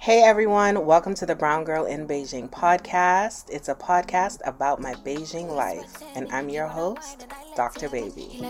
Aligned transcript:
Hey 0.00 0.22
everyone, 0.22 0.86
welcome 0.86 1.12
to 1.16 1.26
the 1.26 1.34
Brown 1.34 1.64
Girl 1.64 1.84
in 1.84 2.08
Beijing 2.08 2.48
podcast. 2.48 3.50
It's 3.50 3.68
a 3.68 3.74
podcast 3.74 4.38
about 4.46 4.80
my 4.80 4.94
Beijing 4.94 5.54
life, 5.54 6.02
and 6.14 6.26
I'm 6.32 6.48
your 6.48 6.68
host, 6.68 7.26
Dr. 7.54 7.90
Baby. 7.90 8.40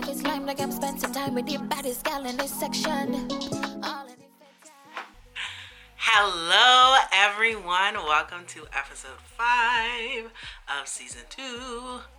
Hello 5.97 6.97
everyone, 7.11 7.95
welcome 7.95 8.45
to 8.47 8.65
episode 8.71 9.19
5 9.37 10.31
of 10.79 10.87
season 10.87 11.23
2 11.27 11.41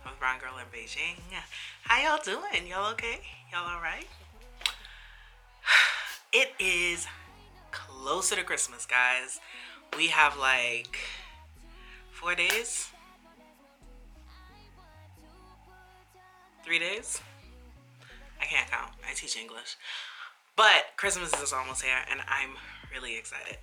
of 0.05 0.19
Brown 0.19 0.37
Girl 0.37 0.59
in 0.59 0.65
Beijing. 0.71 1.17
How 1.85 2.07
y'all 2.07 2.21
doing? 2.23 2.67
Y'all 2.67 2.91
okay? 2.91 3.21
Y'all 3.51 3.67
alright? 3.67 4.05
It 6.35 6.49
is 6.59 7.07
closer 7.73 8.35
to 8.35 8.43
Christmas, 8.43 8.85
guys. 8.85 9.39
We 9.97 10.07
have 10.07 10.37
like 10.37 10.97
four 12.11 12.35
days, 12.35 12.89
three 16.63 16.79
days. 16.79 17.19
I 18.39 18.45
can't 18.45 18.69
count. 18.69 18.91
I 19.09 19.13
teach 19.13 19.37
English. 19.37 19.75
But 20.55 20.85
Christmas 20.97 21.33
is 21.41 21.51
almost 21.51 21.81
here, 21.81 21.97
and 22.09 22.21
I'm 22.27 22.51
really 22.93 23.17
excited. 23.17 23.57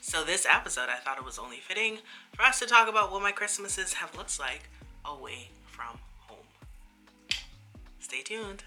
So, 0.00 0.24
this 0.24 0.46
episode, 0.46 0.88
I 0.88 0.96
thought 0.96 1.18
it 1.18 1.24
was 1.24 1.38
only 1.38 1.58
fitting 1.58 1.98
for 2.34 2.42
us 2.42 2.58
to 2.58 2.66
talk 2.66 2.88
about 2.88 3.12
what 3.12 3.22
my 3.22 3.30
Christmases 3.30 3.94
have 3.94 4.16
looked 4.16 4.38
like 4.40 4.68
away 5.04 5.50
from 5.70 5.98
home. 6.26 6.46
Stay 8.00 8.22
tuned. 8.22 8.64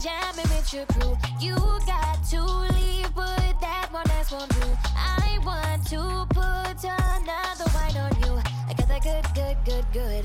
Jamming 0.00 0.48
with 0.54 0.72
your 0.72 0.86
crew. 0.86 1.18
You 1.40 1.56
got 1.84 2.22
to 2.30 2.40
leave, 2.40 3.12
but 3.16 3.60
that 3.60 3.88
one 3.90 4.04
last 4.06 4.30
won't 4.30 4.48
do. 4.50 4.68
I 4.94 5.38
want 5.44 5.84
to 5.88 6.24
put 6.30 6.84
another 6.84 7.66
wine 7.74 7.96
on 7.96 8.12
you. 8.22 8.40
I 8.68 8.74
got 8.74 8.86
that 8.86 9.02
good, 9.02 9.24
good, 9.34 9.56
good, 9.64 9.84
good. 9.92 10.24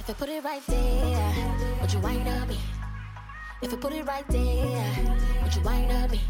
If 0.00 0.10
I 0.10 0.12
put 0.12 0.28
it 0.28 0.44
right 0.44 0.62
there, 0.68 1.34
would 1.80 1.92
you 1.92 1.98
wine 1.98 2.28
on 2.28 2.46
me? 2.46 2.58
If 3.62 3.72
I 3.72 3.76
put 3.76 3.92
it 3.94 4.06
right 4.06 4.28
there, 4.28 5.42
would 5.42 5.54
you 5.54 5.62
wine 5.62 5.90
on 5.90 6.10
me? 6.10 6.20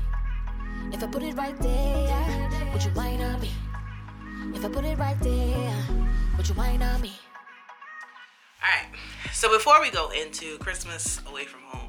If 0.93 1.03
I 1.03 1.07
put 1.07 1.23
it 1.23 1.35
right 1.35 1.59
there, 1.59 2.71
would 2.73 2.83
you 2.83 2.93
wine 2.95 3.21
on 3.21 3.41
me? 3.41 3.51
If 4.55 4.65
I 4.65 4.69
put 4.69 4.85
it 4.85 4.97
right 4.99 5.21
there, 5.21 5.85
would 6.39 6.49
you 6.49 6.55
wine 6.55 6.83
on 6.83 7.01
me? 7.03 7.13
All 8.63 8.71
right. 8.71 8.89
So 9.33 9.53
before 9.53 9.83
we 9.83 9.91
go 9.91 10.09
into 10.11 10.57
Christmas 10.59 11.21
away 11.29 11.45
from 11.45 11.61
home, 11.67 11.84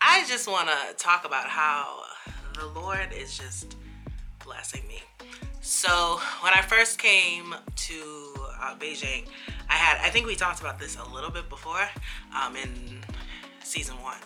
I 0.00 0.24
just 0.26 0.48
want 0.48 0.68
to 0.68 0.94
talk 0.96 1.24
about 1.24 1.46
how 1.46 2.02
the 2.54 2.66
Lord 2.66 3.08
is 3.12 3.36
just 3.36 3.76
blessing 4.44 4.86
me. 4.88 5.02
So 5.60 6.20
when 6.42 6.52
I 6.52 6.62
first 6.62 6.98
came 6.98 7.54
to 7.74 8.34
uh, 8.60 8.74
Beijing, 8.76 9.26
I 9.68 9.74
had 9.74 9.98
I 10.00 10.10
think 10.10 10.26
we 10.26 10.36
talked 10.36 10.60
about 10.60 10.78
this 10.78 10.96
a 10.96 11.14
little 11.14 11.30
bit 11.30 11.48
before 11.48 11.88
um, 12.40 12.56
in 12.56 13.00
season 13.62 13.96
one, 14.00 14.18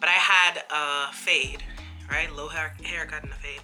but 0.00 0.08
I 0.08 0.12
had 0.12 0.62
a 0.70 1.12
fade, 1.12 1.62
right, 2.10 2.30
low 2.34 2.48
hair 2.48 2.74
haircut 2.82 3.22
and 3.22 3.32
a 3.32 3.36
fade, 3.36 3.62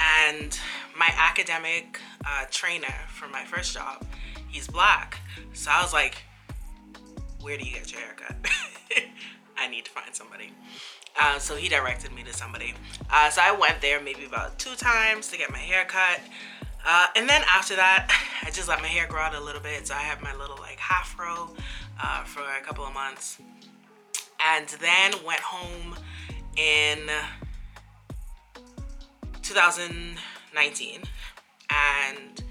and 0.00 0.58
my 0.96 1.10
academic 1.16 1.98
uh, 2.26 2.44
trainer 2.50 2.94
for 3.08 3.26
my 3.28 3.44
first 3.44 3.72
job, 3.74 4.04
he's 4.48 4.68
black, 4.68 5.18
so 5.54 5.70
I 5.70 5.80
was 5.80 5.94
like, 5.94 6.22
where 7.40 7.56
do 7.56 7.64
you 7.64 7.72
get 7.72 7.90
your 7.90 8.02
haircut? 8.02 8.36
I 9.58 9.68
need 9.68 9.84
to 9.84 9.90
find 9.90 10.14
somebody. 10.14 10.52
Uh, 11.20 11.38
so 11.38 11.56
he 11.56 11.68
directed 11.68 12.12
me 12.12 12.22
to 12.22 12.32
somebody. 12.32 12.74
Uh, 13.10 13.28
so 13.30 13.42
I 13.42 13.52
went 13.52 13.80
there 13.80 14.00
maybe 14.00 14.24
about 14.24 14.58
two 14.58 14.74
times 14.76 15.28
to 15.28 15.38
get 15.38 15.50
my 15.50 15.58
hair 15.58 15.84
cut. 15.84 16.20
Uh, 16.86 17.06
and 17.16 17.28
then 17.28 17.42
after 17.48 17.74
that, 17.76 18.08
I 18.42 18.50
just 18.50 18.68
let 18.68 18.80
my 18.80 18.86
hair 18.86 19.06
grow 19.06 19.20
out 19.20 19.34
a 19.34 19.40
little 19.40 19.60
bit. 19.60 19.86
So 19.86 19.94
I 19.94 19.98
have 19.98 20.22
my 20.22 20.34
little 20.36 20.56
like 20.58 20.78
half 20.78 21.18
row 21.18 21.50
uh, 22.00 22.24
for 22.24 22.42
a 22.42 22.62
couple 22.64 22.84
of 22.84 22.94
months. 22.94 23.38
And 24.40 24.68
then 24.80 25.12
went 25.26 25.40
home 25.40 25.96
in 26.56 27.10
2019. 29.42 31.02
And 31.70 32.42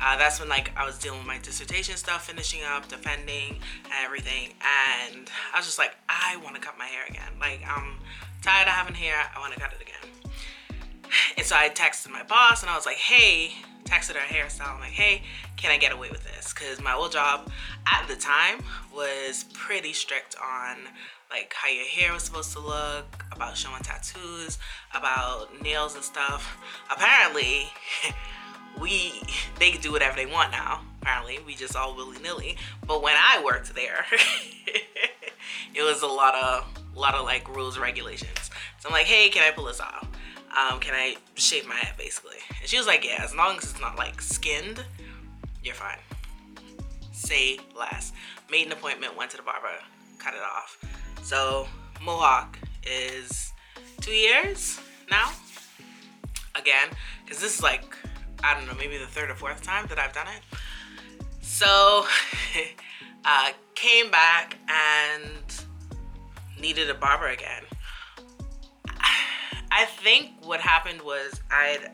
uh, 0.00 0.16
that's 0.16 0.40
when 0.40 0.48
like 0.48 0.70
I 0.76 0.84
was 0.84 0.98
dealing 0.98 1.18
with 1.18 1.26
my 1.26 1.38
dissertation 1.38 1.96
stuff, 1.96 2.26
finishing 2.26 2.60
up, 2.62 2.88
defending, 2.88 3.58
and 3.84 4.04
everything. 4.04 4.50
And 4.60 5.30
I 5.52 5.58
was 5.58 5.66
just 5.66 5.78
like, 5.78 5.96
I 6.08 6.36
want 6.42 6.54
to 6.56 6.60
cut 6.60 6.78
my 6.78 6.86
hair 6.86 7.04
again. 7.08 7.32
Like 7.40 7.60
I'm 7.66 7.96
tired 8.42 8.66
of 8.68 8.74
having 8.74 8.94
hair. 8.94 9.16
I 9.34 9.40
want 9.40 9.54
to 9.54 9.60
cut 9.60 9.72
it 9.72 9.80
again. 9.80 10.32
And 11.36 11.46
so 11.46 11.54
I 11.56 11.68
texted 11.68 12.10
my 12.10 12.22
boss, 12.24 12.62
and 12.62 12.70
I 12.70 12.76
was 12.76 12.86
like, 12.86 12.96
Hey, 12.96 13.52
texted 13.84 14.14
her 14.14 14.34
hairstyle. 14.34 14.74
I'm 14.74 14.80
like, 14.80 14.90
Hey, 14.90 15.22
can 15.56 15.70
I 15.70 15.78
get 15.78 15.92
away 15.92 16.10
with 16.10 16.24
this? 16.24 16.52
Because 16.52 16.80
my 16.80 16.92
old 16.94 17.12
job 17.12 17.50
at 17.86 18.06
the 18.08 18.16
time 18.16 18.64
was 18.94 19.44
pretty 19.52 19.92
strict 19.92 20.36
on 20.42 20.76
like 21.30 21.52
how 21.54 21.68
your 21.68 21.86
hair 21.86 22.12
was 22.12 22.22
supposed 22.22 22.52
to 22.52 22.60
look, 22.60 23.24
about 23.32 23.56
showing 23.56 23.82
tattoos, 23.82 24.58
about 24.94 25.48
nails 25.62 25.94
and 25.94 26.04
stuff. 26.04 26.58
Apparently. 26.90 27.68
we 28.80 29.22
they 29.58 29.70
can 29.70 29.80
do 29.80 29.92
whatever 29.92 30.16
they 30.16 30.26
want 30.26 30.50
now. 30.50 30.82
Apparently, 31.02 31.38
we 31.46 31.54
just 31.54 31.76
all 31.76 31.94
willy 31.94 32.18
nilly. 32.22 32.56
But 32.86 33.02
when 33.02 33.14
I 33.16 33.42
worked 33.44 33.74
there, 33.74 34.04
it 35.74 35.82
was 35.82 36.02
a 36.02 36.06
lot 36.06 36.34
of 36.34 36.66
a 36.94 36.98
lot 36.98 37.14
of 37.14 37.24
like 37.24 37.48
rules 37.54 37.76
and 37.76 37.82
regulations. 37.82 38.50
So 38.78 38.88
I'm 38.88 38.92
like, 38.92 39.06
hey, 39.06 39.28
can 39.28 39.42
I 39.42 39.54
pull 39.54 39.64
this 39.64 39.80
off? 39.80 40.08
Um, 40.56 40.78
can 40.78 40.94
I 40.94 41.16
shave 41.34 41.66
my 41.66 41.74
head 41.74 41.96
basically? 41.98 42.36
And 42.60 42.68
she 42.68 42.78
was 42.78 42.86
like, 42.86 43.04
yeah, 43.04 43.22
as 43.22 43.34
long 43.34 43.56
as 43.56 43.64
it's 43.64 43.80
not 43.80 43.96
like 43.96 44.20
skinned, 44.20 44.84
you're 45.62 45.74
fine. 45.74 45.98
Say 47.12 47.58
less. 47.76 48.12
Made 48.50 48.66
an 48.66 48.72
appointment, 48.72 49.16
went 49.16 49.30
to 49.32 49.36
the 49.36 49.42
barber, 49.42 49.68
cut 50.18 50.34
it 50.34 50.42
off. 50.42 50.78
So 51.22 51.66
mohawk 52.02 52.58
is 52.86 53.52
two 54.00 54.12
years 54.12 54.78
now. 55.10 55.32
Again, 56.54 56.88
because 57.24 57.40
this 57.40 57.56
is 57.56 57.62
like 57.62 57.96
I 58.44 58.52
don't 58.52 58.66
know, 58.66 58.74
maybe 58.74 58.98
the 58.98 59.06
third 59.06 59.30
or 59.30 59.34
fourth 59.34 59.62
time 59.62 59.86
that 59.88 59.98
I've 59.98 60.12
done 60.12 60.26
it. 60.28 60.58
So, 61.40 62.06
uh, 63.24 63.50
came 63.74 64.10
back 64.10 64.58
and 64.68 65.64
needed 66.60 66.90
a 66.90 66.94
barber 66.94 67.28
again. 67.28 67.62
I 69.70 69.86
think 69.86 70.32
what 70.42 70.60
happened 70.60 71.00
was 71.00 71.40
I'd 71.50 71.90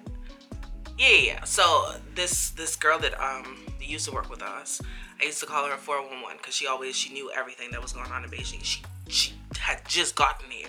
yeah, 0.99 1.16
yeah. 1.16 1.44
So 1.44 1.94
this 2.15 2.50
this 2.50 2.77
girl 2.77 2.99
that 2.99 3.19
um 3.21 3.59
used 3.81 4.06
to 4.06 4.12
work 4.12 4.28
with 4.28 4.43
us, 4.43 4.82
I 5.21 5.25
used 5.25 5.41
to 5.41 5.47
call 5.47 5.67
her 5.67 5.77
411 5.77 6.37
because 6.38 6.55
she 6.55 6.67
always 6.67 6.97
she 6.97 7.12
knew 7.12 7.31
everything 7.31 7.71
that 7.71 7.81
was 7.81 7.93
going 7.93 8.11
on 8.11 8.25
in 8.25 8.31
Beijing. 8.31 8.62
She 8.62 8.82
she 9.09 9.34
had 9.59 9.87
just 9.87 10.15
gotten 10.17 10.50
here, 10.50 10.69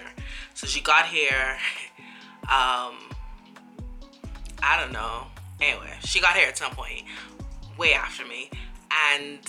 so 0.54 0.68
she 0.68 0.80
got 0.82 1.08
here. 1.08 1.58
Um, 2.42 2.98
I 4.64 4.78
don't 4.78 4.92
know 4.92 5.28
Anyway, 5.62 5.94
she 6.04 6.20
got 6.20 6.36
here 6.36 6.48
at 6.48 6.58
some 6.58 6.72
point, 6.72 7.04
way 7.78 7.94
after 7.94 8.26
me, 8.26 8.50
and 9.14 9.40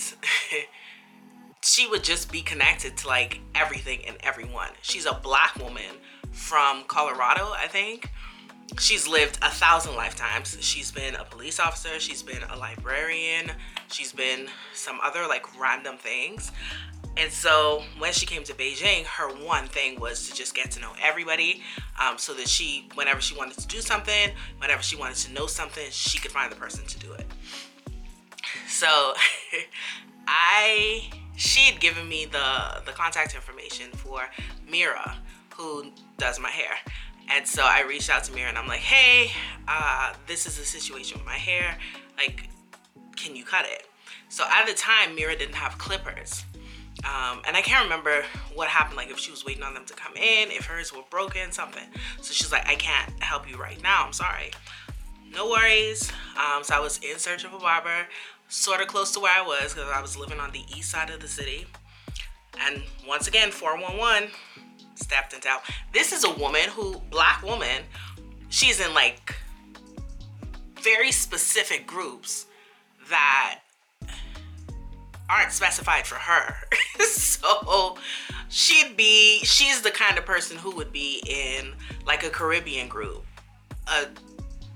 she 1.61 1.87
would 1.87 2.03
just 2.03 2.31
be 2.31 2.41
connected 2.41 2.95
to 2.97 3.07
like 3.07 3.39
everything 3.55 4.01
and 4.05 4.15
everyone. 4.21 4.69
She's 4.81 5.07
a 5.07 5.13
black 5.13 5.55
woman 5.57 5.97
from 6.31 6.83
Colorado, 6.87 7.51
I 7.55 7.67
think. 7.67 8.11
She's 8.79 9.07
lived 9.07 9.37
a 9.41 9.49
thousand 9.49 9.95
lifetimes. 9.95 10.57
She's 10.61 10.91
been 10.91 11.15
a 11.15 11.23
police 11.23 11.59
officer, 11.59 11.99
she's 11.99 12.23
been 12.23 12.43
a 12.43 12.57
librarian, 12.57 13.51
she's 13.87 14.11
been 14.11 14.47
some 14.73 14.99
other 15.03 15.27
like 15.27 15.59
random 15.59 15.97
things. 15.97 16.51
And 17.15 17.31
so 17.31 17.83
when 17.99 18.11
she 18.11 18.25
came 18.25 18.43
to 18.43 18.53
Beijing, 18.53 19.05
her 19.05 19.29
one 19.45 19.67
thing 19.67 19.99
was 19.99 20.27
to 20.29 20.35
just 20.35 20.55
get 20.55 20.71
to 20.71 20.79
know 20.79 20.93
everybody 21.01 21.61
um, 22.01 22.17
so 22.17 22.33
that 22.33 22.47
she, 22.47 22.89
whenever 22.95 23.21
she 23.21 23.35
wanted 23.35 23.57
to 23.59 23.67
do 23.67 23.81
something, 23.81 24.31
whenever 24.57 24.81
she 24.81 24.95
wanted 24.95 25.17
to 25.17 25.33
know 25.33 25.45
something, 25.45 25.85
she 25.91 26.17
could 26.17 26.31
find 26.31 26.51
the 26.51 26.55
person 26.55 26.85
to 26.85 26.99
do 26.99 27.13
it. 27.13 27.25
So 28.67 28.87
I, 30.27 31.09
she 31.35 31.71
had 31.71 31.79
given 31.79 32.07
me 32.07 32.25
the, 32.25 32.81
the 32.85 32.91
contact 32.91 33.35
information 33.35 33.91
for 33.91 34.27
Mira, 34.67 35.15
who 35.55 35.91
does 36.17 36.39
my 36.39 36.49
hair. 36.49 36.75
And 37.29 37.47
so 37.47 37.63
I 37.63 37.81
reached 37.81 38.09
out 38.09 38.23
to 38.25 38.33
Mira 38.33 38.49
and 38.49 38.57
I'm 38.57 38.67
like, 38.67 38.79
hey, 38.79 39.31
uh, 39.67 40.13
this 40.27 40.47
is 40.47 40.57
the 40.57 40.65
situation 40.65 41.19
with 41.19 41.25
my 41.25 41.33
hair. 41.33 41.77
Like, 42.17 42.49
can 43.15 43.35
you 43.35 43.45
cut 43.45 43.65
it? 43.65 43.87
So 44.29 44.45
at 44.51 44.65
the 44.65 44.73
time, 44.73 45.15
Mira 45.15 45.37
didn't 45.37 45.55
have 45.55 45.77
clippers. 45.77 46.43
Um, 47.03 47.41
and 47.45 47.57
I 47.57 47.61
can't 47.61 47.83
remember 47.83 48.23
what 48.53 48.69
happened, 48.69 48.95
like 48.95 49.11
if 49.11 49.19
she 49.19 49.29
was 49.29 49.43
waiting 49.43 49.63
on 49.63 49.73
them 49.73 49.85
to 49.85 49.93
come 49.93 50.15
in, 50.15 50.51
if 50.51 50.65
hers 50.65 50.93
were 50.93 51.03
broken, 51.09 51.51
something. 51.51 51.83
So 52.21 52.33
she's 52.33 52.51
like, 52.51 52.65
I 52.67 52.75
can't 52.75 53.11
help 53.21 53.49
you 53.49 53.57
right 53.57 53.81
now. 53.83 54.05
I'm 54.05 54.13
sorry. 54.13 54.51
No 55.33 55.49
worries. 55.49 56.11
Um, 56.37 56.63
so 56.63 56.75
I 56.75 56.79
was 56.79 56.99
in 56.99 57.17
search 57.17 57.43
of 57.43 57.53
a 57.53 57.59
barber, 57.59 58.07
sort 58.47 58.81
of 58.81 58.87
close 58.87 59.11
to 59.13 59.19
where 59.19 59.37
I 59.37 59.45
was 59.45 59.73
because 59.73 59.91
I 59.91 60.01
was 60.01 60.15
living 60.15 60.39
on 60.39 60.51
the 60.51 60.63
east 60.75 60.91
side 60.91 61.09
of 61.09 61.19
the 61.19 61.27
city. 61.27 61.65
And 62.61 62.83
once 63.07 63.27
again, 63.27 63.51
411, 63.51 64.29
stepped 64.95 65.33
into 65.33 65.47
help. 65.47 65.63
This 65.91 66.13
is 66.13 66.23
a 66.23 66.31
woman 66.31 66.69
who, 66.69 67.01
black 67.09 67.41
woman, 67.43 67.83
she's 68.49 68.79
in 68.79 68.93
like 68.93 69.35
very 70.81 71.11
specific 71.11 71.87
groups 71.87 72.45
that 73.09 73.61
aren't 75.33 75.51
specified 75.51 76.05
for 76.05 76.15
her. 76.15 76.55
so 77.05 77.97
she'd 78.49 78.95
be, 78.95 79.39
she's 79.39 79.81
the 79.81 79.91
kind 79.91 80.17
of 80.17 80.25
person 80.25 80.57
who 80.57 80.75
would 80.75 80.91
be 80.91 81.21
in 81.27 81.73
like 82.05 82.23
a 82.23 82.29
Caribbean 82.29 82.87
group, 82.87 83.25
a 83.87 84.07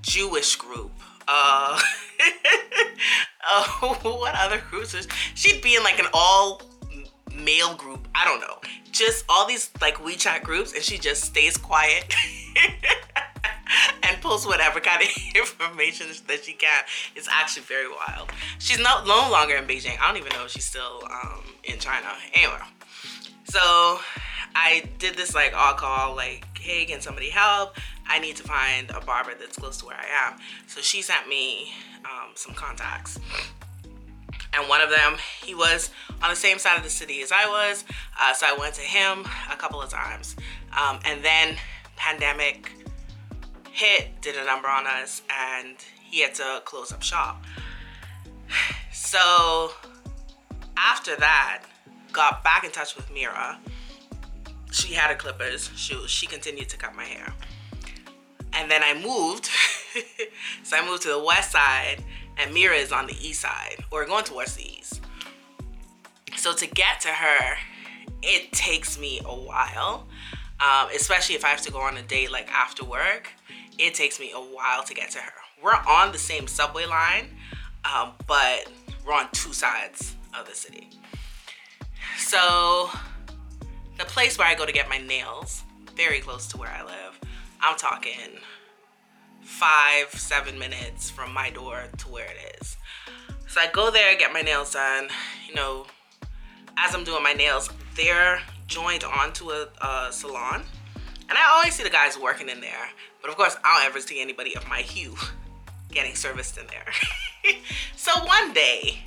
Jewish 0.01 0.55
group, 0.55 0.91
uh, 1.27 1.79
uh 3.49 3.63
what 4.01 4.35
other 4.35 4.61
groups? 4.69 4.93
Is, 4.93 5.07
she'd 5.35 5.61
be 5.61 5.75
in 5.75 5.83
like 5.83 5.99
an 5.99 6.07
all 6.13 6.61
male 7.35 7.75
group. 7.75 8.07
I 8.15 8.25
don't 8.25 8.41
know. 8.41 8.59
Just 8.91 9.25
all 9.29 9.45
these 9.45 9.69
like 9.81 9.97
WeChat 9.97 10.43
groups, 10.43 10.73
and 10.73 10.83
she 10.83 10.97
just 10.97 11.23
stays 11.23 11.57
quiet. 11.57 12.13
and 14.03 14.21
posts 14.21 14.45
whatever 14.45 14.79
kind 14.79 15.01
of 15.01 15.09
information 15.35 16.07
that 16.27 16.43
she 16.43 16.53
can. 16.53 16.83
It's 17.15 17.27
actually 17.31 17.63
very 17.63 17.87
wild. 17.89 18.31
She's 18.59 18.79
no, 18.79 19.03
no 19.05 19.29
longer 19.31 19.55
in 19.55 19.65
Beijing. 19.65 19.97
I 19.99 20.07
don't 20.07 20.17
even 20.17 20.31
know 20.33 20.45
if 20.45 20.51
she's 20.51 20.65
still 20.65 21.03
um, 21.11 21.43
in 21.63 21.79
China. 21.79 22.07
Anyway, 22.33 22.59
so 23.45 23.99
I 24.55 24.89
did 24.99 25.15
this 25.15 25.35
like 25.35 25.53
all 25.55 25.73
call, 25.73 26.15
like, 26.15 26.45
hey, 26.57 26.85
can 26.85 27.01
somebody 27.01 27.29
help? 27.29 27.77
I 28.07 28.19
need 28.19 28.35
to 28.37 28.43
find 28.43 28.89
a 28.91 29.01
barber 29.01 29.33
that's 29.39 29.57
close 29.57 29.77
to 29.77 29.85
where 29.85 29.97
I 29.97 30.29
am. 30.29 30.39
So 30.67 30.81
she 30.81 31.01
sent 31.01 31.27
me 31.27 31.71
um, 32.05 32.31
some 32.35 32.53
contacts. 32.53 33.19
And 34.53 34.67
one 34.69 34.81
of 34.81 34.89
them, 34.89 35.17
he 35.43 35.53
was 35.53 35.91
on 36.23 36.29
the 36.29 36.35
same 36.35 36.57
side 36.57 36.77
of 36.77 36.83
the 36.83 36.89
city 36.89 37.21
as 37.21 37.31
I 37.31 37.47
was. 37.47 37.83
Uh, 38.19 38.33
so 38.33 38.47
I 38.47 38.57
went 38.57 38.75
to 38.75 38.81
him 38.81 39.25
a 39.51 39.55
couple 39.55 39.81
of 39.81 39.89
times. 39.89 40.35
Um, 40.75 40.99
and 41.05 41.23
then 41.23 41.57
pandemic 41.95 42.71
hit, 43.77 44.21
did 44.21 44.35
a 44.35 44.43
number 44.43 44.67
on 44.67 44.87
us, 44.87 45.21
and 45.29 45.75
he 46.09 46.21
had 46.21 46.33
to 46.35 46.61
close 46.65 46.91
up 46.91 47.03
shop. 47.03 47.43
So 48.91 49.71
after 50.75 51.15
that, 51.15 51.63
got 52.11 52.43
back 52.43 52.63
in 52.63 52.71
touch 52.71 52.95
with 52.95 53.11
Mira. 53.13 53.59
She 54.71 54.93
had 54.93 55.11
a 55.11 55.15
clippers. 55.15 55.69
She, 55.75 55.95
she 56.07 56.25
continued 56.25 56.69
to 56.69 56.77
cut 56.77 56.95
my 56.95 57.03
hair. 57.03 57.31
And 58.53 58.69
then 58.69 58.81
I 58.83 58.95
moved. 58.95 59.45
so 60.63 60.75
I 60.75 60.85
moved 60.85 61.03
to 61.03 61.09
the 61.09 61.23
west 61.23 61.51
side, 61.51 62.03
and 62.37 62.51
Mira 62.53 62.75
is 62.75 62.91
on 62.91 63.05
the 63.05 63.15
east 63.21 63.41
side, 63.41 63.83
or 63.91 64.05
going 64.05 64.23
towards 64.23 64.55
the 64.55 64.65
east. 64.65 65.01
So 66.35 66.53
to 66.53 66.65
get 66.65 66.99
to 67.01 67.09
her, 67.09 67.57
it 68.23 68.51
takes 68.53 68.97
me 68.97 69.19
a 69.23 69.35
while, 69.35 70.07
um, 70.59 70.89
especially 70.95 71.35
if 71.35 71.45
I 71.45 71.49
have 71.49 71.61
to 71.61 71.71
go 71.71 71.79
on 71.79 71.95
a 71.97 72.01
date 72.01 72.31
like 72.31 72.51
after 72.51 72.83
work. 72.83 73.36
It 73.77 73.93
takes 73.93 74.19
me 74.19 74.31
a 74.33 74.39
while 74.39 74.83
to 74.83 74.93
get 74.93 75.11
to 75.11 75.19
her. 75.19 75.33
We're 75.61 75.71
on 75.71 76.11
the 76.11 76.17
same 76.17 76.47
subway 76.47 76.85
line, 76.85 77.29
um, 77.85 78.13
but 78.27 78.67
we're 79.05 79.13
on 79.13 79.29
two 79.31 79.53
sides 79.53 80.15
of 80.37 80.47
the 80.47 80.55
city. 80.55 80.89
So 82.17 82.89
the 83.97 84.05
place 84.05 84.37
where 84.37 84.47
I 84.47 84.55
go 84.55 84.65
to 84.65 84.71
get 84.71 84.89
my 84.89 84.97
nails, 84.97 85.63
very 85.95 86.19
close 86.19 86.47
to 86.47 86.57
where 86.57 86.69
I 86.69 86.83
live, 86.83 87.19
I'm 87.61 87.77
talking 87.77 88.39
five, 89.41 90.09
seven 90.11 90.59
minutes 90.59 91.09
from 91.09 91.33
my 91.33 91.49
door 91.49 91.83
to 91.97 92.07
where 92.09 92.25
it 92.25 92.59
is. 92.61 92.77
So 93.47 93.61
I 93.61 93.67
go 93.71 93.89
there, 93.89 94.15
get 94.17 94.33
my 94.33 94.41
nails 94.41 94.73
done. 94.73 95.07
You 95.47 95.55
know, 95.55 95.85
as 96.77 96.93
I'm 96.93 97.03
doing 97.03 97.23
my 97.23 97.33
nails, 97.33 97.69
they're 97.95 98.41
joined 98.67 99.03
onto 99.03 99.51
a, 99.51 99.67
a 99.81 100.11
salon. 100.11 100.63
And 101.29 101.37
I 101.37 101.49
always 101.55 101.75
see 101.75 101.83
the 101.83 101.89
guys 101.89 102.17
working 102.19 102.49
in 102.49 102.61
there. 102.61 102.89
But 103.27 103.31
of 103.33 103.37
course, 103.39 103.57
I 103.61 103.79
don't 103.79 103.89
ever 103.89 103.99
see 103.99 104.21
anybody 104.21 104.55
of 104.55 104.65
my 104.69 104.77
hue 104.77 105.13
getting 105.91 106.15
serviced 106.15 106.57
in 106.57 106.65
there. 106.67 107.53
so 107.97 108.23
one 108.23 108.53
day, 108.53 108.99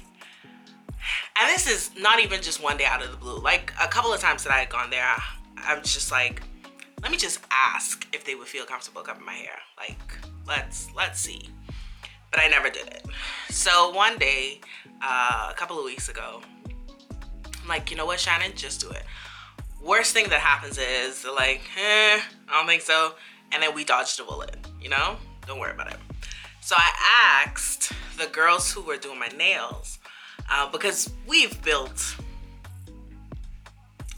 and 1.40 1.48
this 1.48 1.66
is 1.66 1.90
not 1.98 2.20
even 2.20 2.42
just 2.42 2.62
one 2.62 2.76
day 2.76 2.84
out 2.84 3.02
of 3.02 3.10
the 3.10 3.16
blue. 3.16 3.38
Like 3.38 3.72
a 3.82 3.88
couple 3.88 4.12
of 4.12 4.20
times 4.20 4.44
that 4.44 4.52
I 4.52 4.58
had 4.58 4.68
gone 4.68 4.90
there, 4.90 5.06
I 5.56 5.78
was 5.78 5.94
just 5.94 6.12
like, 6.12 6.42
let 7.00 7.10
me 7.10 7.16
just 7.16 7.40
ask 7.50 8.06
if 8.12 8.26
they 8.26 8.34
would 8.34 8.46
feel 8.46 8.66
comfortable 8.66 9.00
cutting 9.00 9.24
my 9.24 9.32
hair. 9.32 9.56
Like, 9.78 9.98
let's 10.46 10.90
let's 10.94 11.18
see. 11.18 11.48
But 12.30 12.40
I 12.40 12.48
never 12.48 12.68
did 12.68 12.88
it. 12.88 13.06
So 13.48 13.90
one 13.94 14.18
day, 14.18 14.60
uh, 15.00 15.48
a 15.50 15.54
couple 15.54 15.78
of 15.78 15.84
weeks 15.86 16.10
ago, 16.10 16.42
I'm 17.62 17.68
like, 17.68 17.90
you 17.90 17.96
know 17.96 18.04
what, 18.04 18.20
Shannon, 18.20 18.52
just 18.54 18.82
do 18.82 18.90
it. 18.90 19.02
Worst 19.82 20.12
thing 20.12 20.28
that 20.28 20.40
happens 20.40 20.76
is 20.76 21.24
like, 21.24 21.62
eh, 21.78 22.20
I 22.50 22.52
don't 22.52 22.66
think 22.66 22.82
so, 22.82 23.14
and 23.52 23.62
then 23.62 23.74
we 23.74 23.84
dodged 23.84 24.20
a 24.20 24.24
bullet. 24.24 24.56
You 24.80 24.90
know, 24.90 25.16
don't 25.46 25.58
worry 25.58 25.72
about 25.72 25.90
it. 25.90 25.98
So 26.60 26.76
I 26.78 27.42
asked 27.44 27.92
the 28.18 28.26
girls 28.26 28.70
who 28.70 28.82
were 28.82 28.96
doing 28.96 29.18
my 29.18 29.28
nails 29.28 29.98
uh, 30.50 30.70
because 30.70 31.10
we've 31.26 31.60
built 31.62 32.16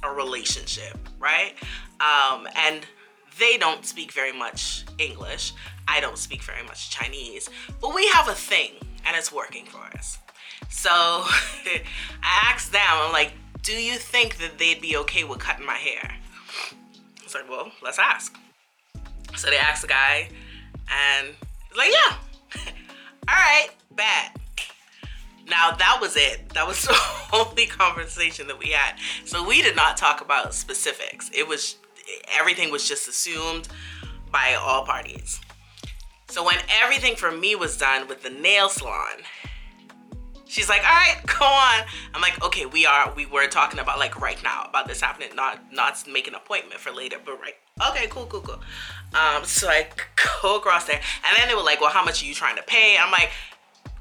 a 0.02 0.11
relationship, 0.11 0.96
right? 1.19 1.55
Um, 2.00 2.49
and 2.56 2.84
they 3.38 3.56
don't 3.56 3.87
speak 3.87 4.12
very 4.12 4.32
much 4.32 4.84
English. 4.99 5.52
I 5.88 6.00
don't 6.00 6.19
speak 6.19 6.43
very 6.43 6.62
much 6.64 6.90
Chinese, 6.90 7.49
but 7.81 7.94
we 7.94 8.06
have 8.08 8.28
a 8.28 8.35
thing 8.35 8.73
and 9.06 9.17
it's 9.17 9.32
working 9.32 9.67
for 9.67 9.85
us. 9.96 10.19
So 10.69 10.90
I 10.90 11.82
asked 12.23 12.73
them, 12.73 12.82
I'm 12.87 13.12
like, 13.12 13.32
do 13.62 13.73
you 13.73 13.96
think 13.96 14.38
that 14.38 14.58
they'd 14.58 14.81
be 14.81 14.96
okay 14.99 15.25
with 15.25 15.38
cutting 15.38 15.67
my 15.67 15.75
hair? 15.76 16.02
I 16.02 17.25
was 17.25 17.35
like, 17.35 17.49
well, 17.49 17.70
let's 17.82 17.99
ask. 17.99 18.37
So 19.37 19.50
they 19.50 19.56
asked 19.56 19.82
the 19.82 19.88
guy, 19.88 20.29
and 20.90 21.29
he's 21.69 21.79
like, 21.79 21.90
yeah. 21.90 22.17
All 23.29 23.34
right, 23.34 23.69
bad. 23.93 24.32
Now 25.49 25.73
that 25.73 25.99
was 26.00 26.17
it. 26.17 26.49
That 26.50 26.67
was 26.67 26.82
the 26.87 26.99
only 27.32 27.67
conversation 27.67 28.46
that 28.49 28.58
we 28.58 28.70
had. 28.70 28.96
So 29.25 29.46
we 29.46 29.62
did 29.62 29.76
not 29.76 29.96
talk 29.96 30.20
about 30.20 30.55
specifics. 30.55 31.31
It 31.34 31.46
was 31.46 31.76
everything 32.38 32.70
was 32.70 32.88
just 32.88 33.08
assumed 33.08 33.69
by 34.31 34.55
all 34.55 34.84
parties. 34.84 35.40
So 36.28 36.44
when 36.44 36.56
everything 36.82 37.17
for 37.17 37.31
me 37.31 37.55
was 37.55 37.76
done 37.76 38.08
with 38.08 38.23
the 38.23 38.31
nail 38.31 38.69
salon, 38.69 39.19
she's 40.52 40.69
like, 40.69 40.82
"All 40.84 40.94
right, 40.94 41.16
go 41.38 41.44
on." 41.44 41.84
I'm 42.14 42.20
like, 42.20 42.44
"Okay, 42.44 42.66
we 42.66 42.87
are. 42.87 43.12
We 43.14 43.26
were 43.26 43.46
talking 43.46 43.81
about 43.81 43.99
like 43.99 44.20
right 44.20 44.40
now 44.43 44.66
about 44.69 44.87
this 44.87 45.00
happening, 45.00 45.34
not 45.34 45.72
not 45.72 46.06
make 46.06 46.28
an 46.28 46.34
appointment 46.34 46.81
for 46.81 46.93
later, 46.93 47.16
but 47.25 47.40
right. 47.40 47.54
Okay, 47.90 48.06
cool, 48.08 48.26
cool, 48.26 48.43
cool." 48.43 48.61
Um, 49.14 49.44
so 49.44 49.68
I 49.68 49.88
go 50.42 50.56
across 50.56 50.85
there, 50.85 51.00
and 51.26 51.37
then 51.37 51.49
they 51.49 51.54
were 51.54 51.62
like, 51.62 51.80
"Well, 51.80 51.90
how 51.90 52.04
much 52.04 52.23
are 52.23 52.26
you 52.26 52.35
trying 52.35 52.56
to 52.56 52.62
pay?" 52.62 52.97
I'm 53.00 53.11
like, 53.11 53.30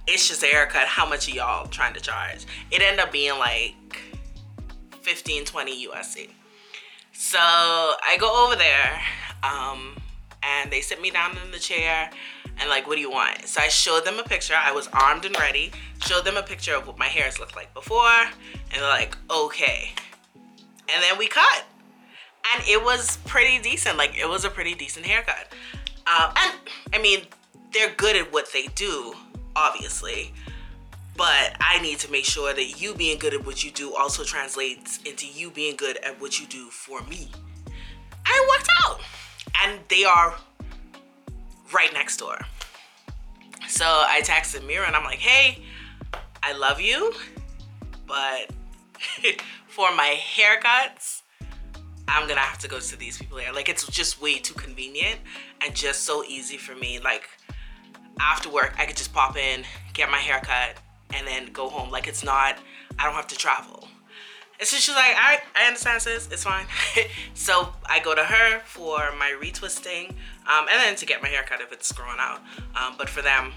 "It's 0.08 0.28
just 0.28 0.44
a 0.44 0.48
haircut. 0.48 0.88
How 0.88 1.08
much 1.08 1.28
are 1.30 1.32
y'all 1.32 1.68
trying 1.68 1.94
to 1.94 2.02
charge?" 2.02 2.46
It 2.70 2.82
ended 2.82 3.00
up 3.00 3.12
being 3.12 3.40
like 3.40 3.76
15, 5.02 5.46
20 5.46 5.88
USD. 5.88 6.30
So 7.14 7.40
I 7.40 8.18
go 8.20 8.46
over 8.46 8.56
there, 8.56 9.02
um, 9.44 9.96
and 10.44 10.72
they 10.72 10.82
sit 10.82 11.02
me 11.02 11.12
down 11.12 11.38
in 11.46 11.52
the 11.52 11.60
chair 11.60 12.10
and 12.60 12.70
like, 12.70 12.88
what 12.88 12.96
do 12.96 13.02
you 13.02 13.12
want? 13.12 13.48
So 13.48 13.62
I 13.62 13.68
showed 13.68 14.06
them 14.06 14.20
a 14.20 14.24
picture. 14.24 14.54
I 14.56 14.72
was 14.72 14.88
armed 14.94 15.26
and 15.26 15.38
ready. 15.40 15.72
Showed 16.04 16.26
them 16.26 16.38
a 16.38 16.44
picture 16.44 16.76
of 16.76 16.88
what 16.88 16.98
my 16.98 17.08
hairs 17.08 17.40
looked 17.40 17.56
like 17.56 17.74
before, 17.74 18.08
and 18.10 18.74
they're 18.74 18.82
like, 18.84 19.18
okay. 19.30 19.92
And 20.94 21.04
then 21.04 21.18
we 21.18 21.28
cut, 21.28 21.64
and 22.54 22.64
it 22.68 22.84
was 22.84 23.18
pretty 23.26 23.60
decent. 23.60 23.98
Like 23.98 24.18
it 24.18 24.28
was 24.28 24.46
a 24.46 24.50
pretty 24.50 24.74
decent 24.76 25.06
haircut. 25.06 25.54
Uh, 26.08 26.34
and 26.36 26.54
I 26.94 27.02
mean, 27.02 27.22
they're 27.72 27.94
good 27.96 28.16
at 28.16 28.32
what 28.34 28.52
they 28.54 28.68
do, 28.76 29.14
obviously. 29.56 30.34
But 31.16 31.56
I 31.60 31.80
need 31.82 32.00
to 32.00 32.12
make 32.12 32.26
sure 32.26 32.54
that 32.54 32.82
you 32.82 32.96
being 32.96 33.20
good 33.20 33.34
at 33.34 33.46
what 33.46 33.64
you 33.64 33.72
do 33.72 33.96
also 33.96 34.24
translates 34.24 35.00
into 35.04 35.28
you 35.28 35.52
being 35.52 35.76
good 35.76 35.98
at 35.98 36.20
what 36.20 36.40
you 36.40 36.48
do 36.48 36.66
for 36.68 37.02
me. 37.04 37.30
And 37.66 38.28
it 38.28 38.50
worked 38.50 38.70
out. 38.86 39.02
And 39.64 39.80
they 39.90 40.04
are 40.04 40.36
right 41.74 41.92
next 41.94 42.18
door. 42.18 42.38
So 43.68 43.86
I 43.86 44.22
texted 44.24 44.66
Mira 44.66 44.86
and 44.86 44.96
I'm 44.96 45.04
like, 45.04 45.20
hey, 45.20 45.64
I 46.44 46.54
love 46.54 46.82
you, 46.82 47.14
but 48.08 48.52
for 49.68 49.96
my 49.96 50.18
haircuts, 50.36 51.22
I'm 52.08 52.28
gonna 52.28 52.42
have 52.42 52.58
to 52.60 52.68
go 52.68 52.80
to 52.80 52.98
these 52.98 53.18
people 53.18 53.38
here. 53.38 53.54
Like 53.54 53.70
it's 53.70 53.88
just 53.88 54.22
way 54.22 54.40
too 54.40 54.54
convenient 54.56 55.20
and 55.64 55.74
just 55.74 56.04
so 56.04 56.24
easy 56.26 56.58
for 56.58 56.76
me. 56.76 57.00
Like 57.00 57.30
after 58.20 58.50
work, 58.50 58.76
I 58.78 58.86
could 58.86 58.98
just 58.98 59.14
pop 59.14 59.38
in, 59.38 59.64
get 59.94 60.10
my 60.10 60.18
haircut, 60.18 60.78
and 61.14 61.26
then 61.26 61.52
go 61.54 61.70
home. 61.70 61.90
Like 61.90 62.08
it's 62.08 62.24
not, 62.24 62.58
I 63.00 63.06
don't 63.06 63.16
have 63.16 63.28
to 63.28 63.38
travel. 63.38 63.88
And 64.60 64.68
so 64.68 64.78
she's 64.78 64.96
like, 64.96 65.16
I, 65.18 65.40
I 65.56 65.66
understand 65.66 66.02
sis, 66.02 66.28
it's 66.32 66.44
fine. 66.44 66.66
so 67.34 67.74
I 67.86 68.00
go 68.00 68.14
to 68.14 68.24
her 68.24 68.60
for 68.66 69.12
my 69.18 69.36
retwisting 69.42 70.16
um, 70.48 70.68
and 70.70 70.80
then 70.80 70.96
to 70.96 71.06
get 71.06 71.22
my 71.22 71.28
haircut 71.28 71.62
if 71.62 71.72
it's 71.72 71.92
growing 71.92 72.18
out. 72.20 72.42
Um, 72.76 72.96
but 72.98 73.10
for 73.10 73.22
them, 73.22 73.54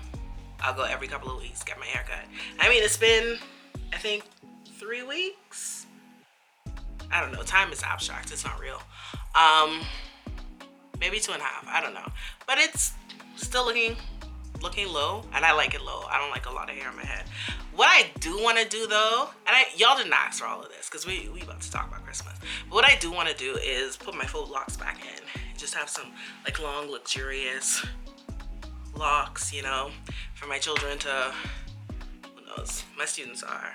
I'll 0.60 0.74
go 0.74 0.84
every 0.84 1.08
couple 1.08 1.30
of 1.30 1.38
weeks, 1.40 1.62
get 1.62 1.78
my 1.78 1.86
haircut. 1.86 2.24
I 2.60 2.68
mean, 2.68 2.82
it's 2.82 2.96
been, 2.96 3.38
I 3.92 3.98
think, 3.98 4.24
three 4.78 5.02
weeks. 5.02 5.86
I 7.10 7.20
don't 7.20 7.32
know, 7.32 7.42
time 7.42 7.72
is 7.72 7.82
abstract, 7.82 8.32
it's 8.32 8.44
not 8.44 8.58
real. 8.60 8.80
Um, 9.34 9.82
maybe 11.00 11.20
two 11.20 11.32
and 11.32 11.40
a 11.40 11.44
half. 11.44 11.66
I 11.68 11.80
don't 11.80 11.94
know, 11.94 12.06
but 12.46 12.58
it's 12.58 12.92
still 13.36 13.64
looking 13.64 13.96
looking 14.62 14.88
low, 14.88 15.22
and 15.34 15.44
I 15.44 15.52
like 15.52 15.74
it 15.74 15.82
low. 15.82 16.04
I 16.10 16.18
don't 16.18 16.30
like 16.30 16.46
a 16.46 16.50
lot 16.52 16.70
of 16.70 16.76
hair 16.76 16.88
in 16.88 16.96
my 16.96 17.04
head. 17.04 17.24
What 17.76 17.88
I 17.88 18.10
do 18.20 18.42
want 18.42 18.58
to 18.58 18.68
do 18.68 18.86
though, 18.86 19.28
and 19.46 19.54
I 19.54 19.66
y'all 19.76 19.96
didn't 19.96 20.12
ask 20.12 20.40
for 20.40 20.46
all 20.46 20.62
of 20.62 20.68
this 20.70 20.88
because 20.88 21.06
we 21.06 21.28
we 21.32 21.42
about 21.42 21.60
to 21.60 21.70
talk 21.70 21.88
about 21.88 22.04
Christmas. 22.04 22.34
But 22.68 22.74
what 22.74 22.84
I 22.84 22.96
do 22.96 23.12
want 23.12 23.28
to 23.28 23.36
do 23.36 23.56
is 23.62 23.96
put 23.96 24.14
my 24.14 24.24
full 24.24 24.46
locks 24.46 24.76
back 24.76 24.98
in, 25.00 25.22
just 25.56 25.74
have 25.74 25.88
some 25.88 26.12
like 26.44 26.60
long, 26.60 26.90
luxurious 26.90 27.84
locks, 28.96 29.52
you 29.52 29.62
know, 29.62 29.90
for 30.34 30.46
my 30.46 30.58
children 30.58 30.98
to. 30.98 31.32
Who 32.34 32.46
knows? 32.46 32.84
My 32.96 33.04
students 33.04 33.42
are. 33.42 33.72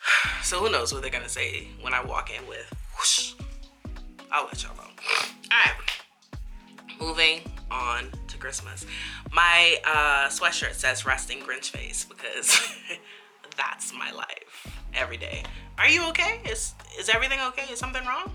So 0.42 0.58
who 0.58 0.70
knows 0.70 0.92
what 0.92 1.02
they're 1.02 1.10
gonna 1.10 1.28
say 1.28 1.68
when 1.80 1.94
I 1.94 2.02
walk 2.02 2.30
in 2.30 2.44
with 2.48 2.72
whoosh. 2.96 3.34
I'll 4.32 4.46
let 4.46 4.62
y'all 4.62 4.74
know. 4.74 4.82
All 4.82 5.50
right, 5.50 5.74
moving 7.00 7.40
on 7.70 8.10
to 8.28 8.38
Christmas. 8.38 8.86
My 9.32 9.76
uh, 9.84 10.28
sweatshirt 10.28 10.72
says 10.72 11.06
resting 11.06 11.40
Grinch 11.40 11.70
face 11.70 12.04
because 12.04 12.68
that's 13.56 13.92
my 13.92 14.10
life 14.12 14.66
every 14.94 15.18
day. 15.18 15.42
Are 15.78 15.88
you 15.88 16.08
okay? 16.08 16.40
Is 16.48 16.74
is 16.98 17.08
everything 17.08 17.38
okay? 17.48 17.70
Is 17.70 17.78
something 17.78 18.04
wrong? 18.06 18.32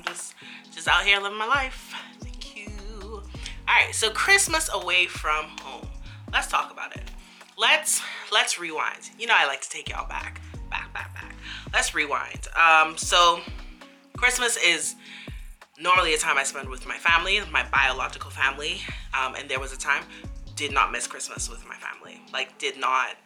I'm 0.00 0.14
just 0.14 0.34
just 0.72 0.88
out 0.88 1.04
here 1.04 1.20
living 1.20 1.38
my 1.38 1.46
life. 1.46 1.94
Thank 2.20 2.56
you. 2.56 2.72
All 3.12 3.22
right, 3.68 3.94
so 3.94 4.10
Christmas 4.10 4.70
away 4.72 5.06
from 5.06 5.46
home. 5.60 5.86
Let's 6.32 6.46
talk 6.46 6.72
about 6.72 6.96
it. 6.96 7.10
Let's 7.58 8.00
let's 8.32 8.58
rewind. 8.58 9.10
You 9.18 9.26
know 9.26 9.34
I 9.36 9.46
like 9.46 9.60
to 9.60 9.68
take 9.68 9.90
y'all 9.90 10.08
back, 10.08 10.40
back, 10.70 10.92
back, 10.94 11.12
back. 11.14 11.34
Let's 11.72 11.94
rewind. 11.94 12.48
Um, 12.56 12.96
so 12.96 13.40
Christmas 14.16 14.56
is 14.56 14.96
normally 15.78 16.14
a 16.14 16.18
time 16.18 16.38
I 16.38 16.44
spend 16.44 16.68
with 16.70 16.86
my 16.86 16.96
family, 16.96 17.40
my 17.52 17.66
biological 17.68 18.30
family. 18.30 18.80
Um, 19.12 19.34
and 19.34 19.50
there 19.50 19.60
was 19.60 19.72
a 19.74 19.78
time 19.78 20.04
did 20.56 20.72
not 20.72 20.92
miss 20.92 21.06
Christmas 21.06 21.50
with 21.50 21.66
my 21.68 21.76
family. 21.76 22.22
Like 22.32 22.56
did 22.58 22.80
not. 22.80 23.16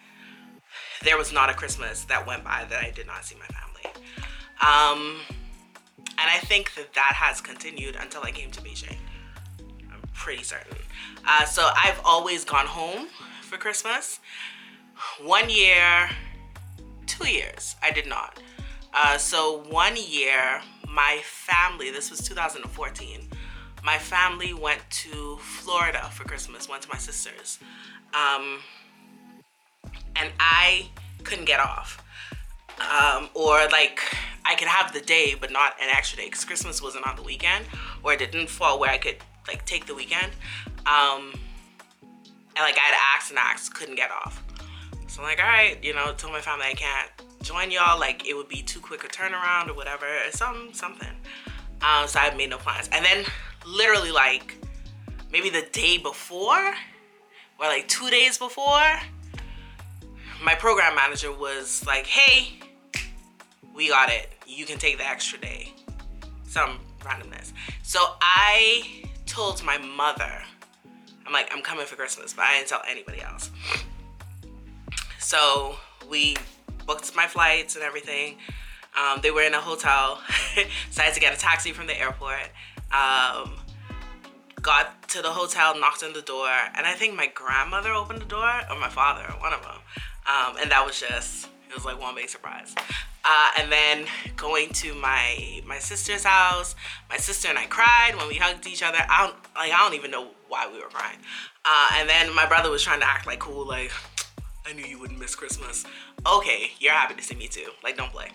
There 1.04 1.16
was 1.16 1.32
not 1.32 1.50
a 1.50 1.54
Christmas 1.54 2.02
that 2.04 2.26
went 2.26 2.42
by 2.42 2.66
that 2.68 2.82
I 2.82 2.90
did 2.90 3.06
not 3.06 3.24
see 3.24 3.36
my 3.36 3.46
family. 3.46 3.64
Um, 4.60 5.20
and 6.18 6.30
I 6.30 6.38
think 6.38 6.74
that 6.74 6.94
that 6.94 7.12
has 7.14 7.40
continued 7.40 7.96
until 7.96 8.22
I 8.22 8.30
came 8.30 8.50
to 8.52 8.60
Beijing. 8.60 8.96
I'm 9.92 10.00
pretty 10.12 10.42
certain. 10.42 10.76
Uh, 11.26 11.44
so 11.44 11.70
I've 11.76 12.00
always 12.04 12.44
gone 12.44 12.66
home 12.66 13.08
for 13.42 13.56
Christmas. 13.56 14.20
One 15.22 15.50
year, 15.50 16.10
two 17.06 17.28
years, 17.28 17.76
I 17.82 17.90
did 17.90 18.06
not. 18.06 18.40
Uh, 18.92 19.18
so 19.18 19.64
one 19.70 19.96
year, 19.96 20.62
my 20.88 21.20
family, 21.24 21.90
this 21.90 22.10
was 22.10 22.20
2014, 22.20 23.28
my 23.84 23.98
family 23.98 24.54
went 24.54 24.80
to 24.88 25.36
Florida 25.40 26.08
for 26.12 26.24
Christmas, 26.24 26.68
went 26.68 26.82
to 26.82 26.88
my 26.88 26.96
sister's. 26.96 27.58
Um, 28.14 28.60
and 30.16 30.32
I 30.38 30.88
couldn't 31.24 31.44
get 31.44 31.60
off. 31.60 32.02
Um, 32.80 33.28
or 33.34 33.66
like 33.70 34.00
I 34.44 34.54
could 34.54 34.68
have 34.68 34.92
the 34.92 35.00
day, 35.00 35.34
but 35.38 35.50
not 35.50 35.74
an 35.80 35.88
extra 35.90 36.18
day 36.18 36.26
because 36.26 36.44
Christmas 36.44 36.82
wasn't 36.82 37.06
on 37.06 37.16
the 37.16 37.22
weekend, 37.22 37.64
or 38.02 38.12
it 38.12 38.18
didn't 38.18 38.48
fall 38.48 38.78
where 38.78 38.90
I 38.90 38.98
could 38.98 39.16
like 39.48 39.64
take 39.64 39.86
the 39.86 39.94
weekend. 39.94 40.32
Um, 40.86 41.32
and 42.56 42.62
like 42.62 42.76
I 42.76 42.82
had 42.82 42.94
asked 43.16 43.30
and 43.30 43.38
asked, 43.38 43.74
couldn't 43.74 43.96
get 43.96 44.10
off. 44.10 44.42
So 45.06 45.22
I'm 45.22 45.28
like, 45.28 45.40
all 45.40 45.48
right, 45.48 45.82
you 45.82 45.94
know, 45.94 46.12
told 46.12 46.32
my 46.32 46.40
family 46.40 46.66
I 46.66 46.74
can't 46.74 47.10
join 47.42 47.70
y'all. 47.70 47.98
Like 47.98 48.26
it 48.26 48.34
would 48.34 48.48
be 48.48 48.62
too 48.62 48.80
quick 48.80 49.04
a 49.04 49.08
turnaround 49.08 49.68
or 49.68 49.74
whatever, 49.74 50.06
or 50.06 50.30
some 50.30 50.70
something. 50.72 51.08
Um, 51.82 52.06
so 52.06 52.20
I 52.20 52.34
made 52.34 52.50
no 52.50 52.58
plans. 52.58 52.88
And 52.92 53.04
then 53.04 53.24
literally 53.66 54.10
like 54.10 54.56
maybe 55.32 55.50
the 55.50 55.66
day 55.72 55.98
before, 55.98 56.74
or 57.58 57.66
like 57.66 57.88
two 57.88 58.10
days 58.10 58.38
before, 58.38 59.00
my 60.42 60.54
program 60.54 60.94
manager 60.94 61.32
was 61.32 61.84
like, 61.86 62.06
hey, 62.06 62.58
we 63.74 63.88
got 63.88 64.10
it. 64.10 64.32
You 64.46 64.64
can 64.64 64.78
take 64.78 64.98
the 64.98 65.06
extra 65.06 65.38
day. 65.38 65.72
Some 66.46 66.78
randomness. 67.00 67.52
So 67.82 68.00
I 68.20 69.02
told 69.26 69.62
my 69.64 69.78
mother, 69.78 70.42
I'm 71.26 71.32
like, 71.32 71.50
I'm 71.52 71.62
coming 71.62 71.86
for 71.86 71.96
Christmas, 71.96 72.32
but 72.32 72.42
I 72.42 72.56
didn't 72.56 72.68
tell 72.68 72.82
anybody 72.88 73.20
else. 73.20 73.50
So 75.18 75.76
we 76.08 76.36
booked 76.86 77.14
my 77.16 77.26
flights 77.26 77.74
and 77.74 77.84
everything. 77.84 78.36
Um, 78.96 79.20
they 79.22 79.32
were 79.32 79.42
in 79.42 79.54
a 79.54 79.60
hotel, 79.60 80.20
so 80.90 81.02
I 81.02 81.06
had 81.06 81.14
to 81.14 81.20
get 81.20 81.34
a 81.34 81.38
taxi 81.38 81.72
from 81.72 81.88
the 81.88 81.98
airport. 81.98 82.50
Um, 82.92 83.56
got 84.62 85.08
to 85.08 85.20
the 85.20 85.30
hotel, 85.30 85.78
knocked 85.78 86.04
on 86.04 86.12
the 86.12 86.22
door, 86.22 86.48
and 86.76 86.86
I 86.86 86.92
think 86.92 87.16
my 87.16 87.26
grandmother 87.26 87.92
opened 87.92 88.20
the 88.20 88.26
door, 88.26 88.48
or 88.70 88.78
my 88.78 88.88
father, 88.88 89.24
one 89.40 89.52
of 89.52 89.62
them. 89.62 89.78
Um, 90.26 90.56
and 90.60 90.70
that 90.70 90.86
was 90.86 91.00
just, 91.00 91.48
it 91.74 91.76
was 91.78 91.84
like 91.84 92.00
one 92.00 92.14
big 92.14 92.28
surprise. 92.28 92.72
Uh, 93.24 93.50
and 93.58 93.72
then 93.72 94.06
going 94.36 94.68
to 94.70 94.94
my 94.94 95.60
my 95.66 95.78
sister's 95.78 96.22
house, 96.22 96.76
my 97.10 97.16
sister 97.16 97.48
and 97.48 97.58
I 97.58 97.66
cried 97.66 98.12
when 98.16 98.28
we 98.28 98.36
hugged 98.36 98.66
each 98.66 98.82
other. 98.82 98.98
I 98.98 99.26
don't 99.26 99.36
like 99.56 99.72
I 99.72 99.78
don't 99.78 99.94
even 99.94 100.10
know 100.12 100.28
why 100.48 100.68
we 100.70 100.78
were 100.78 100.88
crying. 100.88 101.18
Uh, 101.64 101.88
and 101.94 102.08
then 102.08 102.34
my 102.34 102.46
brother 102.46 102.70
was 102.70 102.82
trying 102.82 103.00
to 103.00 103.06
act 103.06 103.26
like 103.26 103.40
cool, 103.40 103.66
like 103.66 103.90
I 104.66 104.72
knew 104.72 104.84
you 104.84 105.00
wouldn't 105.00 105.18
miss 105.18 105.34
Christmas. 105.34 105.84
Okay, 106.26 106.70
you're 106.78 106.92
happy 106.92 107.14
to 107.14 107.22
see 107.22 107.34
me 107.34 107.48
too. 107.48 107.68
Like, 107.82 107.98
don't 107.98 108.10
play. 108.10 108.28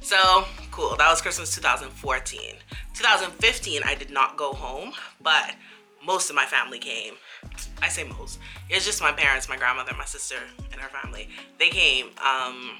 So, 0.00 0.44
cool. 0.70 0.96
That 0.96 1.10
was 1.10 1.20
Christmas 1.20 1.54
2014. 1.54 2.54
2015, 2.94 3.82
I 3.84 3.94
did 3.94 4.10
not 4.10 4.38
go 4.38 4.54
home, 4.54 4.92
but 5.20 5.54
most 6.02 6.30
of 6.30 6.36
my 6.36 6.46
family 6.46 6.78
came. 6.78 7.14
I 7.82 7.88
say 7.88 8.04
most. 8.04 8.38
It's 8.68 8.84
just 8.84 9.00
my 9.00 9.12
parents, 9.12 9.48
my 9.48 9.56
grandmother, 9.56 9.92
my 9.96 10.04
sister, 10.04 10.36
and 10.72 10.80
her 10.80 10.88
family. 10.88 11.28
They 11.58 11.68
came 11.68 12.06
um, 12.24 12.72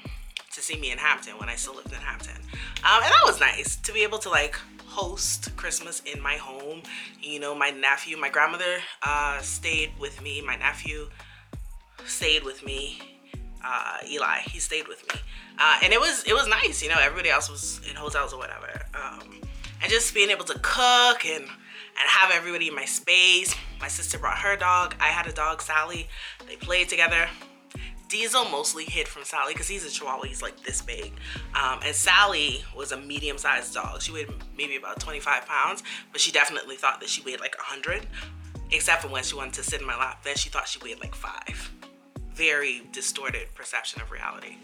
to 0.51 0.61
see 0.61 0.77
me 0.77 0.91
in 0.91 0.97
Hampton 0.97 1.37
when 1.37 1.49
I 1.49 1.55
still 1.55 1.75
lived 1.75 1.91
in 1.91 1.99
Hampton. 1.99 2.35
Um, 2.83 3.03
and 3.03 3.11
that 3.11 3.21
was 3.25 3.39
nice 3.39 3.75
to 3.77 3.93
be 3.93 4.03
able 4.03 4.17
to 4.19 4.29
like 4.29 4.55
host 4.85 5.55
Christmas 5.55 6.01
in 6.05 6.21
my 6.21 6.35
home. 6.35 6.81
You 7.21 7.39
know, 7.39 7.53
my 7.53 7.69
nephew, 7.69 8.17
my 8.17 8.29
grandmother 8.29 8.77
uh, 9.03 9.39
stayed 9.41 9.91
with 9.99 10.21
me. 10.21 10.41
My 10.41 10.55
nephew 10.55 11.09
stayed 12.05 12.43
with 12.43 12.65
me. 12.65 12.99
Uh, 13.63 13.97
Eli, 14.09 14.39
he 14.39 14.59
stayed 14.59 14.87
with 14.87 15.03
me, 15.11 15.19
uh, 15.59 15.79
and 15.83 15.91
it 15.91 15.99
was 15.99 16.23
it 16.25 16.33
was 16.33 16.47
nice. 16.47 16.81
You 16.81 16.89
know, 16.89 16.99
everybody 17.01 17.29
else 17.29 17.49
was 17.49 17.81
in 17.89 17.95
hotels 17.95 18.31
or 18.31 18.39
whatever, 18.39 18.85
um, 18.93 19.41
and 19.81 19.91
just 19.91 20.13
being 20.13 20.29
able 20.29 20.45
to 20.45 20.57
cook 20.61 21.25
and 21.25 21.45
and 21.99 22.09
have 22.09 22.31
everybody 22.31 22.67
in 22.67 22.75
my 22.75 22.85
space. 22.85 23.55
My 23.79 23.87
sister 23.87 24.17
brought 24.17 24.37
her 24.39 24.55
dog. 24.55 24.95
I 24.99 25.07
had 25.07 25.27
a 25.27 25.31
dog, 25.31 25.61
Sally. 25.61 26.07
They 26.47 26.55
played 26.55 26.89
together. 26.89 27.27
Diesel 28.09 28.45
mostly 28.45 28.85
hid 28.85 29.07
from 29.07 29.23
Sally 29.25 29.53
because 29.53 29.67
he's 29.67 29.85
a 29.85 29.89
Chihuahua. 29.89 30.23
He's 30.23 30.41
like 30.41 30.63
this 30.63 30.81
big, 30.81 31.11
um, 31.53 31.79
and 31.85 31.93
Sally 31.93 32.63
was 32.73 32.93
a 32.93 32.97
medium-sized 32.97 33.73
dog. 33.73 34.01
She 34.01 34.13
weighed 34.13 34.29
maybe 34.57 34.77
about 34.77 35.01
25 35.01 35.45
pounds, 35.45 35.83
but 36.13 36.21
she 36.21 36.31
definitely 36.31 36.77
thought 36.77 37.01
that 37.01 37.09
she 37.09 37.21
weighed 37.23 37.41
like 37.41 37.57
100, 37.57 38.07
except 38.71 39.01
for 39.01 39.09
when 39.09 39.23
she 39.23 39.35
wanted 39.35 39.55
to 39.55 39.63
sit 39.63 39.81
in 39.81 39.87
my 39.87 39.97
lap. 39.97 40.23
Then 40.23 40.37
she 40.37 40.47
thought 40.47 40.69
she 40.69 40.79
weighed 40.79 41.01
like 41.01 41.15
five 41.15 41.69
very 42.37 42.83
distorted 42.91 43.47
perception 43.55 43.99
of 43.99 44.11
reality. 44.11 44.57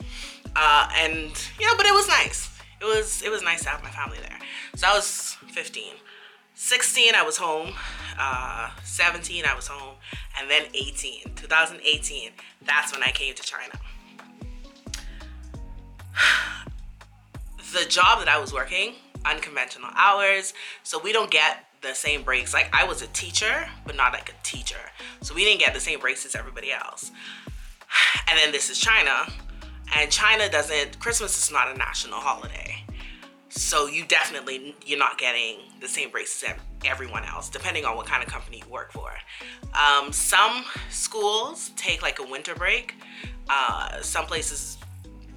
Uh, 0.55 0.87
and 0.95 1.31
you 1.59 1.65
know, 1.65 1.75
but 1.75 1.87
it 1.87 1.93
was 1.93 2.07
nice. 2.07 2.55
It 2.79 2.85
was 2.85 3.23
it 3.23 3.31
was 3.31 3.41
nice 3.41 3.63
to 3.63 3.69
have 3.69 3.83
my 3.83 3.89
family 3.89 4.19
there. 4.21 4.37
So 4.75 4.87
I 4.87 4.93
was 4.93 5.35
15. 5.51 5.93
16 6.55 7.15
I 7.15 7.23
was 7.23 7.37
home. 7.37 7.73
Uh, 8.17 8.69
17 8.83 9.43
I 9.45 9.55
was 9.55 9.67
home, 9.67 9.95
and 10.39 10.49
then 10.49 10.63
18. 10.73 11.33
2018. 11.35 12.31
That's 12.65 12.93
when 12.93 13.01
I 13.03 13.09
came 13.11 13.33
to 13.33 13.43
China. 13.43 13.73
the 17.73 17.85
job 17.89 18.19
that 18.19 18.27
I 18.27 18.39
was 18.39 18.53
working, 18.53 18.93
unconventional 19.25 19.89
hours, 19.95 20.53
so 20.83 20.99
we 20.99 21.11
don't 21.11 21.31
get 21.31 21.65
the 21.81 21.93
same 21.93 22.21
breaks. 22.23 22.53
Like 22.53 22.69
I 22.73 22.83
was 22.85 23.01
a 23.01 23.07
teacher, 23.07 23.67
but 23.85 23.95
not 23.95 24.13
like 24.13 24.29
a 24.29 24.43
teacher. 24.43 24.91
So 25.21 25.33
we 25.33 25.43
didn't 25.43 25.59
get 25.59 25.73
the 25.73 25.79
same 25.79 25.99
breaks 25.99 26.25
as 26.25 26.35
everybody 26.35 26.71
else. 26.71 27.11
And 28.27 28.39
then 28.39 28.51
this 28.51 28.69
is 28.69 28.79
China, 28.79 29.27
and 29.95 30.09
China 30.09 30.49
doesn't, 30.49 30.99
Christmas 30.99 31.37
is 31.37 31.51
not 31.51 31.69
a 31.69 31.77
national 31.77 32.19
holiday. 32.19 32.83
So 33.55 33.85
you 33.85 34.03
definitely, 34.05 34.75
you're 34.83 34.97
not 34.97 35.19
getting 35.19 35.57
the 35.79 35.87
same 35.87 36.09
breaks 36.09 36.43
as 36.43 36.55
everyone 36.85 37.23
else, 37.23 37.49
depending 37.49 37.85
on 37.85 37.95
what 37.95 38.07
kind 38.07 38.23
of 38.23 38.29
company 38.29 38.63
you 38.65 38.71
work 38.71 38.91
for. 38.91 39.11
Um, 39.73 40.11
some 40.11 40.65
schools 40.89 41.69
take 41.75 42.01
like 42.01 42.17
a 42.17 42.23
winter 42.23 42.55
break. 42.55 42.95
Uh, 43.47 44.01
some 44.01 44.25
places 44.25 44.79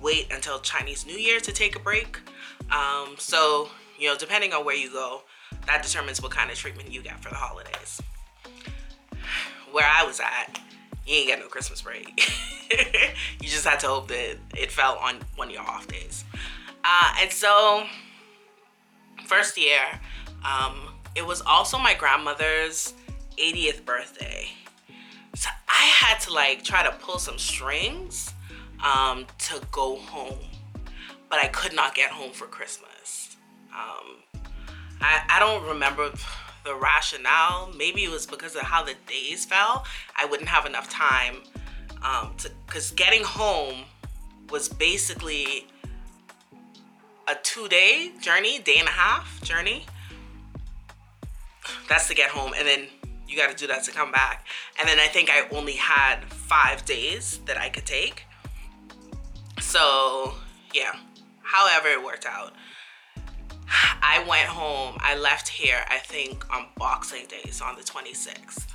wait 0.00 0.32
until 0.32 0.60
Chinese 0.60 1.06
New 1.06 1.16
Year 1.16 1.40
to 1.40 1.52
take 1.52 1.76
a 1.76 1.78
break. 1.78 2.18
Um, 2.70 3.16
so, 3.18 3.68
you 3.98 4.08
know, 4.08 4.16
depending 4.16 4.54
on 4.54 4.64
where 4.64 4.76
you 4.76 4.90
go, 4.90 5.22
that 5.66 5.82
determines 5.82 6.22
what 6.22 6.30
kind 6.30 6.50
of 6.50 6.56
treatment 6.56 6.90
you 6.90 7.02
get 7.02 7.20
for 7.20 7.28
the 7.28 7.34
holidays. 7.34 8.00
Where 9.72 9.86
I 9.86 10.06
was 10.06 10.20
at, 10.20 10.58
you 11.06 11.16
ain't 11.16 11.28
got 11.28 11.38
no 11.40 11.48
Christmas 11.48 11.82
break. 11.82 12.08
you 13.42 13.48
just 13.48 13.66
had 13.66 13.78
to 13.80 13.88
hope 13.88 14.08
that 14.08 14.36
it 14.56 14.72
fell 14.72 14.96
on 15.02 15.16
one 15.34 15.48
of 15.48 15.54
your 15.54 15.62
off 15.62 15.86
days. 15.86 16.24
Uh, 16.82 17.14
and 17.20 17.30
so 17.30 17.84
first 19.24 19.58
year, 19.58 19.80
um, 20.44 20.94
it 21.14 21.24
was 21.24 21.42
also 21.42 21.78
my 21.78 21.94
grandmother's 21.94 22.94
80th 23.38 23.84
birthday. 23.84 24.48
So 25.34 25.50
I 25.68 25.84
had 25.86 26.18
to 26.20 26.32
like 26.32 26.62
try 26.62 26.82
to 26.82 26.92
pull 26.92 27.18
some 27.18 27.38
strings 27.38 28.32
um, 28.84 29.26
to 29.38 29.60
go 29.70 29.96
home, 29.96 30.38
but 31.28 31.38
I 31.38 31.48
could 31.48 31.74
not 31.74 31.94
get 31.94 32.10
home 32.10 32.32
for 32.32 32.46
Christmas. 32.46 33.36
Um, 33.72 34.42
I, 35.00 35.22
I 35.28 35.38
don't 35.38 35.66
remember 35.68 36.10
the 36.64 36.74
rationale. 36.74 37.72
Maybe 37.76 38.04
it 38.04 38.10
was 38.10 38.26
because 38.26 38.54
of 38.56 38.62
how 38.62 38.84
the 38.84 38.94
days 39.06 39.44
fell. 39.44 39.84
I 40.16 40.24
wouldn't 40.24 40.48
have 40.48 40.66
enough 40.66 40.88
time 40.88 41.36
um, 42.02 42.34
to, 42.38 42.50
because 42.66 42.90
getting 42.92 43.22
home 43.22 43.84
was 44.50 44.68
basically 44.68 45.66
a 47.28 47.34
two 47.42 47.68
day 47.68 48.12
journey, 48.20 48.58
day 48.58 48.76
and 48.78 48.88
a 48.88 48.92
half 48.92 49.42
journey. 49.42 49.86
That's 51.88 52.08
to 52.08 52.14
get 52.14 52.30
home, 52.30 52.52
and 52.56 52.66
then 52.66 52.86
you 53.28 53.36
got 53.36 53.50
to 53.50 53.56
do 53.56 53.66
that 53.66 53.84
to 53.84 53.90
come 53.90 54.12
back. 54.12 54.46
And 54.78 54.88
then 54.88 54.98
I 55.00 55.06
think 55.06 55.30
I 55.30 55.48
only 55.50 55.72
had 55.72 56.24
five 56.26 56.84
days 56.84 57.40
that 57.46 57.58
I 57.58 57.68
could 57.68 57.86
take. 57.86 58.24
So, 59.60 60.34
yeah. 60.72 60.94
However, 61.42 61.88
it 61.88 62.02
worked 62.04 62.26
out. 62.26 62.52
I 63.68 64.24
went 64.28 64.46
home. 64.46 64.96
I 65.00 65.16
left 65.16 65.48
here, 65.48 65.80
I 65.88 65.98
think, 65.98 66.48
on 66.54 66.66
Boxing 66.76 67.26
Day, 67.26 67.50
so 67.50 67.64
on 67.64 67.76
the 67.76 67.82
26th. 67.82 68.66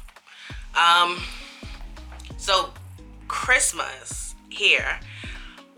Um, 0.76 1.22
so, 2.38 2.72
Christmas 3.28 4.36
here 4.50 5.00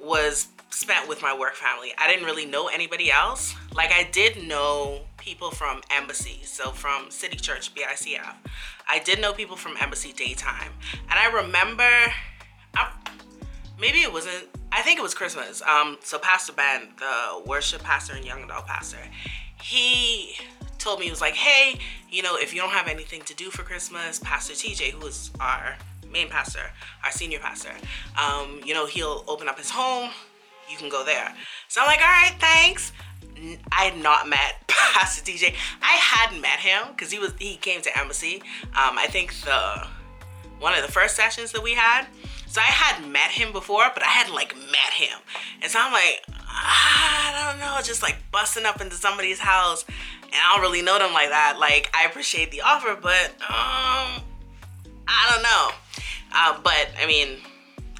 was 0.01 0.47
spent 0.73 1.07
with 1.07 1.21
my 1.21 1.37
work 1.37 1.55
family. 1.55 1.93
I 1.97 2.07
didn't 2.07 2.25
really 2.25 2.45
know 2.45 2.67
anybody 2.67 3.11
else. 3.11 3.55
Like 3.75 3.91
I 3.91 4.09
did 4.11 4.47
know 4.47 5.01
people 5.17 5.51
from 5.51 5.81
Embassy, 5.91 6.41
so 6.43 6.71
from 6.71 7.11
City 7.11 7.37
Church 7.37 7.73
BICF. 7.73 8.33
I 8.89 8.99
did 8.99 9.21
know 9.21 9.33
people 9.33 9.55
from 9.55 9.75
Embassy 9.79 10.13
daytime, 10.13 10.71
and 11.09 11.19
I 11.19 11.27
remember, 11.31 11.89
um, 12.79 12.87
maybe 13.79 13.99
it 13.99 14.11
wasn't. 14.11 14.47
I 14.71 14.81
think 14.81 14.97
it 14.97 15.03
was 15.03 15.13
Christmas. 15.13 15.61
Um, 15.61 15.97
so 16.03 16.17
Pastor 16.17 16.53
Ben, 16.53 16.89
the 16.97 17.43
worship 17.45 17.83
pastor 17.83 18.13
and 18.15 18.25
young 18.25 18.43
adult 18.43 18.65
pastor, 18.65 18.97
he 19.61 20.35
told 20.79 20.99
me 20.99 21.05
he 21.05 21.11
was 21.11 21.21
like, 21.21 21.35
hey, 21.35 21.79
you 22.09 22.23
know, 22.23 22.35
if 22.35 22.53
you 22.53 22.59
don't 22.59 22.71
have 22.71 22.87
anything 22.87 23.21
to 23.21 23.35
do 23.35 23.51
for 23.51 23.61
Christmas, 23.61 24.19
Pastor 24.19 24.53
TJ, 24.53 24.91
who 24.91 25.05
is 25.05 25.29
our 25.39 25.77
main 26.11 26.27
pastor, 26.27 26.71
our 27.03 27.11
senior 27.11 27.39
pastor, 27.39 27.71
um, 28.19 28.59
you 28.65 28.73
know, 28.73 28.87
he'll 28.87 29.23
open 29.27 29.47
up 29.47 29.57
his 29.57 29.69
home 29.69 30.09
you 30.69 30.77
can 30.77 30.89
go 30.89 31.03
there. 31.03 31.33
So 31.67 31.81
I'm 31.81 31.87
like, 31.87 32.01
all 32.01 32.07
right, 32.07 32.35
thanks. 32.39 32.91
I 33.71 33.85
had 33.85 34.01
not 34.01 34.29
met 34.29 34.55
Pastor 34.67 35.23
TJ. 35.23 35.55
I 35.81 35.93
hadn't 35.93 36.41
met 36.41 36.59
him 36.59 36.89
because 36.89 37.11
he 37.11 37.19
was 37.19 37.33
he 37.39 37.57
came 37.57 37.81
to 37.81 37.97
embassy. 37.97 38.41
Um, 38.67 38.97
I 38.97 39.07
think 39.09 39.33
the 39.41 39.87
one 40.59 40.73
of 40.73 40.85
the 40.85 40.91
first 40.91 41.15
sessions 41.15 41.51
that 41.51 41.61
we 41.61 41.73
had. 41.73 42.07
So 42.47 42.61
I 42.61 42.65
had 42.65 43.09
met 43.09 43.31
him 43.31 43.51
before, 43.51 43.89
but 43.93 44.03
I 44.03 44.07
hadn't 44.07 44.35
like 44.35 44.55
met 44.55 44.93
him. 44.93 45.17
And 45.61 45.71
so 45.71 45.79
I'm 45.81 45.91
like, 45.91 46.23
I 46.47 47.49
don't 47.51 47.59
know, 47.59 47.81
just 47.81 48.03
like 48.03 48.17
busting 48.31 48.65
up 48.65 48.79
into 48.79 48.95
somebody's 48.95 49.39
house, 49.39 49.83
and 49.87 50.35
I 50.35 50.53
don't 50.53 50.61
really 50.61 50.83
know 50.83 50.99
them 50.99 51.13
like 51.13 51.29
that. 51.29 51.57
Like 51.59 51.89
I 51.93 52.05
appreciate 52.05 52.51
the 52.51 52.61
offer, 52.61 52.97
but 53.01 53.31
um, 53.41 54.23
I 55.07 55.31
don't 55.31 55.43
know. 55.43 55.69
Uh, 56.35 56.59
but 56.63 56.89
I 57.01 57.07
mean, 57.07 57.39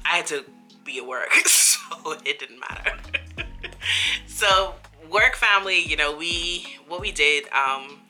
I 0.04 0.16
had 0.16 0.26
to 0.26 0.44
be 0.84 0.98
at 0.98 1.06
work, 1.06 1.32
so 1.46 2.12
it 2.24 2.38
didn't 2.38 2.60
matter. 2.60 2.92
so 4.26 4.74
work 5.10 5.36
family, 5.36 5.80
you 5.80 5.96
know, 5.96 6.16
we 6.16 6.66
what 6.88 7.00
we 7.00 7.12
did, 7.12 7.44
um, 7.52 8.00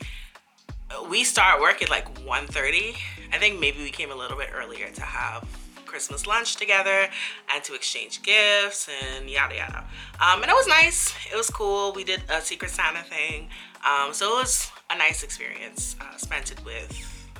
we 1.08 1.24
start 1.24 1.60
work 1.60 1.82
at 1.82 1.90
like 1.90 2.12
1.30. 2.24 2.96
I 3.32 3.38
think 3.38 3.58
maybe 3.58 3.78
we 3.78 3.90
came 3.90 4.10
a 4.10 4.14
little 4.14 4.37
bit 4.37 4.50
earlier 4.54 4.88
to 4.90 5.02
have 5.02 5.46
Christmas 5.94 6.26
lunch 6.26 6.56
together 6.56 7.08
and 7.52 7.62
to 7.64 7.74
exchange 7.74 8.22
gifts 8.22 8.88
and 9.02 9.30
yada 9.30 9.54
yada. 9.54 9.84
Um, 10.20 10.42
and 10.42 10.50
it 10.50 10.54
was 10.54 10.66
nice. 10.66 11.14
It 11.32 11.37
was 11.37 11.50
cool. 11.50 11.92
We 11.92 12.04
did 12.04 12.22
a 12.28 12.40
Secret 12.40 12.70
Santa 12.70 13.02
thing. 13.02 13.48
Um, 13.87 14.12
so 14.12 14.37
it 14.37 14.40
was 14.40 14.72
a 14.90 14.98
nice 14.98 15.22
experience. 15.22 15.94
Uh, 16.00 16.16
spent 16.16 16.50
it 16.50 16.64
with 16.64 16.90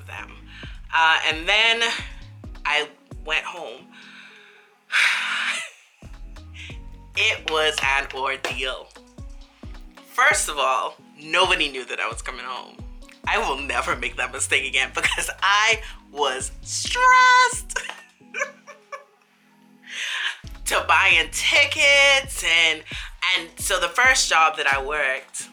them. 0.07 0.33
Uh, 0.95 1.19
and 1.27 1.49
then 1.49 1.83
I 2.65 2.89
went 3.25 3.45
home 3.45 3.87
it 7.17 7.51
was 7.51 7.77
an 7.83 8.07
ordeal. 8.15 8.89
First 10.07 10.49
of 10.49 10.59
all, 10.59 10.97
nobody 11.21 11.71
knew 11.71 11.85
that 11.87 12.01
I 12.01 12.09
was 12.09 12.23
coming 12.23 12.45
home. 12.45 12.77
I 13.27 13.39
will 13.39 13.59
never 13.61 13.97
make 13.97 14.17
that 14.17 14.33
mistake 14.33 14.67
again 14.69 14.91
because 14.95 15.31
I 15.43 15.81
was 16.13 16.53
stressed. 16.63 17.79
to 20.67 20.85
buying 20.89 21.29
tickets 21.31 22.43
and 22.43 22.83
and 23.37 23.49
so 23.57 23.79
the 23.79 23.89
first 23.89 24.31
job 24.31 24.57
that 24.57 24.67
I 24.67 24.83
worked 24.83 25.49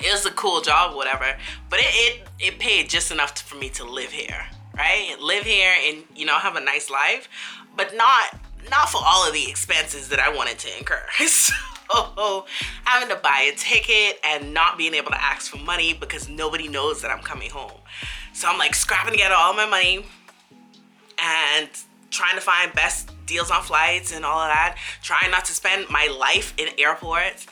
it 0.00 0.12
was 0.12 0.26
a 0.26 0.30
cool 0.32 0.60
job 0.60 0.94
whatever 0.94 1.34
but 1.70 1.78
it, 1.78 1.86
it 1.86 2.28
it 2.38 2.58
paid 2.58 2.90
just 2.90 3.10
enough 3.10 3.38
for 3.38 3.56
me 3.56 3.70
to 3.70 3.84
live 3.84 4.12
here 4.12 4.44
right? 4.76 5.16
Live 5.20 5.44
here 5.44 5.74
and 5.86 6.04
you 6.14 6.26
know 6.26 6.34
have 6.34 6.56
a 6.56 6.60
nice 6.60 6.90
life, 6.90 7.28
but 7.76 7.94
not 7.96 8.38
not 8.70 8.88
for 8.88 9.00
all 9.04 9.26
of 9.26 9.32
the 9.32 9.48
expenses 9.48 10.08
that 10.08 10.20
I 10.20 10.34
wanted 10.34 10.58
to 10.60 10.78
incur. 10.78 11.02
So 11.90 12.46
having 12.84 13.10
to 13.10 13.16
buy 13.16 13.50
a 13.52 13.54
ticket 13.54 14.18
and 14.24 14.54
not 14.54 14.78
being 14.78 14.94
able 14.94 15.10
to 15.10 15.22
ask 15.22 15.50
for 15.50 15.58
money 15.58 15.92
because 15.92 16.26
nobody 16.26 16.66
knows 16.66 17.02
that 17.02 17.10
I'm 17.10 17.22
coming 17.22 17.50
home. 17.50 17.80
So 18.32 18.48
I'm 18.48 18.56
like 18.56 18.74
scrapping 18.74 19.12
together 19.12 19.34
all 19.36 19.52
my 19.52 19.66
money 19.66 20.02
and 21.18 21.68
trying 22.08 22.34
to 22.36 22.40
find 22.40 22.72
best 22.72 23.10
deals 23.26 23.50
on 23.50 23.62
flights 23.62 24.10
and 24.10 24.24
all 24.24 24.40
of 24.40 24.48
that. 24.48 24.78
Trying 25.02 25.30
not 25.30 25.44
to 25.46 25.52
spend 25.52 25.90
my 25.90 26.06
life 26.18 26.54
in 26.56 26.68
airports. 26.78 27.46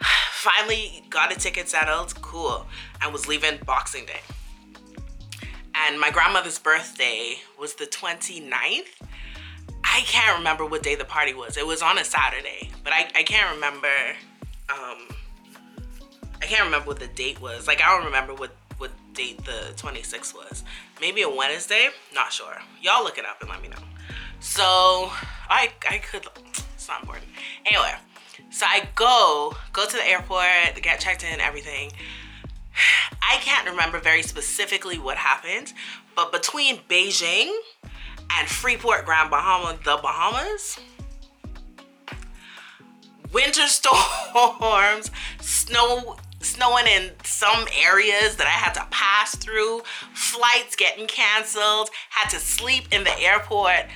Finally 0.32 1.04
got 1.08 1.30
a 1.30 1.38
ticket 1.38 1.68
settled, 1.68 2.20
cool, 2.20 2.66
and 3.00 3.12
was 3.12 3.28
leaving 3.28 3.60
Boxing 3.64 4.06
Day 4.06 4.22
and 5.86 6.00
my 6.00 6.10
grandmother's 6.10 6.58
birthday 6.58 7.36
was 7.58 7.74
the 7.74 7.86
29th. 7.86 8.86
I 9.90 10.02
can't 10.02 10.38
remember 10.38 10.66
what 10.66 10.82
day 10.82 10.94
the 10.94 11.04
party 11.04 11.34
was. 11.34 11.56
It 11.56 11.66
was 11.66 11.82
on 11.82 11.98
a 11.98 12.04
Saturday, 12.04 12.70
but 12.84 12.92
I, 12.92 13.10
I 13.14 13.22
can't 13.22 13.54
remember. 13.54 13.88
Um, 14.68 15.08
I 16.40 16.46
can't 16.46 16.62
remember 16.64 16.86
what 16.86 17.00
the 17.00 17.08
date 17.08 17.40
was. 17.40 17.66
Like 17.66 17.82
I 17.82 17.96
don't 17.96 18.04
remember 18.04 18.34
what 18.34 18.54
what 18.76 18.92
date 19.12 19.44
the 19.44 19.72
26th 19.76 20.34
was. 20.34 20.62
Maybe 21.00 21.22
a 21.22 21.28
Wednesday. 21.28 21.88
Not 22.14 22.32
sure. 22.32 22.58
Y'all 22.80 23.02
look 23.02 23.18
it 23.18 23.24
up 23.24 23.40
and 23.40 23.50
let 23.50 23.60
me 23.62 23.68
know. 23.68 23.82
So 24.40 25.10
I 25.48 25.72
I 25.88 25.98
could. 25.98 26.26
It's 26.74 26.86
not 26.86 27.00
important. 27.00 27.26
Anyway, 27.66 27.94
so 28.50 28.66
I 28.68 28.88
go 28.94 29.56
go 29.72 29.86
to 29.86 29.96
the 29.96 30.06
airport, 30.06 30.80
get 30.82 31.00
checked 31.00 31.24
in, 31.24 31.40
everything. 31.40 31.90
I 33.22 33.36
can't 33.38 33.68
remember 33.68 33.98
very 33.98 34.22
specifically 34.22 34.98
what 34.98 35.16
happened, 35.16 35.72
but 36.14 36.30
between 36.30 36.78
Beijing 36.88 37.50
and 38.36 38.48
Freeport, 38.48 39.04
Grand 39.04 39.30
Bahama, 39.30 39.78
the 39.84 39.98
Bahamas, 40.02 40.78
winter 43.32 43.66
storms, 43.66 45.10
snow 45.40 46.16
snowing 46.40 46.86
in 46.86 47.10
some 47.24 47.66
areas 47.76 48.36
that 48.36 48.46
I 48.46 48.50
had 48.50 48.72
to 48.74 48.86
pass 48.90 49.34
through, 49.34 49.82
flights 50.14 50.76
getting 50.76 51.06
canceled, 51.06 51.90
had 52.10 52.28
to 52.30 52.36
sleep 52.36 52.84
in 52.92 53.04
the 53.04 53.18
airport 53.20 53.86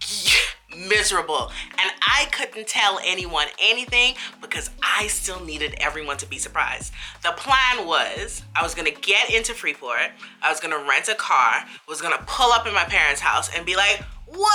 miserable. 0.76 1.50
And 1.78 1.90
I 2.02 2.26
couldn't 2.32 2.66
tell 2.66 3.00
anyone 3.04 3.46
anything 3.60 4.14
because 4.40 4.70
I 4.82 5.06
still 5.08 5.44
needed 5.44 5.74
everyone 5.78 6.16
to 6.18 6.26
be 6.26 6.38
surprised. 6.38 6.92
The 7.22 7.32
plan 7.36 7.86
was 7.86 8.42
I 8.54 8.62
was 8.62 8.74
gonna 8.74 8.90
get 8.90 9.30
into 9.30 9.54
Freeport, 9.54 10.12
I 10.42 10.50
was 10.50 10.60
gonna 10.60 10.84
rent 10.88 11.08
a 11.08 11.14
car, 11.14 11.64
was 11.88 12.00
gonna 12.00 12.22
pull 12.26 12.52
up 12.52 12.66
in 12.66 12.74
my 12.74 12.84
parents' 12.84 13.20
house 13.20 13.50
and 13.54 13.64
be 13.66 13.76
like, 13.76 14.02
what 14.26 14.52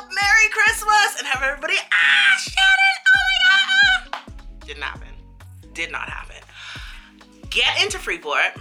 up, 0.00 0.08
Merry 0.14 0.48
Christmas, 0.50 1.18
and 1.18 1.26
have 1.26 1.42
everybody, 1.42 1.74
ah, 1.76 2.38
Shannon, 2.38 2.98
oh 3.06 3.22
my 3.28 4.18
God. 4.20 4.66
Didn't 4.66 4.82
happen. 4.82 5.08
Did 5.74 5.90
not 5.90 6.08
happen. 6.08 6.36
Get 7.50 7.82
into 7.82 7.98
Freeport. 7.98 8.56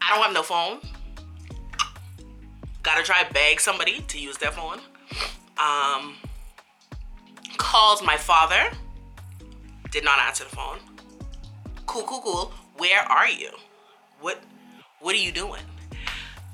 I 0.00 0.14
don't 0.14 0.22
have 0.22 0.34
no 0.34 0.42
phone. 0.42 0.78
Gotta 2.84 3.02
try 3.02 3.24
beg 3.32 3.60
somebody 3.60 4.02
to 4.02 4.18
use 4.18 4.38
their 4.38 4.52
phone. 4.52 4.78
Um, 5.58 6.14
calls 7.56 8.00
my 8.04 8.16
father. 8.16 8.70
Did 9.90 10.04
not 10.04 10.20
answer 10.20 10.44
the 10.44 10.54
phone. 10.54 10.78
Cool, 11.86 12.04
cool, 12.04 12.20
cool. 12.20 12.52
Where 12.76 13.00
are 13.00 13.28
you? 13.28 13.50
What 14.20 14.40
what 15.00 15.14
are 15.16 15.18
you 15.18 15.32
doing? 15.32 15.62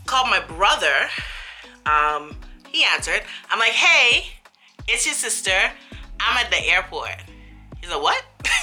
Called 0.07 0.31
my 0.31 0.41
brother. 0.41 1.09
Um, 1.85 2.35
he 2.69 2.85
answered. 2.85 3.23
I'm 3.51 3.59
like, 3.59 3.71
hey, 3.73 4.31
it's 4.89 5.05
your 5.05 5.15
sister. 5.15 5.59
I'm 6.19 6.39
at 6.39 6.51
the 6.51 6.65
airport. 6.67 7.17
He's 7.81 7.91
like, 7.91 8.03
what? 8.03 8.25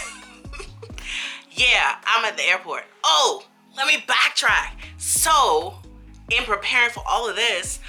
Yeah, 1.58 1.96
I'm 2.06 2.24
at 2.24 2.38
the 2.38 2.44
airport. 2.44 2.84
Oh, 3.04 3.44
let 3.76 3.88
me 3.88 4.04
backtrack. 4.08 4.74
So, 4.98 5.74
in 6.32 6.44
preparing 6.44 6.90
for 6.90 7.04
all 7.08 7.30
of 7.30 7.36
this, 7.36 7.80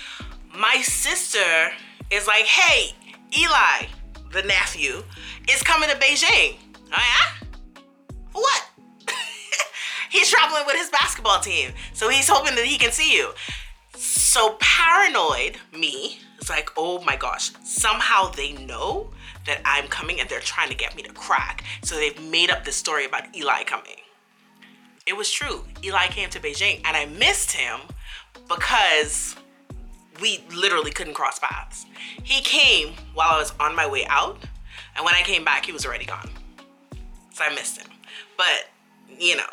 my 0.57 0.83
sister 0.83 1.71
is 2.11 2.27
like, 2.27 2.45
hey, 2.45 2.95
Eli, 3.37 3.87
the 4.33 4.43
nephew, 4.43 5.03
is 5.51 5.63
coming 5.63 5.89
to 5.89 5.97
Beijing. 5.97 6.57
Oh, 6.93 6.97
yeah? 6.97 7.81
What? 8.33 8.65
he's 10.11 10.31
traveling 10.31 10.63
with 10.67 10.77
his 10.77 10.91
basketball 10.91 11.41
team. 11.41 11.73
So 11.93 12.09
he's 12.09 12.29
hoping 12.29 12.55
that 12.57 12.65
he 12.65 12.79
can 12.79 12.93
see 12.93 13.17
you. 13.17 13.33
So 13.95 14.57
paranoid, 14.61 15.59
me, 15.77 16.19
is 16.41 16.49
like, 16.49 16.71
oh 16.77 17.03
my 17.05 17.17
gosh, 17.17 17.53
somehow 17.65 18.31
they 18.31 18.53
know 18.53 19.11
that 19.47 19.61
I'm 19.65 19.89
coming 19.89 20.21
and 20.21 20.29
they're 20.29 20.41
trying 20.41 20.69
to 20.69 20.77
get 20.77 20.95
me 20.95 21.03
to 21.03 21.13
crack. 21.13 21.65
So 21.83 21.97
they've 21.97 22.23
made 22.31 22.51
up 22.51 22.65
this 22.65 22.77
story 22.77 23.05
about 23.05 23.35
Eli 23.35 23.65
coming. 23.65 23.97
It 25.07 25.17
was 25.17 25.31
true. 25.31 25.65
Eli 25.83 26.07
came 26.09 26.29
to 26.31 26.39
Beijing 26.39 26.83
and 26.85 26.97
I 26.97 27.07
missed 27.07 27.53
him 27.53 27.81
because 28.49 29.37
we 30.21 30.45
literally 30.55 30.91
couldn't 30.91 31.15
cross 31.15 31.39
paths. 31.39 31.87
He 32.23 32.43
came 32.43 32.95
while 33.15 33.31
I 33.31 33.39
was 33.39 33.53
on 33.61 33.75
my 33.75 33.87
way 33.87 34.05
out, 34.07 34.39
and 34.97 35.05
when 35.05 35.15
I 35.15 35.23
came 35.23 35.45
back, 35.45 35.67
he 35.67 35.73
was 35.73 35.87
already 35.87 36.05
gone. 36.05 36.31
So 37.33 37.45
I 37.45 37.55
missed 37.55 37.81
him. 37.81 37.89
But, 38.37 38.69
you 39.19 39.37
know, 39.37 39.45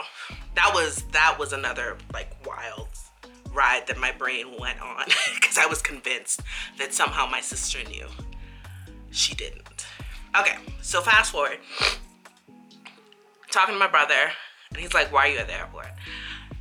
that 0.56 0.72
was 0.74 1.04
that 1.12 1.38
was 1.38 1.54
another 1.54 1.98
like 2.14 2.36
wild 2.46 2.88
ride 3.54 3.88
that 3.88 3.98
my 3.98 4.12
brain 4.12 4.48
went 4.60 4.82
on 4.82 5.06
because 5.36 5.58
I 5.58 5.66
was 5.66 5.82
convinced 5.82 6.42
that 6.78 6.94
somehow 6.94 7.26
my 7.26 7.42
sister 7.42 7.80
knew. 7.90 8.08
She 9.12 9.34
didn't. 9.34 9.86
Okay, 10.38 10.58
so 10.82 11.02
fast 11.02 11.32
forward. 11.32 11.58
Talking 13.50 13.76
to 13.76 13.80
my 13.80 13.88
brother, 13.88 14.32
and 14.72 14.80
he's 14.80 14.94
like, 14.94 15.12
Why 15.14 15.28
are 15.28 15.32
you 15.32 15.38
at 15.38 15.48
the 15.48 15.58
airport? 15.58 15.88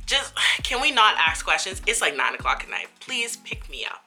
Just 0.05 0.33
can 0.63 0.81
we 0.81 0.91
not 0.91 1.15
ask 1.17 1.45
questions? 1.45 1.81
It's 1.87 2.01
like 2.01 2.15
nine 2.15 2.35
o'clock 2.35 2.63
at 2.63 2.69
night. 2.69 2.87
Please 2.99 3.37
pick 3.37 3.69
me 3.69 3.85
up. 3.85 4.03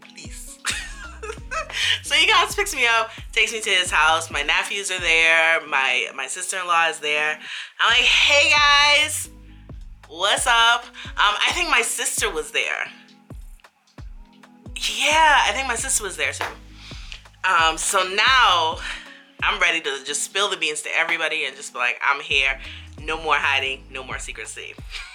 Please. 0.00 0.58
so 2.02 2.14
he 2.14 2.28
comes, 2.28 2.54
picks 2.54 2.74
me 2.74 2.86
up, 2.86 3.10
takes 3.32 3.52
me 3.52 3.60
to 3.60 3.70
his 3.70 3.90
house. 3.90 4.30
My 4.30 4.42
nephews 4.42 4.90
are 4.90 5.00
there. 5.00 5.66
My 5.66 6.08
my 6.14 6.26
sister-in-law 6.26 6.88
is 6.88 7.00
there. 7.00 7.38
I'm 7.80 7.90
like, 7.90 8.06
hey 8.06 8.52
guys, 8.52 9.30
what's 10.08 10.46
up? 10.46 10.84
Um, 10.84 11.34
I 11.46 11.50
think 11.54 11.70
my 11.70 11.82
sister 11.82 12.30
was 12.30 12.52
there. 12.52 12.86
Yeah, 14.76 15.38
I 15.46 15.52
think 15.52 15.68
my 15.68 15.76
sister 15.76 16.04
was 16.04 16.16
there 16.16 16.32
too. 16.32 16.44
Um, 17.44 17.76
so 17.76 18.02
now 18.14 18.78
I'm 19.42 19.60
ready 19.60 19.80
to 19.80 20.04
just 20.04 20.22
spill 20.22 20.48
the 20.48 20.56
beans 20.56 20.82
to 20.82 20.90
everybody 20.96 21.44
and 21.46 21.56
just 21.56 21.72
be 21.72 21.78
like, 21.78 22.00
I'm 22.02 22.20
here. 22.20 22.60
No 23.00 23.20
more 23.20 23.34
hiding, 23.34 23.84
no 23.90 24.04
more 24.04 24.18
secrecy. 24.18 24.74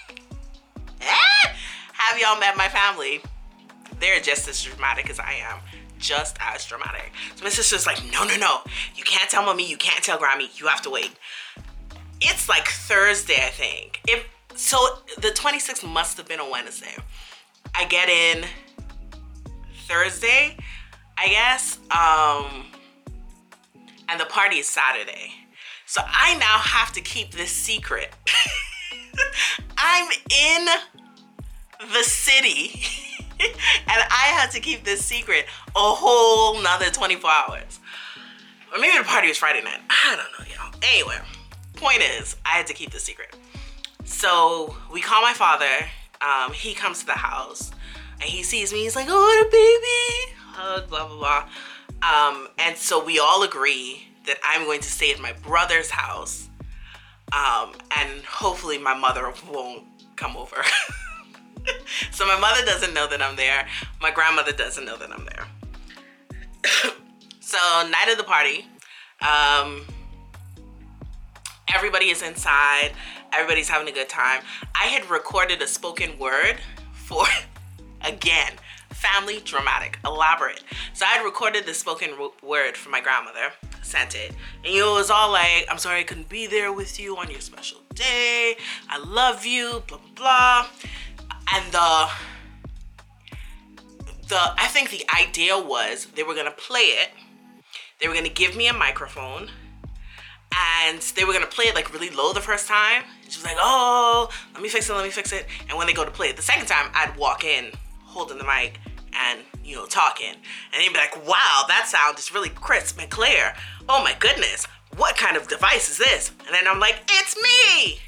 Have 1.93 2.19
y'all 2.19 2.39
met 2.39 2.57
my 2.57 2.67
family? 2.67 3.21
They're 3.99 4.19
just 4.19 4.47
as 4.47 4.62
dramatic 4.62 5.10
as 5.10 5.19
I 5.19 5.33
am. 5.49 5.60
Just 5.99 6.38
as 6.39 6.65
dramatic. 6.65 7.12
So 7.36 7.43
my 7.43 7.49
sister's 7.49 7.86
like, 7.86 8.03
no, 8.12 8.23
no, 8.23 8.38
no. 8.38 8.60
You 8.95 9.03
can't 9.03 9.29
tell 9.29 9.43
mommy, 9.43 9.67
you 9.67 9.77
can't 9.77 10.03
tell 10.03 10.17
Grammy, 10.17 10.60
you 10.60 10.67
have 10.67 10.81
to 10.83 10.89
wait. 10.89 11.12
It's 12.21 12.47
like 12.47 12.67
Thursday, 12.67 13.38
I 13.38 13.49
think. 13.49 14.01
If 14.07 14.27
so 14.55 14.77
the 15.17 15.29
26th 15.29 15.88
must 15.88 16.17
have 16.17 16.27
been 16.27 16.39
a 16.39 16.49
Wednesday. 16.49 16.95
I 17.75 17.86
get 17.86 18.10
in 18.10 18.45
Thursday, 19.88 20.57
I 21.17 21.27
guess. 21.29 21.79
Um 21.91 22.65
and 24.10 24.19
the 24.19 24.25
party 24.25 24.57
is 24.57 24.67
Saturday. 24.67 25.33
So 25.86 26.01
I 26.05 26.36
now 26.36 26.57
have 26.57 26.91
to 26.93 27.01
keep 27.01 27.31
this 27.31 27.51
secret. 27.51 28.13
I'm 29.77 30.10
in 30.30 30.67
the 31.93 32.03
city 32.03 32.82
and 33.39 33.51
I 33.88 34.34
had 34.38 34.51
to 34.51 34.60
keep 34.60 34.84
this 34.84 35.03
secret 35.03 35.45
a 35.75 35.80
whole 35.80 36.62
nother 36.62 36.89
24 36.89 37.30
hours. 37.30 37.80
Or 38.73 38.80
maybe 38.80 38.97
the 38.97 39.03
party 39.03 39.27
was 39.27 39.38
Friday 39.38 39.63
night. 39.63 39.80
I 39.89 40.15
don't 40.15 40.47
know, 40.47 40.53
y'all. 40.53 40.73
Anyway, 40.84 41.17
point 41.75 42.01
is, 42.01 42.36
I 42.45 42.49
had 42.49 42.67
to 42.67 42.73
keep 42.73 42.91
the 42.91 42.99
secret. 42.99 43.36
So 44.03 44.75
we 44.91 45.01
call 45.01 45.21
my 45.21 45.34
father. 45.34 45.86
Um, 46.21 46.51
he 46.53 46.73
comes 46.73 46.99
to 47.01 47.06
the 47.06 47.13
house 47.13 47.71
and 48.19 48.23
he 48.23 48.43
sees 48.43 48.73
me. 48.73 48.84
He's 48.84 48.95
like, 48.95 49.08
oh, 49.10 49.43
the 49.43 49.49
baby. 49.49 50.38
Hug, 50.53 50.89
blah, 50.89 51.08
blah, 51.08 51.17
blah. 51.17 51.49
Um, 52.01 52.47
and 52.58 52.75
so 52.75 53.03
we 53.03 53.19
all 53.19 53.43
agree 53.43 54.08
that 54.25 54.38
I'm 54.43 54.65
going 54.65 54.82
to 54.82 54.89
stay 54.89 55.12
at 55.12 55.19
my 55.19 55.34
brother's 55.43 55.89
house. 55.89 56.49
Um, 57.33 57.73
and 57.97 58.23
hopefully 58.23 58.77
my 58.77 58.93
mother 58.93 59.33
won't 59.51 59.83
come 60.15 60.37
over. 60.37 60.55
so 62.11 62.25
my 62.25 62.39
mother 62.39 62.65
doesn't 62.65 62.93
know 62.93 63.07
that 63.07 63.21
I'm 63.21 63.35
there. 63.35 63.67
My 64.01 64.11
grandmother 64.11 64.51
doesn't 64.51 64.85
know 64.85 64.97
that 64.97 65.11
I'm 65.11 65.25
there. 65.25 66.93
so 67.39 67.57
night 67.89 68.09
of 68.09 68.17
the 68.17 68.23
party, 68.23 68.67
um, 69.21 69.85
everybody 71.73 72.09
is 72.09 72.21
inside. 72.21 72.91
Everybody's 73.33 73.69
having 73.69 73.89
a 73.89 73.91
good 73.91 74.09
time. 74.09 74.41
I 74.73 74.85
had 74.85 75.09
recorded 75.09 75.61
a 75.61 75.67
spoken 75.67 76.17
word 76.17 76.57
for, 76.93 77.25
again, 78.01 78.53
family 78.91 79.41
dramatic, 79.43 79.99
elaborate. 80.05 80.63
So 80.93 81.05
I 81.05 81.09
had 81.09 81.25
recorded 81.25 81.65
the 81.65 81.73
spoken 81.73 82.11
word 82.41 82.77
for 82.77 82.89
my 82.89 83.01
grandmother, 83.01 83.51
sent 83.88 84.15
it, 84.15 84.32
and 84.63 84.73
it 84.73 84.84
was 84.84 85.10
all 85.10 85.32
like, 85.32 85.65
"I'm 85.69 85.78
sorry 85.78 86.02
I 86.02 86.04
couldn't 86.04 86.30
be 86.30 86.47
there 86.47 86.71
with 86.71 87.00
you 87.00 87.17
on 87.17 87.32
your 87.32 87.41
special 87.41 87.80
day. 87.93 88.58
I 88.89 88.97
love 88.97 89.45
you." 89.45 89.84
Blah 89.88 89.97
blah 89.97 90.15
blah 90.15 90.67
and 91.54 91.71
the 91.71 92.10
the 94.28 94.39
I 94.58 94.67
think 94.67 94.89
the 94.89 95.06
idea 95.17 95.58
was 95.58 96.08
they 96.15 96.23
were 96.23 96.36
gonna 96.36 96.52
play 96.52 96.82
it. 96.82 97.10
They 98.00 98.08
were 98.08 98.13
gonna 98.13 98.30
give 98.30 98.56
me 98.56 98.67
a 98.67 98.73
microphone 98.73 99.50
and 100.86 101.00
they 101.15 101.23
were 101.23 101.34
gonna 101.34 101.47
play 101.47 101.65
it 101.65 101.76
like 101.76 101.93
really 101.93 102.10
low 102.10 102.34
the 102.34 102.41
first 102.41 102.67
time. 102.67 103.04
She 103.23 103.38
was 103.38 103.45
like, 103.45 103.58
"Oh, 103.60 104.30
let 104.54 104.62
me 104.62 104.69
fix 104.69 104.89
it, 104.89 104.93
let 104.93 105.04
me 105.04 105.12
fix 105.12 105.32
it." 105.32 105.45
And 105.69 105.78
when 105.78 105.88
they 105.88 105.93
go 105.93 106.06
to 106.06 106.12
play 106.12 106.30
it 106.30 106.36
the 106.36 106.41
second 106.41 106.67
time, 106.67 106.91
I'd 106.93 107.15
walk 107.17 107.43
in 107.43 107.71
holding 108.04 108.38
the 108.38 108.43
mic 108.43 108.80
and 109.17 109.41
you 109.63 109.75
know 109.75 109.86
talking, 109.86 110.34
and 110.34 110.82
they'd 110.84 110.93
be 110.93 110.97
like, 110.97 111.27
"Wow, 111.27 111.65
that 111.67 111.88
sound 111.88 112.17
is 112.19 112.34
really 112.34 112.49
crisp 112.49 112.99
and 112.99 113.10
clear. 113.10 113.53
Oh 113.89 114.03
my 114.03 114.15
goodness, 114.19 114.67
what 114.95 115.17
kind 115.17 115.38
of 115.38 115.47
device 115.47 115.89
is 115.89 115.97
this?" 115.97 116.32
And 116.45 116.53
then 116.53 116.67
I'm 116.67 116.80
like, 116.80 117.01
"It's 117.10 117.36
me." 117.38 117.99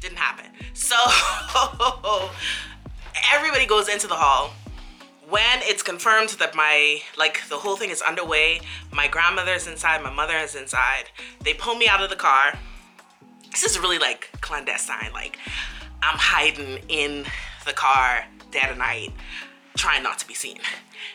Didn't 0.00 0.18
happen. 0.18 0.46
So 0.74 0.96
everybody 3.32 3.66
goes 3.66 3.88
into 3.88 4.06
the 4.06 4.14
hall. 4.14 4.52
When 5.28 5.58
it's 5.62 5.82
confirmed 5.82 6.30
that 6.38 6.54
my, 6.54 7.00
like, 7.18 7.42
the 7.48 7.56
whole 7.56 7.76
thing 7.76 7.90
is 7.90 8.00
underway, 8.00 8.60
my 8.92 9.08
grandmother's 9.08 9.66
inside, 9.66 10.00
my 10.02 10.12
mother 10.12 10.36
is 10.36 10.54
inside, 10.54 11.06
they 11.42 11.52
pull 11.52 11.74
me 11.74 11.88
out 11.88 12.00
of 12.00 12.10
the 12.10 12.16
car. 12.16 12.52
This 13.50 13.64
is 13.64 13.78
really 13.78 13.98
like 13.98 14.30
clandestine. 14.40 15.12
Like, 15.12 15.38
I'm 16.02 16.18
hiding 16.18 16.84
in 16.88 17.24
the 17.64 17.72
car 17.72 18.24
dead 18.52 18.70
of 18.70 18.78
night, 18.78 19.12
trying 19.76 20.02
not 20.02 20.18
to 20.18 20.28
be 20.28 20.34
seen. 20.34 20.58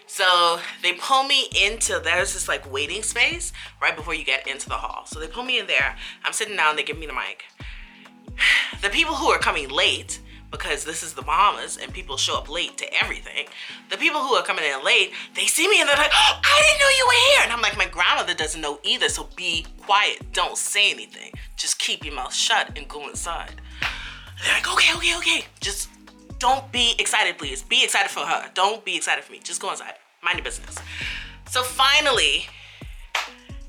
So 0.08 0.60
they 0.82 0.93
pull 0.93 1.24
me 1.24 1.47
into, 1.62 2.00
there's 2.04 2.34
this 2.34 2.47
like 2.47 2.71
waiting 2.71 3.04
space 3.04 3.52
right 3.82 3.95
before 3.95 4.13
you 4.13 4.24
get 4.24 4.47
into 4.47 4.69
the 4.69 4.76
hall. 4.76 5.06
So 5.06 5.19
they 5.19 5.28
pull 5.28 5.43
me 5.43 5.60
in 5.60 5.67
there. 5.67 5.95
I'm 6.24 6.34
sitting 6.34 6.56
down, 6.56 6.76
they 6.76 6.84
give 6.84 6.97
me 6.97 7.08
the 7.08 7.13
mic. 7.13 7.43
The 8.82 8.89
people 8.89 9.15
who 9.15 9.28
are 9.28 9.39
coming 9.39 9.69
late, 9.69 10.19
because 10.52 10.84
this 10.84 11.02
is 11.02 11.13
the 11.13 11.21
Bahamas 11.21 11.78
and 11.78 11.93
people 11.93 12.17
show 12.17 12.38
up 12.38 12.50
late 12.50 12.78
to 12.78 12.93
everything. 13.02 13.47
The 13.89 13.97
people 13.97 14.21
who 14.21 14.36
are 14.36 14.43
coming 14.43 14.65
in 14.65 14.84
late, 14.84 15.12
they 15.34 15.45
see 15.45 15.67
me 15.69 15.80
and 15.80 15.88
they're 15.88 15.95
like, 15.95 16.12
oh, 16.13 16.39
I 16.43 16.62
didn't 16.67 16.80
know 16.82 16.89
you 16.89 17.06
were 17.08 17.28
here. 17.30 17.39
And 17.43 17.52
I'm 17.54 17.62
like, 17.62 17.78
my 17.78 17.88
grandmother 17.88 18.34
doesn't 18.34 18.60
know 18.60 18.80
either, 18.84 19.08
so 19.08 19.30
be 19.36 19.65
quiet. 19.80 20.34
Don't 20.34 20.58
say 20.58 20.91
anything. 20.91 21.32
Just 21.56 21.80
keep 21.80 22.04
your 22.04 22.13
mouth 22.13 22.34
shut 22.34 22.78
and 22.78 22.88
go 22.88 23.08
inside. 23.08 23.62
they're 24.43 24.54
like, 24.54 24.71
okay, 24.71 24.93
okay, 24.95 25.17
okay. 25.17 25.45
Just 25.62 25.90
don't 26.41 26.69
be 26.71 26.95
excited, 26.97 27.38
please. 27.38 27.62
Be 27.62 27.84
excited 27.84 28.10
for 28.10 28.21
her. 28.21 28.49
Don't 28.56 28.84
be 28.84 28.95
excited 28.95 29.23
for 29.23 29.32
me. 29.32 29.39
Just 29.43 29.62
go 29.62 29.69
inside. 29.69 29.93
Mind 30.23 30.39
your 30.39 30.43
business. 30.43 30.75
So 31.47 31.62
finally, 31.62 32.47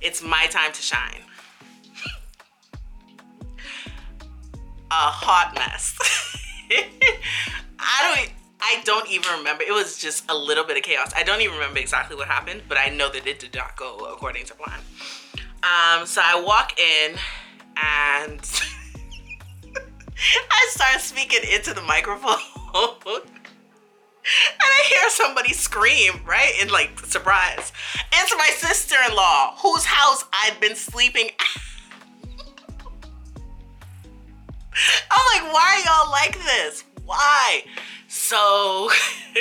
it's 0.00 0.22
my 0.22 0.46
time 0.46 0.72
to 0.72 0.80
shine. 0.80 1.20
A 4.90 4.90
hot 4.90 5.54
mess. 5.54 5.98
I 7.78 8.14
don't 8.16 8.32
I 8.64 8.80
don't 8.84 9.10
even 9.10 9.38
remember. 9.38 9.64
It 9.64 9.72
was 9.72 9.98
just 9.98 10.30
a 10.30 10.34
little 10.34 10.64
bit 10.64 10.78
of 10.78 10.82
chaos. 10.82 11.12
I 11.14 11.24
don't 11.24 11.42
even 11.42 11.56
remember 11.56 11.80
exactly 11.80 12.16
what 12.16 12.28
happened, 12.28 12.62
but 12.68 12.78
I 12.78 12.88
know 12.88 13.10
that 13.10 13.26
it 13.26 13.38
did 13.38 13.54
not 13.54 13.76
go 13.76 13.98
according 14.10 14.46
to 14.46 14.54
plan. 14.54 14.78
Um, 15.62 16.06
so 16.06 16.22
I 16.24 16.40
walk 16.40 16.78
in 16.80 17.18
and 17.76 18.40
I 20.50 20.68
start 20.70 21.00
speaking 21.00 21.40
into 21.52 21.74
the 21.74 21.82
microphone. 21.82 22.38
and 22.74 23.22
I 24.60 24.84
hear 24.88 25.10
somebody 25.10 25.52
scream, 25.52 26.20
right? 26.24 26.52
In 26.60 26.68
like 26.68 26.98
surprise. 27.00 27.72
It's 28.12 28.34
my 28.36 28.50
sister-in-law, 28.56 29.56
whose 29.58 29.84
house 29.84 30.24
I'd 30.32 30.60
been 30.60 30.76
sleeping. 30.76 31.30
I'm 35.10 35.42
like, 35.42 35.52
why 35.52 35.82
y'all 35.84 36.10
like 36.10 36.38
this? 36.38 36.84
Why? 37.04 37.64
So 38.08 38.36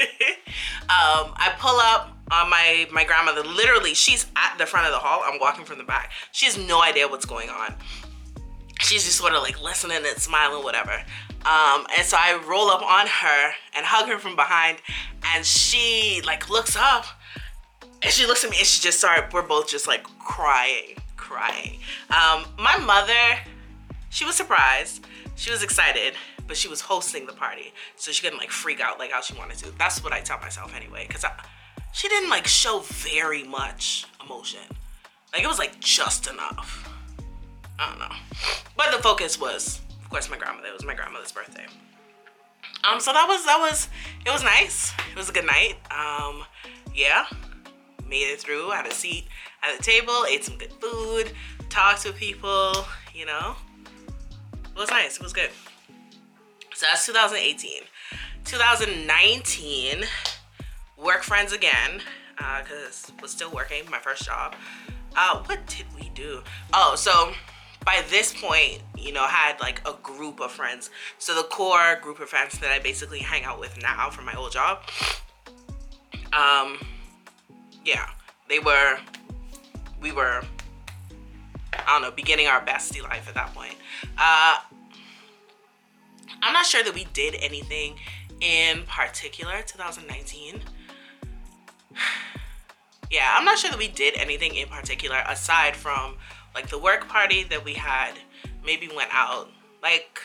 um, 0.90 1.34
I 1.36 1.54
pull 1.60 1.80
up 1.80 2.18
on 2.32 2.50
my 2.50 2.88
my 2.92 3.04
grandmother. 3.04 3.44
Literally, 3.44 3.94
she's 3.94 4.26
at 4.36 4.58
the 4.58 4.66
front 4.66 4.88
of 4.88 4.94
the 4.94 5.00
hall. 5.00 5.22
I'm 5.26 5.40
walking 5.40 5.66
from 5.66 5.78
the 5.78 5.84
back. 5.84 6.12
She 6.32 6.46
has 6.46 6.58
no 6.58 6.82
idea 6.82 7.08
what's 7.08 7.26
going 7.26 7.50
on. 7.50 7.76
She's 8.82 9.04
just 9.04 9.18
sort 9.18 9.34
of 9.34 9.42
like 9.42 9.62
listening 9.62 9.98
and 10.06 10.18
smiling, 10.18 10.64
whatever. 10.64 10.92
Um, 11.46 11.88
and 11.98 12.06
so 12.06 12.18
I 12.20 12.42
roll 12.48 12.70
up 12.70 12.82
on 12.82 13.08
her 13.08 13.52
and 13.76 13.86
hug 13.86 14.08
her 14.10 14.20
from 14.20 14.36
behind, 14.36 14.78
and 15.34 15.46
she 15.46 16.22
like 16.26 16.50
looks 16.50 16.76
up, 16.76 17.06
and 18.02 18.12
she 18.12 18.26
looks 18.26 18.44
at 18.44 18.52
me, 18.52 18.58
and 18.58 18.66
she 18.66 18.82
just 18.82 19.00
started. 19.00 19.34
We're 19.34 19.42
both 19.42 19.68
just 19.70 19.88
like 19.88 20.04
crying, 20.20 20.98
crying. 21.18 21.80
Um, 22.10 22.46
my 22.60 22.78
mother, 22.78 23.40
she 24.10 24.26
was 24.26 24.36
surprised. 24.36 25.06
She 25.36 25.50
was 25.50 25.64
excited 25.64 26.14
but 26.52 26.58
she 26.58 26.68
was 26.68 26.82
hosting 26.82 27.26
the 27.26 27.32
party, 27.32 27.74
so 27.96 28.12
she 28.12 28.22
couldn't 28.22 28.38
like 28.38 28.52
freak 28.52 28.82
out 28.82 29.00
like 29.00 29.10
how 29.10 29.22
she 29.22 29.34
wanted 29.36 29.58
to. 29.58 29.72
That's 29.78 30.04
what 30.04 30.12
I 30.12 30.20
tell 30.20 30.38
myself 30.40 30.76
anyway, 30.76 31.06
because 31.08 31.24
she 31.94 32.10
didn't 32.10 32.30
like 32.30 32.46
show 32.46 32.80
very 32.80 33.44
much 33.44 34.06
emotion. 34.22 34.60
Like 35.32 35.44
it 35.44 35.48
was 35.48 35.60
like 35.60 35.80
just 35.80 36.28
enough. 36.28 36.91
I 37.80 37.90
don't 37.90 38.00
know, 38.00 38.16
but 38.78 38.92
the 38.96 39.02
focus 39.02 39.40
was, 39.40 39.82
of 40.04 40.10
course, 40.10 40.30
my 40.30 40.38
grandmother. 40.38 40.68
It 40.68 40.74
was 40.74 40.86
my 40.86 40.94
grandmother's 40.94 41.32
birthday. 41.32 41.66
Um, 42.84 43.00
so 43.00 43.14
that 43.14 43.28
was 43.28 43.46
that 43.46 43.58
was 43.60 43.90
it 44.26 44.30
was 44.32 44.44
nice. 44.44 44.94
It 45.12 45.18
was 45.18 45.30
a 45.30 45.34
good 45.34 45.46
night. 45.46 45.76
Um, 45.92 46.44
yeah, 46.94 47.26
made 48.08 48.32
it 48.32 48.40
through. 48.40 48.70
Had 48.72 48.86
a 48.86 48.94
seat 48.94 49.26
at 49.64 49.78
the 49.78 49.84
table, 49.84 50.26
ate 50.30 50.44
some 50.44 50.58
good 50.58 50.74
food, 50.74 51.32
talked 51.70 52.02
to 52.04 52.14
people. 52.14 52.74
You 53.14 53.26
know, 53.26 53.56
it 54.54 54.78
was 54.78 54.90
nice. 54.90 55.18
It 55.18 55.24
was 55.24 55.34
good. 55.34 55.50
So 56.74 56.88
that's 56.88 57.06
2018. 57.06 57.84
2019, 58.46 60.04
work 60.98 61.22
friends 61.22 61.54
again, 61.54 62.02
because 62.36 63.10
uh, 63.10 63.22
was 63.22 63.32
still 63.32 63.52
working, 63.52 63.84
my 63.90 64.00
first 64.00 64.26
job. 64.26 64.56
Uh, 65.16 65.44
what 65.44 65.66
did 65.68 65.86
we 65.96 66.10
do? 66.16 66.42
Oh, 66.74 66.96
so 66.96 67.34
by 67.86 68.04
this 68.10 68.34
point, 68.34 68.82
you 68.98 69.12
know, 69.12 69.26
had 69.26 69.60
like 69.60 69.82
a 69.88 69.94
group 70.04 70.40
of 70.40 70.52
friends. 70.52 70.90
So 71.18 71.36
the 71.36 71.44
core 71.44 71.98
group 72.02 72.20
of 72.20 72.30
friends 72.30 72.60
that 72.60 72.72
I 72.72 72.80
basically 72.80 73.20
hang 73.20 73.44
out 73.44 73.60
with 73.60 73.82
now 73.82 74.10
from 74.10 74.26
my 74.26 74.34
old 74.36 74.52
job. 74.52 74.80
Um, 76.34 76.78
yeah, 77.84 78.10
they 78.48 78.60
were, 78.60 78.98
we 80.00 80.12
were, 80.12 80.42
I 81.74 81.86
don't 81.88 82.04
know, 82.04 82.12
beginning 82.12 82.48
our 82.48 82.64
bestie 82.64 83.02
life 83.02 83.28
at 83.28 83.34
that 83.34 83.54
point. 83.54 83.76
Uh, 84.18 84.58
I'm 86.44 86.54
not 86.54 86.66
sure 86.66 86.84
that 86.84 86.94
we 86.94 87.06
did 87.14 87.36
anything 87.36 87.96
in 88.40 88.84
particular 88.84 89.62
2019. 89.66 90.62
yeah, 93.12 93.36
I'm 93.36 93.46
not 93.46 93.58
sure 93.58 93.72
that 93.72 93.80
we 93.80 93.88
did 93.88 94.16
anything 94.18 94.56
in 94.56 94.68
particular 94.68 95.22
aside 95.28 95.76
from 95.76 96.18
like 96.54 96.70
the 96.70 96.80
work 96.80 97.08
party 97.08 97.44
that 97.46 97.64
we 97.64 97.74
had. 97.74 98.14
Maybe 98.64 98.88
went 98.96 99.10
out 99.12 99.50
like 99.82 100.22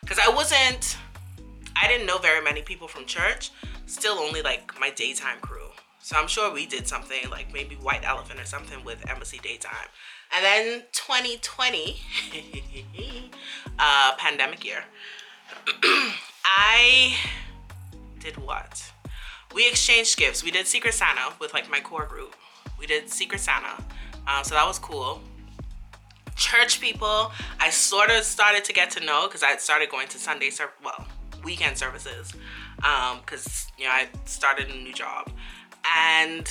because 0.00 0.18
I 0.18 0.30
wasn't 0.30 0.96
I 1.76 1.86
didn't 1.86 2.06
know 2.06 2.18
very 2.18 2.42
many 2.42 2.62
people 2.62 2.88
from 2.88 3.04
church. 3.04 3.50
Still 3.86 4.14
only 4.18 4.42
like 4.42 4.78
my 4.80 4.90
daytime 4.90 5.40
crew. 5.40 5.68
So 6.00 6.16
I'm 6.16 6.28
sure 6.28 6.52
we 6.52 6.66
did 6.66 6.88
something 6.88 7.28
like 7.30 7.52
maybe 7.52 7.74
White 7.76 8.04
Elephant 8.04 8.40
or 8.40 8.46
something 8.46 8.82
with 8.84 9.08
Embassy 9.10 9.38
Daytime. 9.42 9.88
And 10.34 10.44
then 10.44 10.82
2020, 10.92 11.96
uh, 13.78 14.14
pandemic 14.16 14.64
year, 14.64 14.84
I 16.44 17.14
did 18.20 18.36
what? 18.36 18.90
We 19.54 19.68
exchanged 19.68 20.18
gifts. 20.18 20.44
We 20.44 20.50
did 20.50 20.66
Secret 20.66 20.94
Santa 20.94 21.34
with 21.40 21.54
like 21.54 21.70
my 21.70 21.80
core 21.80 22.06
group. 22.06 22.34
We 22.78 22.86
did 22.86 23.10
Secret 23.10 23.40
Santa. 23.40 23.82
Um, 24.28 24.44
so 24.44 24.54
that 24.54 24.66
was 24.66 24.78
cool. 24.78 25.20
Church 26.36 26.80
people, 26.80 27.32
I 27.58 27.70
sort 27.70 28.10
of 28.10 28.22
started 28.22 28.62
to 28.64 28.72
get 28.72 28.90
to 28.92 29.04
know 29.04 29.26
because 29.26 29.42
I 29.42 29.56
started 29.56 29.88
going 29.88 30.06
to 30.08 30.18
Sunday, 30.18 30.50
ser- 30.50 30.70
well, 30.84 31.06
weekend 31.42 31.76
services 31.78 32.32
because, 32.76 33.66
um, 33.66 33.72
you 33.78 33.84
know, 33.86 33.90
I 33.90 34.08
started 34.24 34.68
a 34.68 34.74
new 34.74 34.92
job. 34.92 35.32
And, 35.96 36.48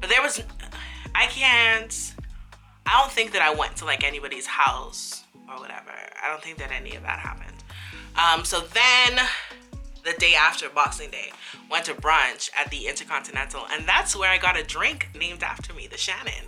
but 0.00 0.08
there 0.08 0.22
was, 0.22 0.42
I 1.14 1.26
can't, 1.26 2.14
I 2.86 3.00
don't 3.00 3.12
think 3.12 3.32
that 3.32 3.42
I 3.42 3.52
went 3.52 3.76
to 3.76 3.84
like 3.84 4.04
anybody's 4.04 4.46
house 4.46 5.24
or 5.48 5.58
whatever. 5.58 5.90
I 6.22 6.28
don't 6.28 6.42
think 6.42 6.58
that 6.58 6.70
any 6.72 6.94
of 6.94 7.02
that 7.02 7.18
happened. 7.18 7.56
Um, 8.16 8.44
so 8.44 8.60
then 8.60 9.20
the 10.06 10.12
day 10.18 10.34
after 10.34 10.68
Boxing 10.68 11.10
Day, 11.10 11.32
went 11.68 11.84
to 11.86 11.94
brunch 11.94 12.48
at 12.56 12.70
the 12.70 12.86
Intercontinental, 12.86 13.62
and 13.72 13.86
that's 13.86 14.14
where 14.14 14.30
I 14.30 14.38
got 14.38 14.58
a 14.58 14.62
drink 14.62 15.08
named 15.18 15.42
after 15.42 15.74
me, 15.74 15.88
the 15.88 15.98
Shannon. 15.98 16.46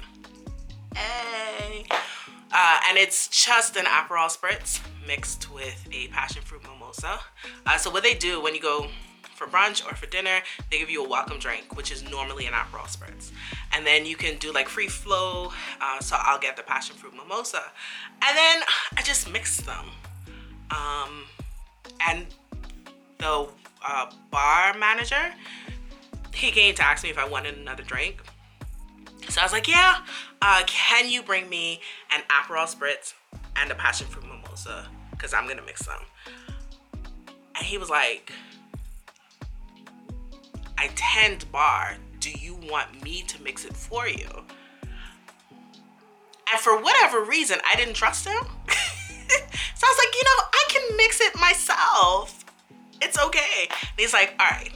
Hey. 0.95 1.85
Uh, 2.53 2.79
and 2.89 2.97
it's 2.97 3.29
just 3.29 3.77
an 3.77 3.85
Aperol 3.85 4.35
Spritz 4.35 4.81
mixed 5.07 5.53
with 5.53 5.87
a 5.93 6.07
passion 6.09 6.41
fruit 6.43 6.63
mimosa. 6.63 7.19
Uh, 7.67 7.77
so 7.77 7.91
what 7.91 8.05
they 8.05 8.15
do 8.15 8.41
when 8.41 8.55
you 8.55 8.61
go 8.61 8.87
for 9.35 9.47
brunch 9.47 9.85
or 9.85 9.95
for 9.95 10.07
dinner, 10.07 10.41
they 10.71 10.79
give 10.79 10.89
you 10.89 11.05
a 11.05 11.09
welcome 11.09 11.39
drink, 11.39 11.77
which 11.77 11.91
is 11.93 12.09
normally 12.09 12.47
an 12.47 12.53
Aperol 12.53 12.87
Spritz. 12.87 13.33
And 13.73 13.85
then 13.85 14.07
you 14.07 14.17
can 14.17 14.39
do 14.39 14.53
like 14.53 14.69
free 14.69 14.89
flow. 14.89 15.53
Uh, 15.81 16.01
so 16.01 16.17
I'll 16.19 16.39
get 16.39 16.57
the 16.57 16.63
passion 16.63 16.97
fruit 16.97 17.15
mimosa. 17.15 17.63
And 18.23 18.37
then 18.37 18.63
I 18.97 19.03
just 19.03 19.31
mix 19.31 19.61
them. 19.61 19.87
Um, 20.71 21.25
and 22.09 22.27
the 23.19 23.49
uh, 23.87 24.11
bar 24.31 24.77
manager, 24.79 25.33
he 26.35 26.51
came 26.51 26.75
to 26.75 26.85
ask 26.85 27.03
me 27.03 27.11
if 27.11 27.19
I 27.19 27.29
wanted 27.29 27.57
another 27.59 27.83
drink. 27.83 28.23
So 29.29 29.41
I 29.41 29.45
was 29.45 29.53
like, 29.53 29.69
yeah, 29.69 29.99
uh, 30.41 30.63
can 30.67 31.11
you 31.11 31.23
bring 31.23 31.49
me 31.49 31.81
an 32.15 32.23
Aperol 32.31 32.73
Spritz 32.73 33.15
and 33.57 33.71
a 33.71 33.75
passion 33.75 34.07
fruit 34.07 34.25
mimosa? 34.25 34.87
Because 35.11 35.35
I'm 35.35 35.45
going 35.45 35.59
to 35.59 35.65
mix 35.65 35.85
them. 35.85 36.01
And 37.57 37.67
he 37.67 37.77
was 37.77 37.91
like, 37.91 38.33
I 40.79 40.91
tend 40.95 41.51
bar. 41.51 41.97
Do 42.21 42.31
you 42.31 42.55
want 42.55 43.03
me 43.03 43.23
to 43.23 43.43
mix 43.43 43.65
it 43.65 43.75
for 43.75 44.09
you? 44.09 44.29
And 46.51 46.61
for 46.61 46.81
whatever 46.81 47.23
reason, 47.23 47.59
I 47.71 47.77
didn't 47.77 47.95
trust 47.95 48.27
him. 48.27 48.35
so 48.43 48.45
I 49.29 49.95
was 49.95 49.99
like, 49.99 50.15
you 50.15 50.25
know, 50.25 50.45
I 50.53 50.65
can 50.69 50.97
mix 50.97 51.21
it 51.21 51.37
myself. 51.39 52.38
It's 53.01 53.19
okay. 53.19 53.69
And 53.69 53.99
he's 53.99 54.13
like, 54.13 54.35
all 54.39 54.47
right, 54.51 54.71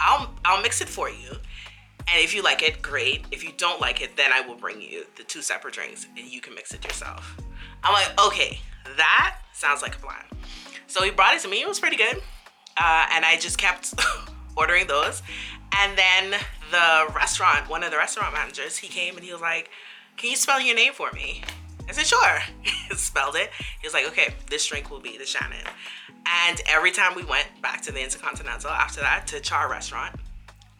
I'll 0.00 0.34
I'll 0.44 0.62
mix 0.62 0.80
it 0.80 0.88
for 0.88 1.08
you. 1.08 1.30
And 2.06 2.22
if 2.22 2.34
you 2.34 2.42
like 2.42 2.62
it, 2.62 2.82
great. 2.82 3.24
If 3.30 3.42
you 3.42 3.50
don't 3.56 3.80
like 3.80 4.02
it, 4.02 4.16
then 4.16 4.30
I 4.32 4.42
will 4.42 4.56
bring 4.56 4.80
you 4.80 5.04
the 5.16 5.22
two 5.22 5.40
separate 5.40 5.74
drinks 5.74 6.06
and 6.16 6.26
you 6.26 6.40
can 6.40 6.54
mix 6.54 6.74
it 6.74 6.84
yourself. 6.84 7.36
I'm 7.82 7.92
like, 7.92 8.20
okay, 8.26 8.60
that 8.96 9.38
sounds 9.52 9.82
like 9.82 9.96
a 9.96 9.98
plan. 9.98 10.24
So 10.86 11.02
he 11.02 11.10
brought 11.10 11.34
it 11.34 11.40
to 11.42 11.48
me. 11.48 11.62
It 11.62 11.68
was 11.68 11.80
pretty 11.80 11.96
good. 11.96 12.16
Uh, 12.76 13.06
and 13.12 13.24
I 13.24 13.36
just 13.40 13.56
kept 13.56 13.94
ordering 14.56 14.86
those. 14.86 15.22
And 15.76 15.96
then 15.96 16.40
the 16.70 17.12
restaurant, 17.14 17.68
one 17.68 17.82
of 17.82 17.90
the 17.90 17.96
restaurant 17.96 18.32
managers, 18.32 18.76
he 18.76 18.88
came 18.88 19.16
and 19.16 19.24
he 19.24 19.32
was 19.32 19.40
like, 19.40 19.70
Can 20.16 20.30
you 20.30 20.36
spell 20.36 20.60
your 20.60 20.76
name 20.76 20.92
for 20.92 21.10
me? 21.12 21.42
I 21.88 21.92
said, 21.92 22.06
Sure. 22.06 22.38
he 22.62 22.94
spelled 22.94 23.36
it. 23.36 23.50
He 23.80 23.86
was 23.86 23.94
like, 23.94 24.06
Okay, 24.08 24.34
this 24.50 24.66
drink 24.66 24.90
will 24.90 25.00
be 25.00 25.16
the 25.16 25.26
Shannon. 25.26 25.64
And 26.26 26.60
every 26.66 26.90
time 26.90 27.14
we 27.14 27.24
went 27.24 27.48
back 27.62 27.82
to 27.82 27.92
the 27.92 28.02
Intercontinental 28.02 28.70
after 28.70 29.00
that 29.00 29.26
to 29.28 29.40
Char 29.40 29.70
restaurant, 29.70 30.16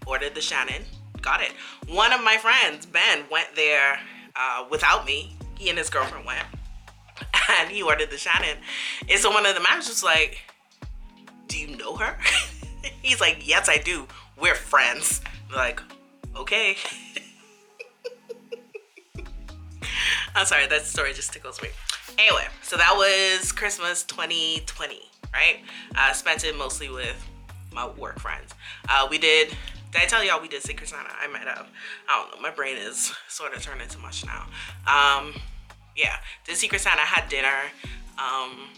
ordered 0.07 0.35
the 0.35 0.41
Shannon, 0.41 0.83
got 1.23 1.41
it. 1.43 1.53
One 1.89 2.13
of 2.13 2.23
my 2.23 2.37
friends, 2.37 2.87
Ben, 2.87 3.25
went 3.31 3.49
there 3.55 3.99
uh, 4.37 4.65
without 4.71 5.07
me. 5.07 5.37
He 5.59 5.69
and 5.69 5.79
his 5.79 5.91
girlfriend 5.91 6.27
went. 6.27 6.47
And 7.61 7.71
he 7.71 7.83
ordered 7.83 8.11
the 8.11 8.17
Shannon. 8.17 8.57
And 9.09 9.21
so 9.21 9.31
one 9.31 9.45
of 9.45 9.55
the 9.55 9.61
managers 9.61 9.89
was 9.91 10.03
like, 10.03 10.41
Do 11.47 11.59
you 11.59 11.77
know 11.77 11.95
her? 11.97 12.17
He's 13.03 13.21
like, 13.21 13.47
Yes, 13.47 13.69
I 13.69 13.77
do. 13.77 14.09
We're 14.41 14.55
friends. 14.55 15.21
like, 15.55 15.81
okay. 16.35 16.77
I'm 20.35 20.47
sorry, 20.47 20.67
that 20.67 20.85
story 20.87 21.13
just 21.13 21.33
tickles 21.33 21.63
me. 21.63 21.69
Anyway, 22.19 22.47
so 22.63 22.77
that 22.77 22.95
was 22.97 23.53
Christmas 23.53 24.03
2020, 24.05 25.01
right? 25.35 25.59
I 25.95 26.13
spent 26.13 26.45
it 26.45 26.57
mostly 26.57 26.89
with 26.89 27.29
my 27.73 27.89
work 27.89 28.21
friends. 28.21 28.55
Uh, 28.89 29.07
we 29.11 29.19
did, 29.19 29.49
did 29.91 30.01
I 30.01 30.07
tell 30.07 30.25
y'all 30.25 30.41
we 30.41 30.49
did 30.49 30.63
Secret 30.63 30.89
Santa? 30.89 31.11
I 31.21 31.27
might 31.27 31.43
have. 31.43 31.67
I 32.09 32.21
don't 32.21 32.37
know, 32.37 32.43
my 32.43 32.55
brain 32.55 32.77
is 32.77 33.13
sort 33.29 33.55
of 33.55 33.63
turning 33.63 33.83
into 33.83 33.99
much 33.99 34.25
now. 34.25 34.47
Um, 34.87 35.35
yeah, 35.97 36.17
did 36.47 36.57
Secret 36.57 36.81
Santa, 36.81 37.03
had 37.03 37.29
dinner. 37.29 37.71
Um, 38.17 38.69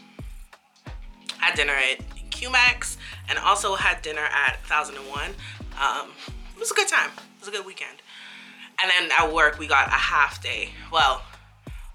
had 1.38 1.54
dinner 1.54 1.74
at 1.74 2.00
Q 2.30 2.50
Mex 2.50 2.98
and 3.28 3.38
also 3.38 3.74
had 3.74 4.02
dinner 4.02 4.22
at 4.22 4.58
1001. 4.68 5.30
Um, 5.80 6.10
it 6.54 6.58
was 6.58 6.70
a 6.70 6.74
good 6.74 6.88
time. 6.88 7.10
It 7.16 7.40
was 7.40 7.48
a 7.48 7.52
good 7.52 7.66
weekend. 7.66 8.02
And 8.82 8.90
then 8.90 9.10
at 9.18 9.32
work 9.32 9.58
we 9.58 9.66
got 9.66 9.88
a 9.88 9.92
half 9.92 10.42
day. 10.42 10.70
Well, 10.92 11.22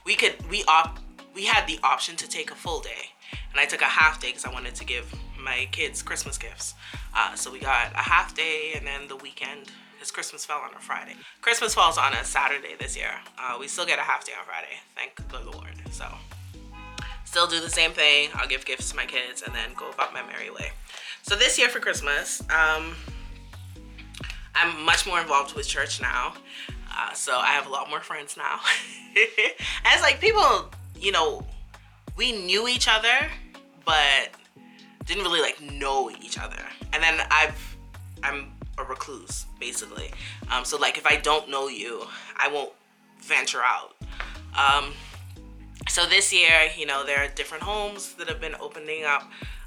we 0.05 0.15
could 0.15 0.35
we 0.49 0.63
op 0.67 0.99
we 1.33 1.45
had 1.45 1.67
the 1.67 1.79
option 1.83 2.15
to 2.17 2.27
take 2.27 2.51
a 2.51 2.55
full 2.55 2.79
day. 2.79 3.11
And 3.51 3.59
I 3.59 3.65
took 3.65 3.81
a 3.81 3.85
half 3.85 4.19
day 4.19 4.29
because 4.29 4.45
I 4.45 4.51
wanted 4.51 4.75
to 4.75 4.85
give 4.85 5.13
my 5.39 5.67
kids 5.71 6.01
Christmas 6.01 6.37
gifts. 6.37 6.73
Uh, 7.15 7.35
so 7.35 7.51
we 7.51 7.59
got 7.59 7.91
a 7.93 7.97
half 7.97 8.35
day 8.35 8.73
and 8.75 8.85
then 8.85 9.07
the 9.07 9.15
weekend 9.17 9.71
because 9.93 10.11
Christmas 10.11 10.45
fell 10.45 10.59
on 10.59 10.73
a 10.75 10.79
Friday. 10.79 11.15
Christmas 11.41 11.73
falls 11.73 11.97
on 11.97 12.13
a 12.13 12.23
Saturday 12.23 12.75
this 12.79 12.95
year. 12.95 13.11
Uh, 13.37 13.57
we 13.59 13.67
still 13.67 13.85
get 13.85 13.99
a 13.99 14.03
half 14.03 14.25
day 14.25 14.33
on 14.37 14.45
Friday, 14.45 14.79
thank 14.95 15.15
the 15.29 15.51
Lord. 15.51 15.75
So 15.91 16.07
still 17.25 17.47
do 17.47 17.59
the 17.59 17.69
same 17.69 17.91
thing. 17.91 18.29
I'll 18.33 18.47
give 18.47 18.65
gifts 18.65 18.89
to 18.91 18.95
my 18.95 19.05
kids 19.05 19.41
and 19.41 19.53
then 19.53 19.69
go 19.75 19.89
about 19.89 20.13
my 20.13 20.23
merry 20.23 20.49
way. 20.49 20.71
So 21.23 21.35
this 21.35 21.57
year 21.59 21.69
for 21.69 21.79
Christmas, 21.79 22.41
um, 22.49 22.95
I'm 24.55 24.83
much 24.85 25.05
more 25.05 25.19
involved 25.19 25.55
with 25.55 25.67
church 25.67 26.01
now. 26.01 26.33
Uh, 26.93 27.13
so 27.13 27.37
I 27.37 27.51
have 27.51 27.67
a 27.67 27.69
lot 27.69 27.89
more 27.89 28.01
friends 28.01 28.35
now. 28.37 28.59
and 29.15 29.93
it's 29.93 30.01
like 30.01 30.19
people, 30.19 30.71
you 30.99 31.11
know, 31.11 31.45
we 32.21 32.31
knew 32.33 32.67
each 32.67 32.87
other, 32.87 33.31
but 33.83 34.29
didn't 35.07 35.23
really 35.23 35.41
like 35.41 35.59
know 35.59 36.11
each 36.21 36.37
other. 36.37 36.61
And 36.93 37.01
then 37.01 37.19
I've, 37.31 37.77
I'm 38.21 38.51
a 38.77 38.83
recluse 38.83 39.47
basically. 39.59 40.11
Um, 40.51 40.63
so 40.63 40.77
like 40.77 40.99
if 40.99 41.07
I 41.07 41.15
don't 41.15 41.49
know 41.49 41.67
you, 41.67 42.05
I 42.37 42.47
won't 42.47 42.73
venture 43.23 43.61
out. 43.63 43.95
Um, 44.55 44.93
so 45.89 46.05
this 46.05 46.31
year, 46.31 46.69
you 46.77 46.85
know, 46.85 47.03
there 47.03 47.17
are 47.17 47.27
different 47.29 47.63
homes 47.63 48.13
that 48.13 48.29
have 48.29 48.39
been 48.39 48.55
opening 48.61 49.03
up. 49.03 49.23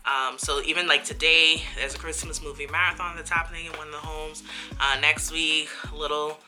Um, 0.06 0.38
so 0.38 0.62
even 0.62 0.86
like 0.86 1.02
today, 1.02 1.60
there's 1.76 1.96
a 1.96 1.98
Christmas 1.98 2.40
movie 2.40 2.68
marathon 2.68 3.16
that's 3.16 3.30
happening 3.30 3.66
in 3.66 3.72
one 3.72 3.88
of 3.88 3.94
the 3.94 3.98
homes. 3.98 4.44
Uh, 4.78 4.96
next 5.00 5.32
week, 5.32 5.70
little, 5.92 6.38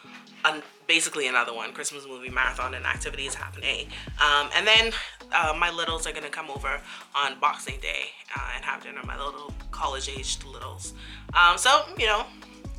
basically 0.87 1.27
another 1.27 1.55
one, 1.55 1.73
Christmas 1.73 2.07
movie 2.07 2.31
marathon 2.31 2.75
and 2.75 2.87
activities 2.87 3.35
happening. 3.35 3.89
Um, 4.21 4.51
and 4.55 4.67
then 4.67 4.93
uh, 5.33 5.55
my 5.59 5.71
littles 5.71 6.07
are 6.07 6.13
gonna 6.13 6.29
come 6.29 6.51
over 6.51 6.81
on 7.15 7.39
Boxing 7.41 7.79
Day 7.81 8.11
uh, 8.37 8.51
and 8.55 8.65
have 8.65 8.83
dinner. 8.83 9.01
My 9.05 9.17
little 9.17 9.53
college-aged 9.71 10.45
littles. 10.45 10.95
Um, 11.35 11.59
so 11.59 11.83
you 11.99 12.07
know, 12.07 12.25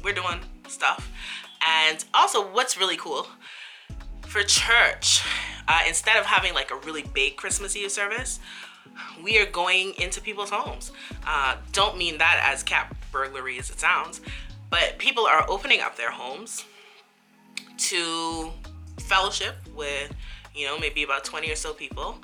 we're 0.03 0.13
doing 0.13 0.39
stuff. 0.67 1.11
And 1.65 2.03
also, 2.13 2.51
what's 2.51 2.77
really 2.77 2.97
cool 2.97 3.27
for 4.27 4.43
church, 4.43 5.23
uh, 5.67 5.81
instead 5.87 6.17
of 6.17 6.25
having 6.25 6.53
like 6.53 6.71
a 6.71 6.75
really 6.77 7.03
big 7.13 7.35
Christmas 7.35 7.75
Eve 7.75 7.91
service, 7.91 8.39
we 9.23 9.37
are 9.39 9.45
going 9.45 9.93
into 9.99 10.21
people's 10.21 10.49
homes. 10.49 10.91
Uh, 11.25 11.57
don't 11.71 11.97
mean 11.97 12.17
that 12.17 12.41
as 12.51 12.63
cat 12.63 12.95
burglary 13.11 13.57
as 13.59 13.69
it 13.69 13.79
sounds, 13.79 14.21
but 14.69 14.97
people 14.97 15.25
are 15.25 15.45
opening 15.49 15.81
up 15.81 15.95
their 15.97 16.11
homes 16.11 16.65
to 17.77 18.51
fellowship 18.99 19.55
with, 19.75 20.13
you 20.53 20.65
know, 20.65 20.77
maybe 20.77 21.03
about 21.03 21.23
20 21.23 21.51
or 21.51 21.55
so 21.55 21.73
people. 21.73 22.19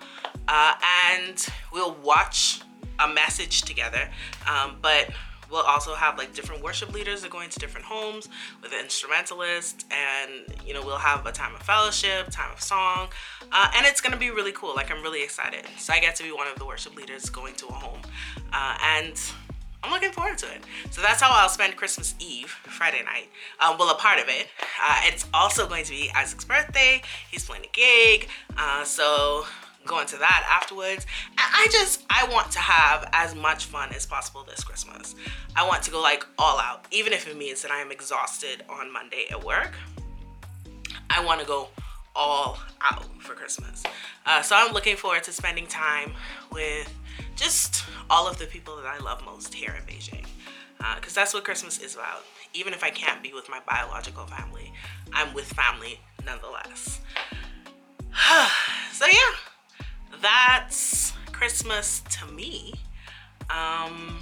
Uh, 0.48 0.74
and 1.12 1.48
we'll 1.72 1.96
watch 1.96 2.62
a 3.00 3.08
message 3.08 3.62
together. 3.62 4.10
Um, 4.48 4.78
but 4.82 5.10
We'll 5.54 5.62
also 5.62 5.94
have 5.94 6.18
like 6.18 6.34
different 6.34 6.64
worship 6.64 6.92
leaders 6.94 7.22
that 7.22 7.30
go 7.30 7.42
into 7.42 7.60
different 7.60 7.86
homes 7.86 8.28
with 8.64 8.74
instrumentalists, 8.74 9.86
and 9.92 10.32
you 10.66 10.74
know 10.74 10.82
we'll 10.84 10.98
have 10.98 11.28
a 11.28 11.32
time 11.32 11.54
of 11.54 11.62
fellowship, 11.62 12.32
time 12.32 12.52
of 12.52 12.60
song, 12.60 13.10
uh, 13.52 13.70
and 13.76 13.86
it's 13.86 14.02
gonna 14.02 14.18
be 14.18 14.32
really 14.32 14.52
cool. 14.54 14.74
Like 14.76 14.90
I'm 14.90 15.04
really 15.04 15.22
excited. 15.22 15.64
So 15.78 15.94
I 15.94 16.00
get 16.00 16.16
to 16.16 16.24
be 16.24 16.32
one 16.32 16.48
of 16.48 16.58
the 16.58 16.66
worship 16.66 16.96
leaders 16.96 17.30
going 17.30 17.54
to 17.56 17.68
a 17.68 17.72
home, 17.72 18.00
uh, 18.52 18.78
and 18.82 19.14
I'm 19.84 19.92
looking 19.92 20.12
forward 20.12 20.38
to 20.40 20.46
it. 20.48 20.64
So 20.92 21.02
that's 21.02 21.22
how 21.22 21.30
I'll 21.32 21.50
spend 21.50 21.76
Christmas 21.76 22.16
Eve, 22.20 22.50
Friday 22.50 23.04
night. 23.04 23.28
Um, 23.60 23.78
well, 23.78 23.90
a 23.90 23.96
part 23.96 24.20
of 24.20 24.30
it. 24.30 24.48
Uh, 24.82 25.02
it's 25.04 25.26
also 25.34 25.68
going 25.68 25.84
to 25.84 25.92
be 25.92 26.10
Isaac's 26.16 26.46
birthday. 26.46 27.02
He's 27.30 27.46
playing 27.46 27.66
a 27.66 27.70
gig. 27.74 28.30
Uh, 28.58 28.86
so 28.86 29.46
going 29.86 30.08
to 30.08 30.18
that 30.18 30.48
afterwards. 30.50 31.06
I 31.38 31.68
just, 31.72 32.06
I 32.10 32.28
want 32.32 32.52
to 32.52 32.60
have 32.60 33.10
as 33.12 33.36
much 33.36 33.66
fun 33.66 33.94
as 33.94 34.06
possible 34.06 34.44
this 34.44 34.64
Christmas. 34.64 35.16
I 35.56 35.68
want 35.68 35.84
to 35.84 35.92
go 35.92 36.02
like 36.02 36.26
all 36.38 36.60
out, 36.60 36.86
even 36.92 37.12
if 37.12 37.28
it 37.28 37.38
means 37.38 37.62
that 37.62 37.72
I 37.72 37.80
am 37.80 37.92
exhausted 37.92 38.64
on 38.70 38.92
Monday 38.92 39.26
at 39.30 39.44
work. 39.44 39.74
I 41.10 41.24
want 41.24 41.42
to 41.42 41.46
go 41.46 41.68
all 42.16 42.60
out 42.82 43.06
for 43.22 43.34
Christmas. 43.34 43.84
Uh, 44.26 44.42
so 44.42 44.56
I'm 44.56 44.74
looking 44.74 44.96
forward 44.96 45.24
to 45.24 45.32
spending 45.32 45.68
time 45.68 46.14
with 46.52 46.92
just 47.36 47.84
all 48.10 48.28
of 48.28 48.38
the 48.38 48.46
people 48.46 48.76
that 48.78 48.86
I 48.86 48.98
love 49.00 49.24
most 49.26 49.54
here 49.54 49.76
in 49.78 49.84
Beijing. 49.86 50.26
Because 50.96 51.16
uh, 51.16 51.22
that's 51.22 51.34
what 51.34 51.44
Christmas 51.44 51.80
is 51.80 51.96
about. 51.96 52.24
Even 52.54 52.74
if 52.74 52.84
I 52.84 52.90
can't 52.90 53.24
be 53.24 53.34
with 53.34 53.50
my 53.50 53.60
biological 53.68 54.26
family, 54.26 54.74
I'm 55.14 55.34
with 55.34 55.46
family 55.46 56.00
nonetheless. 56.26 57.02
so 58.92 59.06
yeah, 59.06 59.86
that's 60.22 61.14
Christmas 61.32 62.02
to 62.12 62.32
me. 62.32 62.74
Um, 63.50 64.20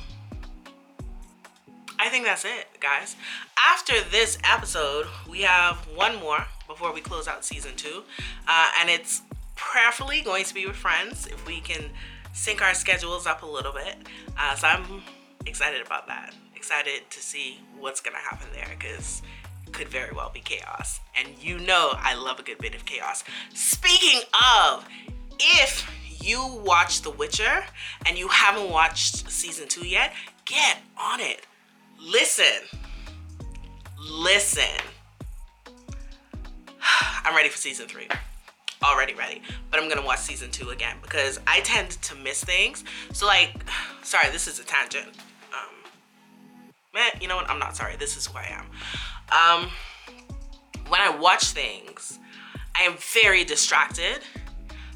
I 1.99 2.09
think 2.09 2.25
that's 2.25 2.45
it, 2.45 2.67
guys. 2.79 3.15
After 3.57 3.93
this 4.09 4.37
episode, 4.43 5.05
we 5.29 5.41
have 5.41 5.77
one 5.95 6.19
more 6.19 6.45
before 6.67 6.93
we 6.93 7.01
close 7.01 7.27
out 7.27 7.45
season 7.45 7.75
two, 7.75 8.03
uh, 8.47 8.69
and 8.79 8.89
it's 8.89 9.21
prayerfully 9.55 10.21
going 10.21 10.43
to 10.45 10.53
be 10.53 10.65
with 10.65 10.75
friends 10.75 11.27
if 11.27 11.45
we 11.45 11.59
can 11.59 11.91
sync 12.33 12.61
our 12.61 12.73
schedules 12.73 13.27
up 13.27 13.43
a 13.43 13.45
little 13.45 13.73
bit. 13.73 13.95
Uh, 14.37 14.55
so 14.55 14.67
I'm 14.67 15.03
excited 15.45 15.85
about 15.85 16.07
that. 16.07 16.33
Excited 16.55 17.09
to 17.09 17.19
see 17.19 17.59
what's 17.79 18.01
gonna 18.01 18.17
happen 18.17 18.47
there 18.53 18.67
because 18.77 19.21
could 19.71 19.87
very 19.87 20.11
well 20.13 20.29
be 20.33 20.41
chaos. 20.41 20.99
And 21.17 21.29
you 21.41 21.57
know 21.59 21.93
I 21.97 22.15
love 22.15 22.39
a 22.39 22.43
good 22.43 22.57
bit 22.57 22.75
of 22.75 22.85
chaos. 22.85 23.23
Speaking 23.53 24.21
of, 24.33 24.87
if 25.39 25.89
you 26.21 26.61
watch 26.63 27.01
The 27.01 27.09
Witcher 27.09 27.63
and 28.05 28.17
you 28.17 28.27
haven't 28.27 28.69
watched 28.69 29.29
season 29.29 29.67
two 29.67 29.87
yet, 29.87 30.13
get 30.45 30.77
on 30.97 31.19
it. 31.19 31.45
Listen. 31.99 32.79
Listen. 33.99 34.63
I'm 37.23 37.35
ready 37.35 37.49
for 37.49 37.57
season 37.57 37.87
three. 37.87 38.07
Already 38.83 39.13
ready. 39.13 39.41
But 39.69 39.79
I'm 39.79 39.89
gonna 39.89 40.05
watch 40.05 40.19
season 40.19 40.51
two 40.51 40.69
again 40.69 40.97
because 41.01 41.39
I 41.47 41.61
tend 41.61 41.91
to 41.91 42.15
miss 42.15 42.43
things. 42.43 42.83
So 43.13 43.25
like, 43.25 43.53
sorry, 44.03 44.29
this 44.31 44.47
is 44.47 44.59
a 44.59 44.63
tangent. 44.63 45.07
Um, 45.53 45.91
man, 46.93 47.11
you 47.21 47.27
know 47.27 47.35
what? 47.35 47.49
I'm 47.49 47.59
not 47.59 47.75
sorry. 47.75 47.95
This 47.97 48.17
is 48.17 48.27
who 48.27 48.37
I 48.37 48.47
am. 48.47 48.65
Um, 49.31 49.69
when 50.89 50.99
I 51.01 51.15
watch 51.15 51.45
things, 51.51 52.19
I 52.75 52.83
am 52.83 52.95
very 52.97 53.43
distracted 53.43 54.21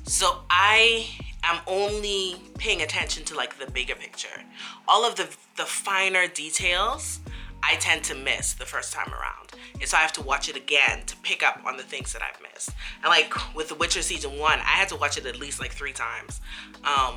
so 0.07 0.41
I 0.51 1.07
am 1.43 1.59
only 1.65 2.35
paying 2.57 2.81
attention 2.83 3.23
to 3.25 3.35
like 3.35 3.57
the 3.57 3.69
bigger 3.71 3.95
picture. 3.95 4.43
All 4.87 5.03
of 5.03 5.15
the 5.15 5.27
the 5.57 5.65
finer 5.65 6.27
details 6.27 7.19
I 7.63 7.75
tend 7.75 8.03
to 8.05 8.15
miss 8.15 8.53
the 8.53 8.65
first 8.65 8.93
time 8.93 9.11
around. 9.11 9.51
And 9.79 9.89
so 9.89 9.97
I 9.97 10.01
have 10.01 10.13
to 10.13 10.21
watch 10.21 10.49
it 10.49 10.55
again 10.55 11.03
to 11.05 11.15
pick 11.17 11.43
up 11.43 11.61
on 11.65 11.77
the 11.77 11.83
things 11.83 12.13
that 12.13 12.21
I've 12.21 12.41
missed. 12.41 12.69
And 13.03 13.09
like 13.09 13.33
with 13.55 13.69
The 13.69 13.75
Witcher 13.75 14.01
season 14.01 14.37
one, 14.39 14.59
I 14.59 14.75
had 14.77 14.89
to 14.89 14.95
watch 14.95 15.17
it 15.17 15.25
at 15.25 15.39
least 15.39 15.59
like 15.59 15.71
three 15.71 15.93
times 15.93 16.41
um, 16.83 17.15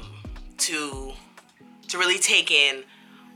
to 0.59 1.13
to 1.89 1.97
really 1.99 2.19
take 2.19 2.51
in 2.51 2.85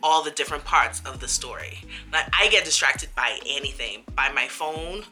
all 0.03 0.23
the 0.23 0.31
different 0.31 0.65
parts 0.65 1.01
of 1.07 1.21
the 1.21 1.29
story. 1.29 1.79
Like 2.12 2.27
I 2.33 2.49
get 2.49 2.65
distracted 2.65 3.11
by 3.15 3.38
anything, 3.47 4.03
by 4.15 4.31
my 4.31 4.47
phone, 4.49 5.05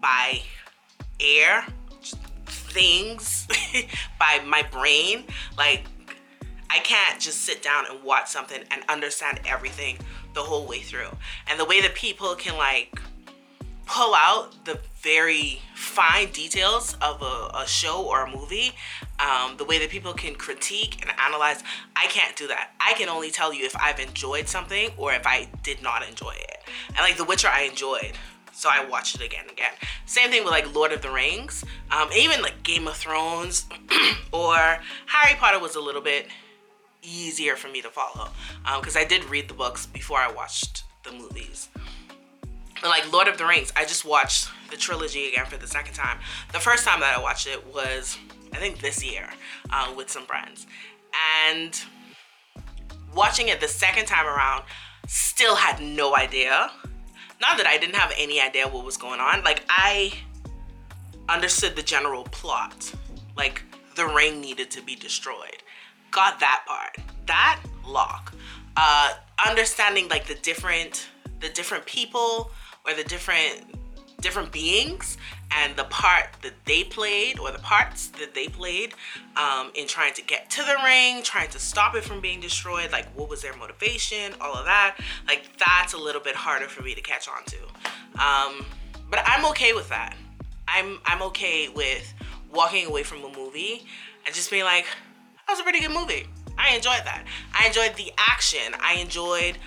by 0.00 0.40
air, 1.20 1.64
things 2.76 3.46
by 4.18 4.40
my 4.46 4.62
brain. 4.70 5.24
Like, 5.56 5.84
I 6.68 6.78
can't 6.80 7.20
just 7.20 7.42
sit 7.42 7.62
down 7.62 7.84
and 7.90 8.02
watch 8.02 8.28
something 8.28 8.62
and 8.70 8.82
understand 8.88 9.40
everything 9.46 9.98
the 10.36 10.42
whole 10.42 10.66
way 10.66 10.78
through. 10.78 11.10
And 11.48 11.58
the 11.58 11.64
way 11.64 11.80
that 11.80 11.94
people 11.96 12.36
can, 12.36 12.56
like, 12.56 13.00
pull 13.86 14.14
out 14.14 14.64
the 14.64 14.78
very 14.96 15.60
fine 15.74 16.30
details 16.30 16.96
of 17.00 17.22
a, 17.22 17.50
a 17.56 17.66
show 17.66 18.04
or 18.04 18.24
a 18.24 18.30
movie, 18.30 18.72
um, 19.18 19.56
the 19.56 19.64
way 19.64 19.78
that 19.78 19.90
people 19.90 20.12
can 20.12 20.34
critique 20.34 20.98
and 21.02 21.10
analyze, 21.18 21.64
I 21.96 22.06
can't 22.06 22.36
do 22.36 22.46
that. 22.48 22.70
I 22.80 22.94
can 22.94 23.08
only 23.08 23.30
tell 23.30 23.52
you 23.52 23.64
if 23.64 23.76
I've 23.76 23.98
enjoyed 23.98 24.48
something 24.48 24.90
or 24.96 25.12
if 25.12 25.26
I 25.26 25.48
did 25.62 25.82
not 25.82 26.06
enjoy 26.08 26.34
it. 26.34 26.58
And 26.88 26.98
like 26.98 27.16
The 27.16 27.24
Witcher, 27.24 27.48
I 27.48 27.62
enjoyed 27.62 28.12
so 28.56 28.70
I 28.72 28.86
watched 28.86 29.14
it 29.16 29.20
again 29.20 29.42
and 29.42 29.50
again. 29.50 29.72
Same 30.06 30.30
thing 30.30 30.42
with 30.42 30.50
like 30.50 30.74
Lord 30.74 30.90
of 30.90 31.02
the 31.02 31.10
Rings, 31.10 31.62
um, 31.90 32.08
even 32.16 32.40
like 32.40 32.62
Game 32.62 32.88
of 32.88 32.96
Thrones 32.96 33.66
or 34.32 34.56
Harry 34.56 35.36
Potter 35.36 35.58
was 35.58 35.76
a 35.76 35.80
little 35.80 36.00
bit 36.00 36.28
easier 37.06 37.56
for 37.56 37.68
me 37.68 37.80
to 37.82 37.88
follow 37.88 38.28
because 38.78 38.96
um, 38.96 39.02
I 39.02 39.04
did 39.04 39.24
read 39.26 39.48
the 39.48 39.54
books 39.54 39.86
before 39.86 40.18
I 40.18 40.30
watched 40.30 40.84
the 41.04 41.12
movies. 41.12 41.68
But 42.82 42.88
like 42.88 43.10
Lord 43.12 43.28
of 43.28 43.38
the 43.38 43.46
Rings, 43.46 43.72
I 43.76 43.84
just 43.84 44.04
watched 44.04 44.48
the 44.70 44.76
trilogy 44.76 45.28
again 45.28 45.46
for 45.46 45.56
the 45.56 45.66
second 45.66 45.94
time. 45.94 46.18
The 46.52 46.60
first 46.60 46.84
time 46.84 47.00
that 47.00 47.16
I 47.16 47.20
watched 47.20 47.46
it 47.46 47.64
was, 47.72 48.18
I 48.52 48.56
think, 48.56 48.80
this 48.80 49.04
year 49.04 49.28
uh, 49.70 49.92
with 49.96 50.10
some 50.10 50.26
friends. 50.26 50.66
And 51.48 51.80
watching 53.14 53.48
it 53.48 53.60
the 53.60 53.68
second 53.68 54.06
time 54.06 54.26
around, 54.26 54.64
still 55.06 55.54
had 55.54 55.80
no 55.80 56.16
idea 56.16 56.70
not 57.40 57.58
that 57.58 57.66
I 57.66 57.78
didn't 57.78 57.96
have 57.96 58.12
any 58.16 58.40
idea 58.40 58.66
what 58.68 58.84
was 58.84 58.96
going 58.96 59.20
on. 59.20 59.42
Like 59.44 59.64
I 59.68 60.12
understood 61.28 61.76
the 61.76 61.82
general 61.82 62.24
plot, 62.24 62.92
like 63.36 63.62
the 63.94 64.06
ring 64.06 64.40
needed 64.40 64.70
to 64.72 64.82
be 64.82 64.94
destroyed. 64.94 65.62
Got 66.16 66.40
that 66.40 66.64
part. 66.66 66.96
That 67.26 67.60
lock. 67.86 68.32
Uh, 68.74 69.12
understanding 69.46 70.08
like 70.08 70.26
the 70.26 70.34
different 70.36 71.08
the 71.40 71.50
different 71.50 71.84
people 71.84 72.50
or 72.86 72.94
the 72.94 73.04
different 73.04 73.64
different 74.22 74.50
beings 74.50 75.18
and 75.50 75.76
the 75.76 75.84
part 75.84 76.28
that 76.40 76.54
they 76.64 76.84
played 76.84 77.38
or 77.38 77.52
the 77.52 77.58
parts 77.58 78.06
that 78.08 78.34
they 78.34 78.48
played 78.48 78.94
um, 79.36 79.70
in 79.74 79.86
trying 79.86 80.14
to 80.14 80.22
get 80.22 80.48
to 80.48 80.62
the 80.62 80.74
ring 80.82 81.22
trying 81.22 81.50
to 81.50 81.58
stop 81.58 81.94
it 81.94 82.02
from 82.02 82.22
being 82.22 82.40
destroyed 82.40 82.90
like 82.90 83.06
what 83.14 83.28
was 83.28 83.42
their 83.42 83.54
motivation 83.58 84.32
all 84.40 84.54
of 84.54 84.64
that 84.64 84.96
like 85.28 85.44
that's 85.58 85.92
a 85.92 85.98
little 85.98 86.22
bit 86.22 86.34
harder 86.34 86.66
for 86.66 86.82
me 86.82 86.94
to 86.94 87.02
catch 87.02 87.28
on 87.28 87.44
to 87.44 87.58
um, 88.14 88.64
but 89.10 89.20
i'm 89.26 89.44
okay 89.44 89.74
with 89.74 89.90
that 89.90 90.16
i'm 90.66 90.98
i'm 91.04 91.20
okay 91.20 91.68
with 91.68 92.14
walking 92.50 92.86
away 92.86 93.02
from 93.02 93.22
a 93.22 93.36
movie 93.36 93.84
and 94.24 94.34
just 94.34 94.50
being 94.50 94.64
like 94.64 94.86
that 95.46 95.52
was 95.52 95.60
a 95.60 95.62
pretty 95.62 95.80
good 95.80 95.92
movie 95.92 96.26
i 96.58 96.74
enjoyed 96.74 97.02
that 97.04 97.24
i 97.54 97.66
enjoyed 97.66 97.94
the 97.96 98.12
action 98.18 98.74
i 98.80 98.94
enjoyed 98.94 99.58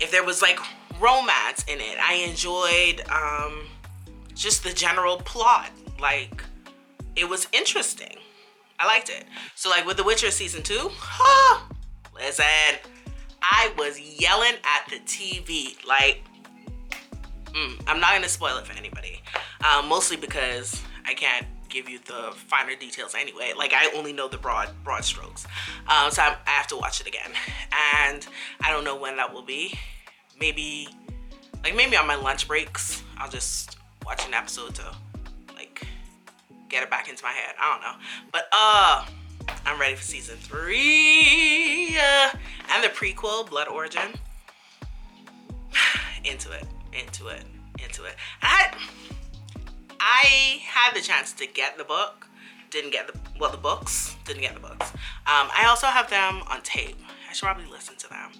if 0.00 0.10
there 0.10 0.24
was 0.24 0.42
like 0.42 0.58
romance 1.00 1.64
in 1.68 1.78
it 1.80 1.98
i 1.98 2.14
enjoyed 2.14 3.02
um, 3.10 3.66
just 4.36 4.62
the 4.62 4.72
general 4.72 5.16
plot. 5.16 5.70
Like, 6.00 6.44
it 7.16 7.28
was 7.28 7.48
interesting. 7.52 8.16
I 8.78 8.86
liked 8.86 9.08
it. 9.08 9.24
So, 9.56 9.70
like 9.70 9.86
with 9.86 9.96
The 9.96 10.04
Witcher 10.04 10.30
season 10.30 10.62
two, 10.62 10.90
huh, 10.92 11.64
listen, 12.14 12.44
I 13.42 13.72
was 13.78 13.98
yelling 13.98 14.52
at 14.62 14.88
the 14.90 14.98
TV. 15.06 15.84
Like, 15.84 16.22
mm, 17.46 17.82
I'm 17.86 17.98
not 17.98 18.12
gonna 18.12 18.28
spoil 18.28 18.58
it 18.58 18.66
for 18.66 18.76
anybody. 18.76 19.22
Um, 19.64 19.88
mostly 19.88 20.18
because 20.18 20.80
I 21.06 21.14
can't 21.14 21.46
give 21.76 21.90
you 21.90 21.98
the 22.06 22.32
finer 22.34 22.74
details 22.74 23.14
anyway. 23.14 23.52
Like 23.56 23.72
I 23.74 23.90
only 23.94 24.12
know 24.12 24.28
the 24.28 24.38
broad 24.38 24.70
broad 24.82 25.04
strokes. 25.04 25.46
Um, 25.88 26.10
so 26.10 26.22
I, 26.22 26.36
I 26.46 26.50
have 26.50 26.66
to 26.68 26.76
watch 26.76 27.00
it 27.00 27.06
again, 27.06 27.30
and 28.02 28.26
I 28.62 28.70
don't 28.70 28.84
know 28.84 28.96
when 28.96 29.16
that 29.18 29.32
will 29.32 29.42
be. 29.42 29.78
Maybe, 30.40 30.88
like 31.62 31.76
maybe 31.76 31.96
on 31.96 32.06
my 32.06 32.14
lunch 32.14 32.48
breaks, 32.48 33.02
I'll 33.18 33.30
just 33.30 33.76
watch 34.06 34.26
an 34.26 34.32
episode 34.32 34.74
to 34.76 34.94
like 35.54 35.86
get 36.70 36.82
it 36.82 36.90
back 36.90 37.08
into 37.10 37.22
my 37.22 37.32
head. 37.32 37.54
I 37.60 37.72
don't 37.72 37.82
know. 37.82 38.04
But 38.32 38.48
uh 38.52 39.06
I'm 39.64 39.78
ready 39.78 39.94
for 39.94 40.02
season 40.02 40.36
three. 40.36 41.96
Uh, 41.98 42.30
and 42.72 42.82
the 42.82 42.88
prequel, 42.88 43.48
Blood 43.48 43.68
Origin. 43.68 44.14
into 46.24 46.50
it. 46.52 46.64
Into 46.92 47.28
it. 47.28 47.44
Into 47.82 48.04
it. 48.04 48.16
I 48.42 48.72
I 50.00 50.60
had 50.64 50.94
the 50.94 51.00
chance 51.00 51.32
to 51.34 51.46
get 51.46 51.78
the 51.78 51.84
book. 51.84 52.28
Didn't 52.70 52.90
get 52.90 53.06
the 53.06 53.18
well 53.38 53.50
the 53.50 53.56
books. 53.56 54.16
Didn't 54.24 54.42
get 54.42 54.54
the 54.54 54.60
books. 54.60 54.90
Um, 54.92 55.48
I 55.54 55.66
also 55.68 55.86
have 55.86 56.10
them 56.10 56.42
on 56.50 56.62
tape. 56.62 56.98
I 57.28 57.32
should 57.32 57.44
probably 57.44 57.66
listen 57.66 57.96
to 57.96 58.08
them. 58.08 58.30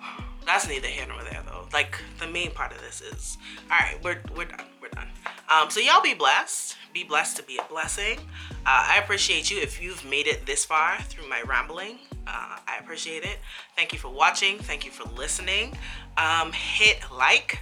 That's 0.46 0.68
neither 0.68 0.88
here 0.88 1.06
nor 1.08 1.22
there 1.24 1.42
though. 1.46 1.66
Like 1.72 1.98
the 2.20 2.28
main 2.28 2.50
part 2.50 2.72
of 2.72 2.80
this 2.80 3.00
is 3.00 3.38
all 3.70 3.78
right. 3.78 4.02
We're 4.02 4.20
we're 4.36 4.44
done. 4.46 4.66
We're 4.80 4.88
done. 4.88 5.08
Um, 5.50 5.70
so 5.70 5.80
y'all 5.80 6.02
be 6.02 6.14
blessed. 6.14 6.76
Be 6.92 7.04
blessed 7.04 7.36
to 7.38 7.42
be 7.42 7.58
a 7.58 7.64
blessing. 7.64 8.18
Uh, 8.66 8.86
I 8.88 9.00
appreciate 9.02 9.50
you 9.50 9.60
if 9.60 9.82
you've 9.82 10.04
made 10.04 10.26
it 10.26 10.46
this 10.46 10.64
far 10.64 11.00
through 11.02 11.28
my 11.28 11.42
rambling. 11.42 11.98
Uh, 12.26 12.58
I 12.66 12.78
appreciate 12.80 13.24
it. 13.24 13.38
Thank 13.76 13.92
you 13.92 13.98
for 13.98 14.08
watching. 14.08 14.58
Thank 14.58 14.84
you 14.84 14.90
for 14.90 15.04
listening. 15.14 15.76
Um, 16.16 16.52
hit 16.52 16.98
like, 17.12 17.60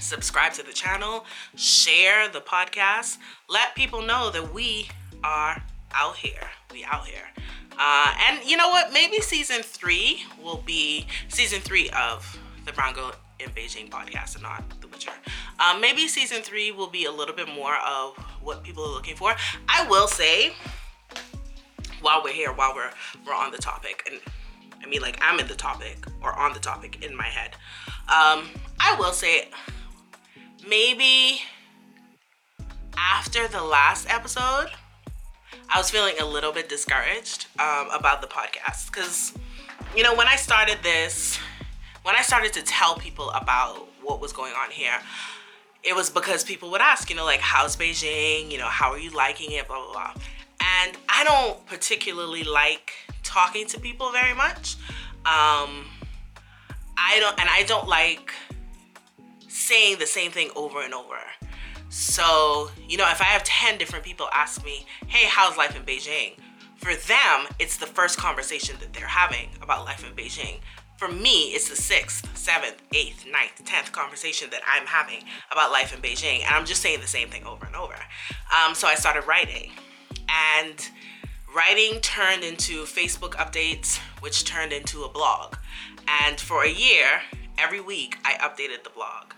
subscribe 0.00 0.52
to 0.54 0.62
the 0.62 0.72
channel, 0.72 1.24
share 1.56 2.28
the 2.28 2.40
podcast. 2.40 3.18
Let 3.48 3.74
people 3.74 4.02
know 4.02 4.30
that 4.30 4.52
we 4.52 4.88
are 5.24 5.62
out 5.92 6.16
here. 6.16 6.48
We 6.72 6.84
out 6.84 7.06
here. 7.06 7.28
Uh, 7.78 8.14
and 8.28 8.44
you 8.44 8.56
know 8.56 8.68
what? 8.68 8.92
Maybe 8.92 9.20
season 9.20 9.62
three 9.62 10.22
will 10.42 10.62
be 10.64 11.06
season 11.28 11.60
three 11.60 11.90
of 11.90 12.38
the 12.64 12.72
Brown 12.72 12.94
Girl 12.94 13.12
in 13.38 13.50
Beijing 13.50 13.90
podcast 13.90 14.34
and 14.34 14.42
not 14.42 14.64
The 14.80 14.88
Witcher. 14.88 15.12
Um, 15.60 15.80
maybe 15.80 16.08
season 16.08 16.42
three 16.42 16.72
will 16.72 16.88
be 16.88 17.04
a 17.04 17.12
little 17.12 17.34
bit 17.34 17.48
more 17.48 17.76
of 17.76 18.16
what 18.42 18.62
people 18.62 18.84
are 18.84 18.92
looking 18.92 19.16
for. 19.16 19.34
I 19.68 19.86
will 19.88 20.08
say, 20.08 20.52
while 22.00 22.22
we're 22.22 22.32
here, 22.32 22.52
while 22.52 22.74
we're 22.74 22.90
we're 23.26 23.34
on 23.34 23.52
the 23.52 23.58
topic, 23.58 24.08
and 24.10 24.20
I 24.82 24.86
mean 24.86 25.02
like 25.02 25.18
I'm 25.20 25.38
in 25.38 25.46
the 25.48 25.54
topic 25.54 26.06
or 26.22 26.32
on 26.32 26.52
the 26.54 26.60
topic 26.60 27.04
in 27.04 27.14
my 27.14 27.24
head. 27.26 27.56
Um, 28.08 28.48
I 28.78 28.96
will 28.98 29.12
say, 29.12 29.48
maybe 30.66 31.40
after 32.96 33.48
the 33.48 33.62
last 33.62 34.08
episode 34.08 34.70
I 35.68 35.78
was 35.78 35.90
feeling 35.90 36.14
a 36.20 36.24
little 36.24 36.52
bit 36.52 36.68
discouraged 36.68 37.46
um, 37.58 37.88
about 37.90 38.20
the 38.20 38.28
podcast 38.28 38.86
because, 38.86 39.32
you 39.96 40.02
know, 40.02 40.14
when 40.14 40.28
I 40.28 40.36
started 40.36 40.78
this, 40.82 41.38
when 42.02 42.14
I 42.14 42.22
started 42.22 42.52
to 42.54 42.62
tell 42.62 42.96
people 42.96 43.30
about 43.30 43.88
what 44.02 44.20
was 44.20 44.32
going 44.32 44.52
on 44.52 44.70
here, 44.70 44.98
it 45.82 45.94
was 45.94 46.08
because 46.08 46.44
people 46.44 46.70
would 46.70 46.80
ask, 46.80 47.10
you 47.10 47.16
know, 47.16 47.24
like, 47.24 47.40
how's 47.40 47.76
Beijing? 47.76 48.50
You 48.50 48.58
know, 48.58 48.68
how 48.68 48.92
are 48.92 48.98
you 48.98 49.10
liking 49.10 49.52
it? 49.52 49.66
Blah, 49.66 49.82
blah, 49.84 49.92
blah. 49.92 50.14
And 50.60 50.96
I 51.08 51.24
don't 51.24 51.64
particularly 51.66 52.44
like 52.44 52.92
talking 53.22 53.66
to 53.68 53.80
people 53.80 54.12
very 54.12 54.34
much. 54.34 54.76
Um, 55.24 55.86
I 56.98 57.20
don't, 57.20 57.38
and 57.38 57.48
I 57.50 57.64
don't 57.64 57.88
like 57.88 58.32
saying 59.48 59.98
the 59.98 60.06
same 60.06 60.30
thing 60.30 60.50
over 60.56 60.82
and 60.82 60.94
over. 60.94 61.18
So, 61.88 62.70
you 62.88 62.96
know, 62.96 63.08
if 63.10 63.20
I 63.20 63.24
have 63.24 63.44
10 63.44 63.78
different 63.78 64.04
people 64.04 64.28
ask 64.32 64.64
me, 64.64 64.86
hey, 65.06 65.26
how's 65.28 65.56
life 65.56 65.76
in 65.76 65.82
Beijing? 65.82 66.34
For 66.76 66.94
them, 66.94 67.46
it's 67.58 67.76
the 67.76 67.86
first 67.86 68.18
conversation 68.18 68.76
that 68.80 68.92
they're 68.92 69.06
having 69.06 69.48
about 69.62 69.84
life 69.84 70.04
in 70.08 70.14
Beijing. 70.14 70.60
For 70.98 71.08
me, 71.08 71.48
it's 71.48 71.68
the 71.68 71.76
sixth, 71.76 72.36
seventh, 72.36 72.82
eighth, 72.94 73.26
ninth, 73.30 73.62
tenth 73.64 73.92
conversation 73.92 74.48
that 74.50 74.62
I'm 74.66 74.86
having 74.86 75.24
about 75.50 75.70
life 75.70 75.94
in 75.94 76.00
Beijing. 76.00 76.44
And 76.44 76.54
I'm 76.54 76.64
just 76.64 76.82
saying 76.82 77.00
the 77.00 77.06
same 77.06 77.28
thing 77.28 77.44
over 77.44 77.66
and 77.66 77.76
over. 77.76 77.94
Um, 78.54 78.74
so 78.74 78.88
I 78.88 78.94
started 78.94 79.26
writing. 79.26 79.72
And 80.28 80.88
writing 81.54 82.00
turned 82.00 82.44
into 82.44 82.84
Facebook 82.84 83.32
updates, 83.34 83.98
which 84.20 84.44
turned 84.44 84.72
into 84.72 85.04
a 85.04 85.08
blog. 85.08 85.56
And 86.08 86.38
for 86.40 86.64
a 86.64 86.70
year, 86.70 87.22
every 87.58 87.80
week, 87.80 88.18
I 88.24 88.34
updated 88.34 88.84
the 88.84 88.90
blog. 88.90 89.32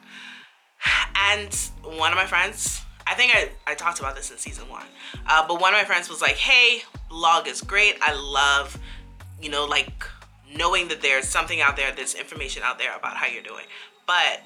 And 1.17 1.55
one 1.83 2.13
of 2.13 2.17
my 2.17 2.27
friends, 2.27 2.83
I 3.07 3.15
think 3.15 3.33
I, 3.35 3.51
I 3.67 3.75
talked 3.75 4.01
about 4.01 4.15
this 4.15 4.31
in 4.31 4.39
season 4.39 4.69
one, 4.69 4.87
uh, 5.27 5.47
but 5.47 5.61
one 5.61 5.75
of 5.75 5.79
my 5.79 5.85
friends 5.85 6.09
was 6.09 6.21
like, 6.21 6.37
hey, 6.37 6.83
blog 7.09 7.49
is 7.49 7.61
great. 7.61 7.97
I 8.01 8.13
love, 8.15 8.79
you 9.41 9.51
know, 9.51 9.65
like 9.67 10.05
knowing 10.55 10.89
that 10.89 11.03
there's 11.03 11.27
something 11.29 11.61
out 11.61 11.77
there, 11.77 11.93
there's 11.95 12.15
information 12.15 12.63
out 12.65 12.79
there 12.79 12.97
about 12.97 13.17
how 13.17 13.27
you're 13.27 13.43
doing. 13.43 13.65
But 14.07 14.43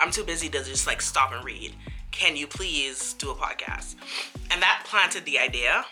I'm 0.00 0.10
too 0.10 0.24
busy 0.24 0.48
to 0.50 0.64
just 0.64 0.86
like 0.86 1.02
stop 1.02 1.32
and 1.32 1.44
read. 1.44 1.74
Can 2.10 2.36
you 2.36 2.46
please 2.46 3.14
do 3.14 3.30
a 3.30 3.34
podcast? 3.34 3.96
And 4.50 4.62
that 4.62 4.82
planted 4.84 5.24
the 5.24 5.38
idea. 5.38 5.84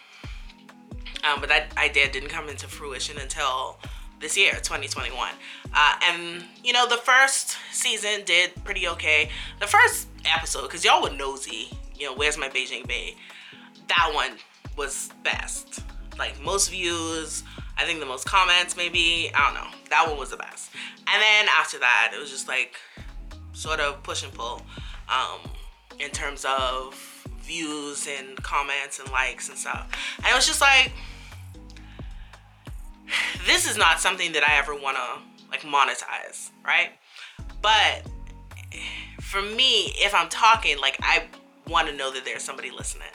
Um, 1.24 1.40
but 1.40 1.48
that 1.48 1.76
idea 1.76 2.10
didn't 2.10 2.28
come 2.28 2.48
into 2.48 2.68
fruition 2.68 3.18
until 3.18 3.78
this 4.20 4.36
year, 4.36 4.52
2021. 4.52 5.30
Uh, 5.74 5.94
and 6.04 6.44
you 6.64 6.72
know, 6.72 6.88
the 6.88 6.96
first 6.96 7.56
season 7.72 8.22
did 8.24 8.52
pretty 8.64 8.88
okay. 8.88 9.30
The 9.60 9.66
first 9.66 10.08
episode, 10.24 10.62
because 10.62 10.84
y'all 10.84 11.02
were 11.02 11.10
nosy, 11.10 11.70
you 11.94 12.06
know, 12.06 12.14
where's 12.14 12.38
my 12.38 12.48
Beijing 12.48 12.86
Bay? 12.86 13.16
That 13.88 14.10
one 14.14 14.32
was 14.76 15.10
best. 15.22 15.80
Like 16.18 16.40
most 16.42 16.70
views, 16.70 17.44
I 17.76 17.84
think 17.84 18.00
the 18.00 18.06
most 18.06 18.26
comments, 18.26 18.76
maybe. 18.76 19.30
I 19.34 19.46
don't 19.46 19.54
know. 19.54 19.76
That 19.90 20.08
one 20.08 20.18
was 20.18 20.30
the 20.30 20.36
best. 20.36 20.70
And 21.06 21.22
then 21.22 21.46
after 21.58 21.78
that, 21.78 22.12
it 22.14 22.18
was 22.18 22.30
just 22.30 22.48
like 22.48 22.74
sort 23.52 23.80
of 23.80 24.02
push 24.02 24.22
and 24.22 24.32
pull 24.32 24.62
um, 25.08 25.50
in 25.98 26.10
terms 26.10 26.44
of 26.44 26.94
views 27.40 28.08
and 28.08 28.42
comments 28.42 28.98
and 28.98 29.10
likes 29.10 29.48
and 29.48 29.56
stuff. 29.56 29.88
And 30.18 30.26
it 30.26 30.34
was 30.34 30.46
just 30.46 30.60
like, 30.60 30.92
this 33.46 33.68
is 33.68 33.76
not 33.76 34.00
something 34.00 34.32
that 34.32 34.48
I 34.48 34.58
ever 34.58 34.74
want 34.74 34.96
to 34.96 35.22
like 35.50 35.60
monetize, 35.60 36.50
right? 36.64 36.90
But 37.62 38.02
for 39.20 39.42
me, 39.42 39.92
if 39.96 40.14
I'm 40.14 40.28
talking, 40.28 40.78
like 40.78 40.96
I 41.00 41.24
want 41.68 41.88
to 41.88 41.94
know 41.94 42.12
that 42.12 42.24
there's 42.24 42.42
somebody 42.42 42.70
listening 42.70 43.08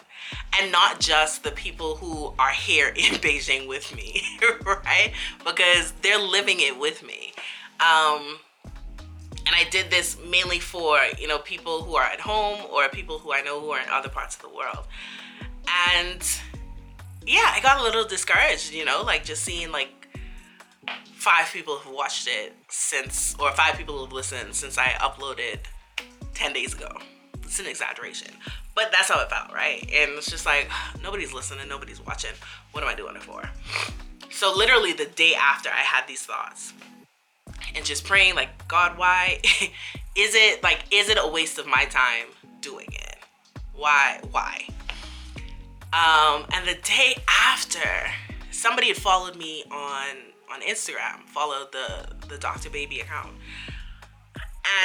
and 0.60 0.72
not 0.72 1.00
just 1.00 1.44
the 1.44 1.52
people 1.52 1.96
who 1.96 2.34
are 2.38 2.52
here 2.52 2.88
in 2.96 3.16
Beijing 3.16 3.68
with 3.68 3.96
me, 3.96 4.22
right? 4.66 5.12
Because 5.46 5.94
they're 6.02 6.20
living 6.20 6.58
it 6.60 6.78
with 6.78 7.04
me. 7.06 7.34
Um, 7.80 8.40
and 9.46 9.56
I 9.56 9.68
did 9.72 9.90
this 9.90 10.18
mainly 10.30 10.60
for, 10.60 11.00
you 11.18 11.28
know, 11.28 11.40
people 11.40 11.84
who 11.84 11.96
are 11.96 12.04
at 12.04 12.20
home 12.20 12.60
or 12.72 12.88
people 12.90 13.18
who 13.18 13.34
I 13.34 13.42
know 13.42 13.60
who 13.60 13.72
are 13.72 13.82
in 13.82 13.90
other 13.90 14.10
parts 14.10 14.36
of 14.36 14.44
the 14.44 14.50
world. 14.50 14.86
And 15.96 16.24
yeah, 17.32 17.54
I 17.56 17.62
got 17.62 17.80
a 17.80 17.84
little 17.84 18.04
discouraged, 18.04 18.74
you 18.74 18.84
know, 18.84 19.04
like 19.04 19.24
just 19.24 19.44
seeing 19.44 19.72
like 19.72 20.10
five 21.14 21.50
people 21.54 21.78
have 21.78 21.94
watched 21.94 22.28
it 22.28 22.54
since, 22.68 23.36
or 23.40 23.52
five 23.54 23.78
people 23.78 24.04
have 24.04 24.12
listened 24.12 24.54
since 24.54 24.78
I 24.78 24.90
uploaded 25.00 25.60
10 26.34 26.52
days 26.52 26.74
ago. 26.74 26.92
It's 27.44 27.60
an 27.60 27.68
exaggeration. 27.68 28.34
But 28.76 28.92
that's 28.92 29.10
how 29.10 29.22
it 29.22 29.30
felt, 29.30 29.54
right? 29.54 29.82
And 29.82 30.12
it's 30.18 30.30
just 30.30 30.46
like 30.46 30.70
nobody's 31.04 31.34
listening, 31.34 31.70
nobody's 31.70 32.06
watching. 32.06 32.32
What 32.74 32.84
am 32.84 32.90
I 32.90 32.96
doing 32.96 33.16
it 33.16 33.24
for? 33.24 33.50
So 34.30 34.54
literally 34.54 34.92
the 34.92 35.06
day 35.06 35.34
after 35.34 35.70
I 35.70 35.82
had 35.84 36.08
these 36.08 36.26
thoughts 36.26 36.74
and 37.76 37.86
just 37.86 38.04
praying 38.04 38.36
like, 38.36 38.68
God, 38.68 38.98
why 38.98 39.40
is 40.16 40.36
it 40.36 40.62
like 40.64 40.80
is 40.92 41.08
it 41.08 41.18
a 41.22 41.28
waste 41.28 41.60
of 41.60 41.66
my 41.68 41.86
time 41.86 42.28
doing 42.60 42.88
it? 42.92 43.18
Why 43.74 44.20
why? 44.32 44.68
Um 45.94 46.46
and 46.54 46.68
the 46.68 46.76
day 46.82 47.18
after 47.28 48.12
somebody 48.52 48.88
had 48.88 48.98
followed 48.98 49.36
me 49.36 49.64
on 49.72 50.18
on 50.52 50.62
Instagram, 50.62 51.22
followed 51.26 51.72
the 51.72 52.28
the 52.28 52.38
Dr. 52.38 52.70
Baby 52.70 53.00
account. 53.00 53.34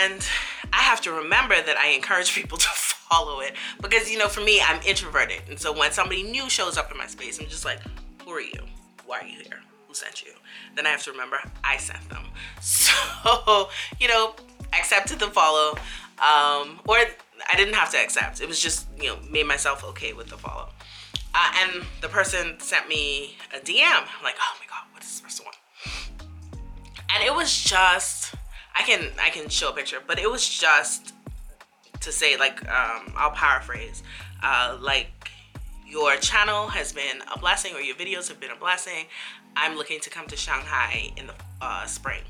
And 0.01 0.27
I 0.73 0.79
have 0.79 1.01
to 1.03 1.13
remember 1.13 1.55
that 1.55 1.77
I 1.77 1.89
encourage 1.89 2.35
people 2.35 2.59
to 2.67 2.69
follow 2.69 3.41
it 3.41 3.55
because 3.81 4.11
you 4.11 4.19
know 4.19 4.29
for 4.29 4.41
me 4.41 4.61
I'm 4.61 4.81
introverted. 4.83 5.43
And 5.49 5.59
so 5.59 5.73
when 5.73 5.93
somebody 5.93 6.23
new 6.23 6.49
shows 6.51 6.77
up 6.77 6.91
in 6.91 6.99
my 6.99 7.07
space 7.07 7.39
I'm 7.39 7.47
just 7.47 7.65
like 7.65 7.81
who 8.25 8.31
are 8.33 8.41
you? 8.41 8.61
Why 9.05 9.21
are 9.21 9.27
you 9.27 9.39
here? 9.39 9.61
Who 9.87 9.95
sent 9.95 10.25
you? 10.25 10.33
Then 10.75 10.87
I 10.87 10.91
have 10.91 11.05
to 11.05 11.13
remember 11.13 11.39
I 11.63 11.77
sent 11.77 12.09
them. 12.09 12.25
So 12.61 13.69
you 14.01 14.09
know 14.09 14.35
accepted 14.73 15.19
the 15.21 15.27
follow 15.27 15.77
um, 16.19 16.81
or 16.89 16.97
I 16.97 17.57
didn't 17.57 17.75
have 17.75 17.91
to 17.91 17.99
accept. 17.99 18.41
It 18.41 18.49
was 18.49 18.59
just 18.59 18.87
you 19.01 19.09
know 19.09 19.19
made 19.31 19.47
myself 19.47 19.85
okay 19.85 20.13
with 20.13 20.29
the 20.29 20.37
follow 20.37 20.69
uh, 21.37 21.53
and 21.63 21.85
the 22.01 22.09
person 22.09 22.59
sent 22.59 22.89
me 22.89 23.37
a 23.55 23.61
DM 23.61 23.83
I'm 23.85 24.25
like 24.25 24.37
oh 24.41 24.55
my 24.61 24.67
god 24.69 24.85
what 24.93 25.03
is 25.03 25.11
this 25.11 25.21
person 25.21 25.45
want? 25.45 25.57
And 27.15 27.23
it 27.23 27.35
was 27.35 27.63
just 27.63 28.35
I 28.75 28.83
can 28.83 29.11
I 29.23 29.31
can 29.31 29.49
show 29.49 29.71
a 29.71 29.73
picture 29.73 29.99
but 30.07 30.19
it 30.19 30.31
was 30.31 30.49
just 30.49 31.13
to 32.01 32.11
say 32.13 32.37
like 32.37 32.61
um, 32.69 33.13
I'll 33.17 33.31
paraphrase 33.33 34.03
uh, 34.43 34.79
like 34.81 35.31
your 35.87 36.17
channel 36.17 36.69
has 36.69 36.93
been 36.93 37.23
a 37.35 37.39
blessing 37.39 37.75
or 37.75 37.81
your 37.81 37.97
videos 37.97 38.29
have 38.29 38.41
been 38.41 38.51
a 38.51 38.57
blessing. 38.57 39.07
I'm 39.57 39.77
looking 39.77 40.01
to 40.01 40.11
come 40.11 40.27
to 40.27 40.37
Shanghai 40.37 41.11
in 41.17 41.29
the 41.29 41.35
uh, 41.61 41.87
spring. 41.87 42.23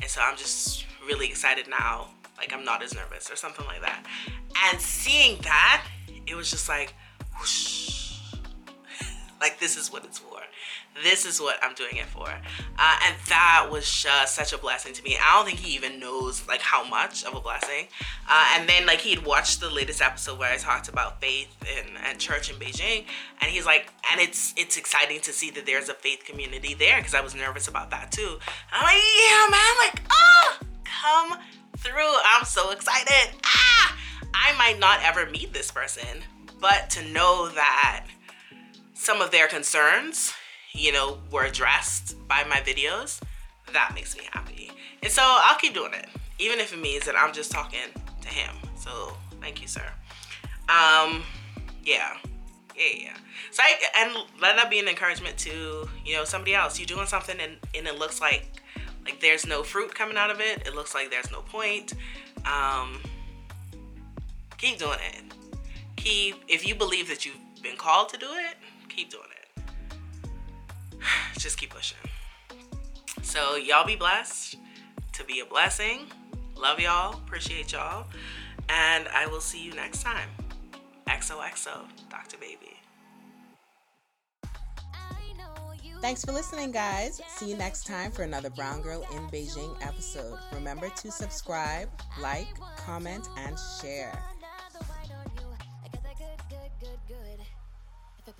And 0.00 0.08
so 0.08 0.20
I'm 0.22 0.36
just 0.36 0.86
really 1.06 1.26
excited 1.26 1.68
now 1.68 2.08
like 2.38 2.52
I'm 2.54 2.64
not 2.64 2.82
as 2.82 2.94
nervous 2.94 3.30
or 3.30 3.36
something 3.36 3.66
like 3.66 3.82
that. 3.82 4.04
And 4.68 4.80
seeing 4.80 5.40
that 5.42 5.84
it 6.26 6.34
was 6.34 6.50
just 6.50 6.68
like 6.68 6.94
whoosh, 7.38 7.99
like 9.40 9.58
this 9.58 9.76
is 9.76 9.92
what 9.92 10.04
it's 10.04 10.18
for 10.18 10.40
this 11.02 11.24
is 11.24 11.40
what 11.40 11.56
I'm 11.62 11.74
doing 11.74 11.96
it 11.96 12.06
for. 12.06 12.28
Uh, 12.28 12.98
and 13.04 13.16
that 13.28 13.68
was 13.70 13.90
just 13.90 14.34
such 14.34 14.52
a 14.52 14.58
blessing 14.58 14.92
to 14.94 15.02
me. 15.02 15.16
I 15.16 15.36
don't 15.36 15.46
think 15.46 15.60
he 15.60 15.74
even 15.74 16.00
knows 16.00 16.46
like 16.48 16.60
how 16.60 16.86
much 16.86 17.24
of 17.24 17.34
a 17.34 17.40
blessing. 17.40 17.86
Uh, 18.28 18.54
and 18.56 18.68
then 18.68 18.86
like 18.86 19.00
he'd 19.00 19.24
watched 19.24 19.60
the 19.60 19.70
latest 19.70 20.02
episode 20.02 20.38
where 20.38 20.52
I 20.52 20.56
talked 20.56 20.88
about 20.88 21.20
faith 21.20 21.48
and, 21.78 21.90
and 22.06 22.18
church 22.18 22.50
in 22.50 22.56
Beijing. 22.56 23.04
And 23.40 23.50
he's 23.50 23.66
like, 23.66 23.92
and 24.10 24.20
it's 24.20 24.52
it's 24.56 24.76
exciting 24.76 25.20
to 25.20 25.32
see 25.32 25.50
that 25.52 25.64
there's 25.64 25.88
a 25.88 25.94
faith 25.94 26.24
community 26.24 26.74
there 26.74 26.98
because 26.98 27.14
I 27.14 27.20
was 27.20 27.34
nervous 27.34 27.68
about 27.68 27.90
that 27.90 28.10
too. 28.10 28.38
I'm 28.72 28.82
like, 28.82 29.02
yeah, 29.28 29.46
man, 29.50 29.74
like, 29.78 30.02
oh, 30.10 30.58
come 30.84 31.38
through. 31.78 32.14
I'm 32.34 32.44
so 32.44 32.70
excited. 32.70 33.36
Ah, 33.44 33.96
I 34.34 34.56
might 34.58 34.78
not 34.78 35.00
ever 35.02 35.30
meet 35.30 35.52
this 35.52 35.70
person, 35.70 36.22
but 36.60 36.90
to 36.90 37.08
know 37.12 37.48
that 37.48 38.06
some 39.00 39.20
of 39.20 39.30
their 39.30 39.48
concerns 39.48 40.34
you 40.72 40.92
know, 40.92 41.18
were 41.30 41.44
addressed 41.44 42.16
by 42.28 42.44
my 42.48 42.56
videos, 42.56 43.20
that 43.72 43.92
makes 43.94 44.16
me 44.16 44.24
happy. 44.32 44.70
And 45.02 45.10
so 45.10 45.22
I'll 45.24 45.58
keep 45.58 45.74
doing 45.74 45.94
it, 45.94 46.06
even 46.38 46.58
if 46.58 46.72
it 46.72 46.80
means 46.80 47.06
that 47.06 47.16
I'm 47.16 47.32
just 47.32 47.50
talking 47.50 47.80
to 48.20 48.28
him. 48.28 48.54
So 48.76 49.12
thank 49.40 49.60
you, 49.60 49.68
sir. 49.68 49.84
Um, 50.68 51.24
yeah, 51.84 52.16
yeah, 52.76 52.96
yeah. 52.96 53.16
So 53.50 53.62
I, 53.62 53.76
and 53.98 54.16
let 54.40 54.56
that 54.56 54.70
be 54.70 54.78
an 54.78 54.88
encouragement 54.88 55.36
to 55.38 55.88
you 56.04 56.14
know 56.14 56.24
somebody 56.24 56.54
else. 56.54 56.78
You're 56.78 56.86
doing 56.86 57.06
something 57.06 57.36
and, 57.40 57.56
and 57.74 57.86
it 57.86 57.98
looks 57.98 58.20
like 58.20 58.62
like 59.04 59.20
there's 59.20 59.46
no 59.46 59.62
fruit 59.62 59.94
coming 59.94 60.16
out 60.16 60.30
of 60.30 60.40
it. 60.40 60.66
It 60.66 60.74
looks 60.74 60.94
like 60.94 61.10
there's 61.10 61.30
no 61.32 61.40
point. 61.40 61.94
Um, 62.44 63.00
keep 64.56 64.78
doing 64.78 64.98
it. 65.14 65.22
Keep 65.96 66.44
if 66.46 66.66
you 66.66 66.74
believe 66.74 67.08
that 67.08 67.26
you've 67.26 67.36
been 67.62 67.76
called 67.76 68.08
to 68.10 68.18
do 68.18 68.26
it, 68.30 68.56
keep 69.00 69.10
doing 69.10 69.24
it 69.30 71.00
just 71.38 71.56
keep 71.56 71.70
pushing. 71.70 71.96
So 73.22 73.56
y'all 73.56 73.86
be 73.86 73.96
blessed 73.96 74.56
to 75.14 75.24
be 75.24 75.40
a 75.40 75.46
blessing. 75.46 76.00
Love 76.56 76.78
y'all. 76.80 77.14
Appreciate 77.14 77.72
y'all. 77.72 78.06
And 78.68 79.08
I 79.08 79.26
will 79.26 79.40
see 79.40 79.64
you 79.64 79.72
next 79.72 80.02
time. 80.02 80.28
XOXO, 81.08 81.86
Dr. 82.10 82.36
Baby. 82.38 82.76
Thanks 86.02 86.24
for 86.24 86.32
listening, 86.32 86.70
guys. 86.70 87.20
See 87.36 87.50
you 87.50 87.56
next 87.56 87.86
time 87.86 88.10
for 88.10 88.22
another 88.22 88.50
Brown 88.50 88.82
Girl 88.82 89.02
in 89.12 89.28
Beijing 89.28 89.74
episode. 89.86 90.38
Remember 90.52 90.88
to 90.88 91.10
subscribe, 91.10 91.88
like, 92.20 92.46
comment, 92.76 93.28
and 93.38 93.56
share. 93.80 94.18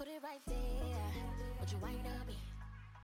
Put 0.01 0.09
it 0.09 0.22
right 0.22 0.40
there. 0.46 0.57
Would 1.61 1.70
you 1.70 1.76
wind 1.76 2.07
up 2.07 2.26
me? 2.26 2.49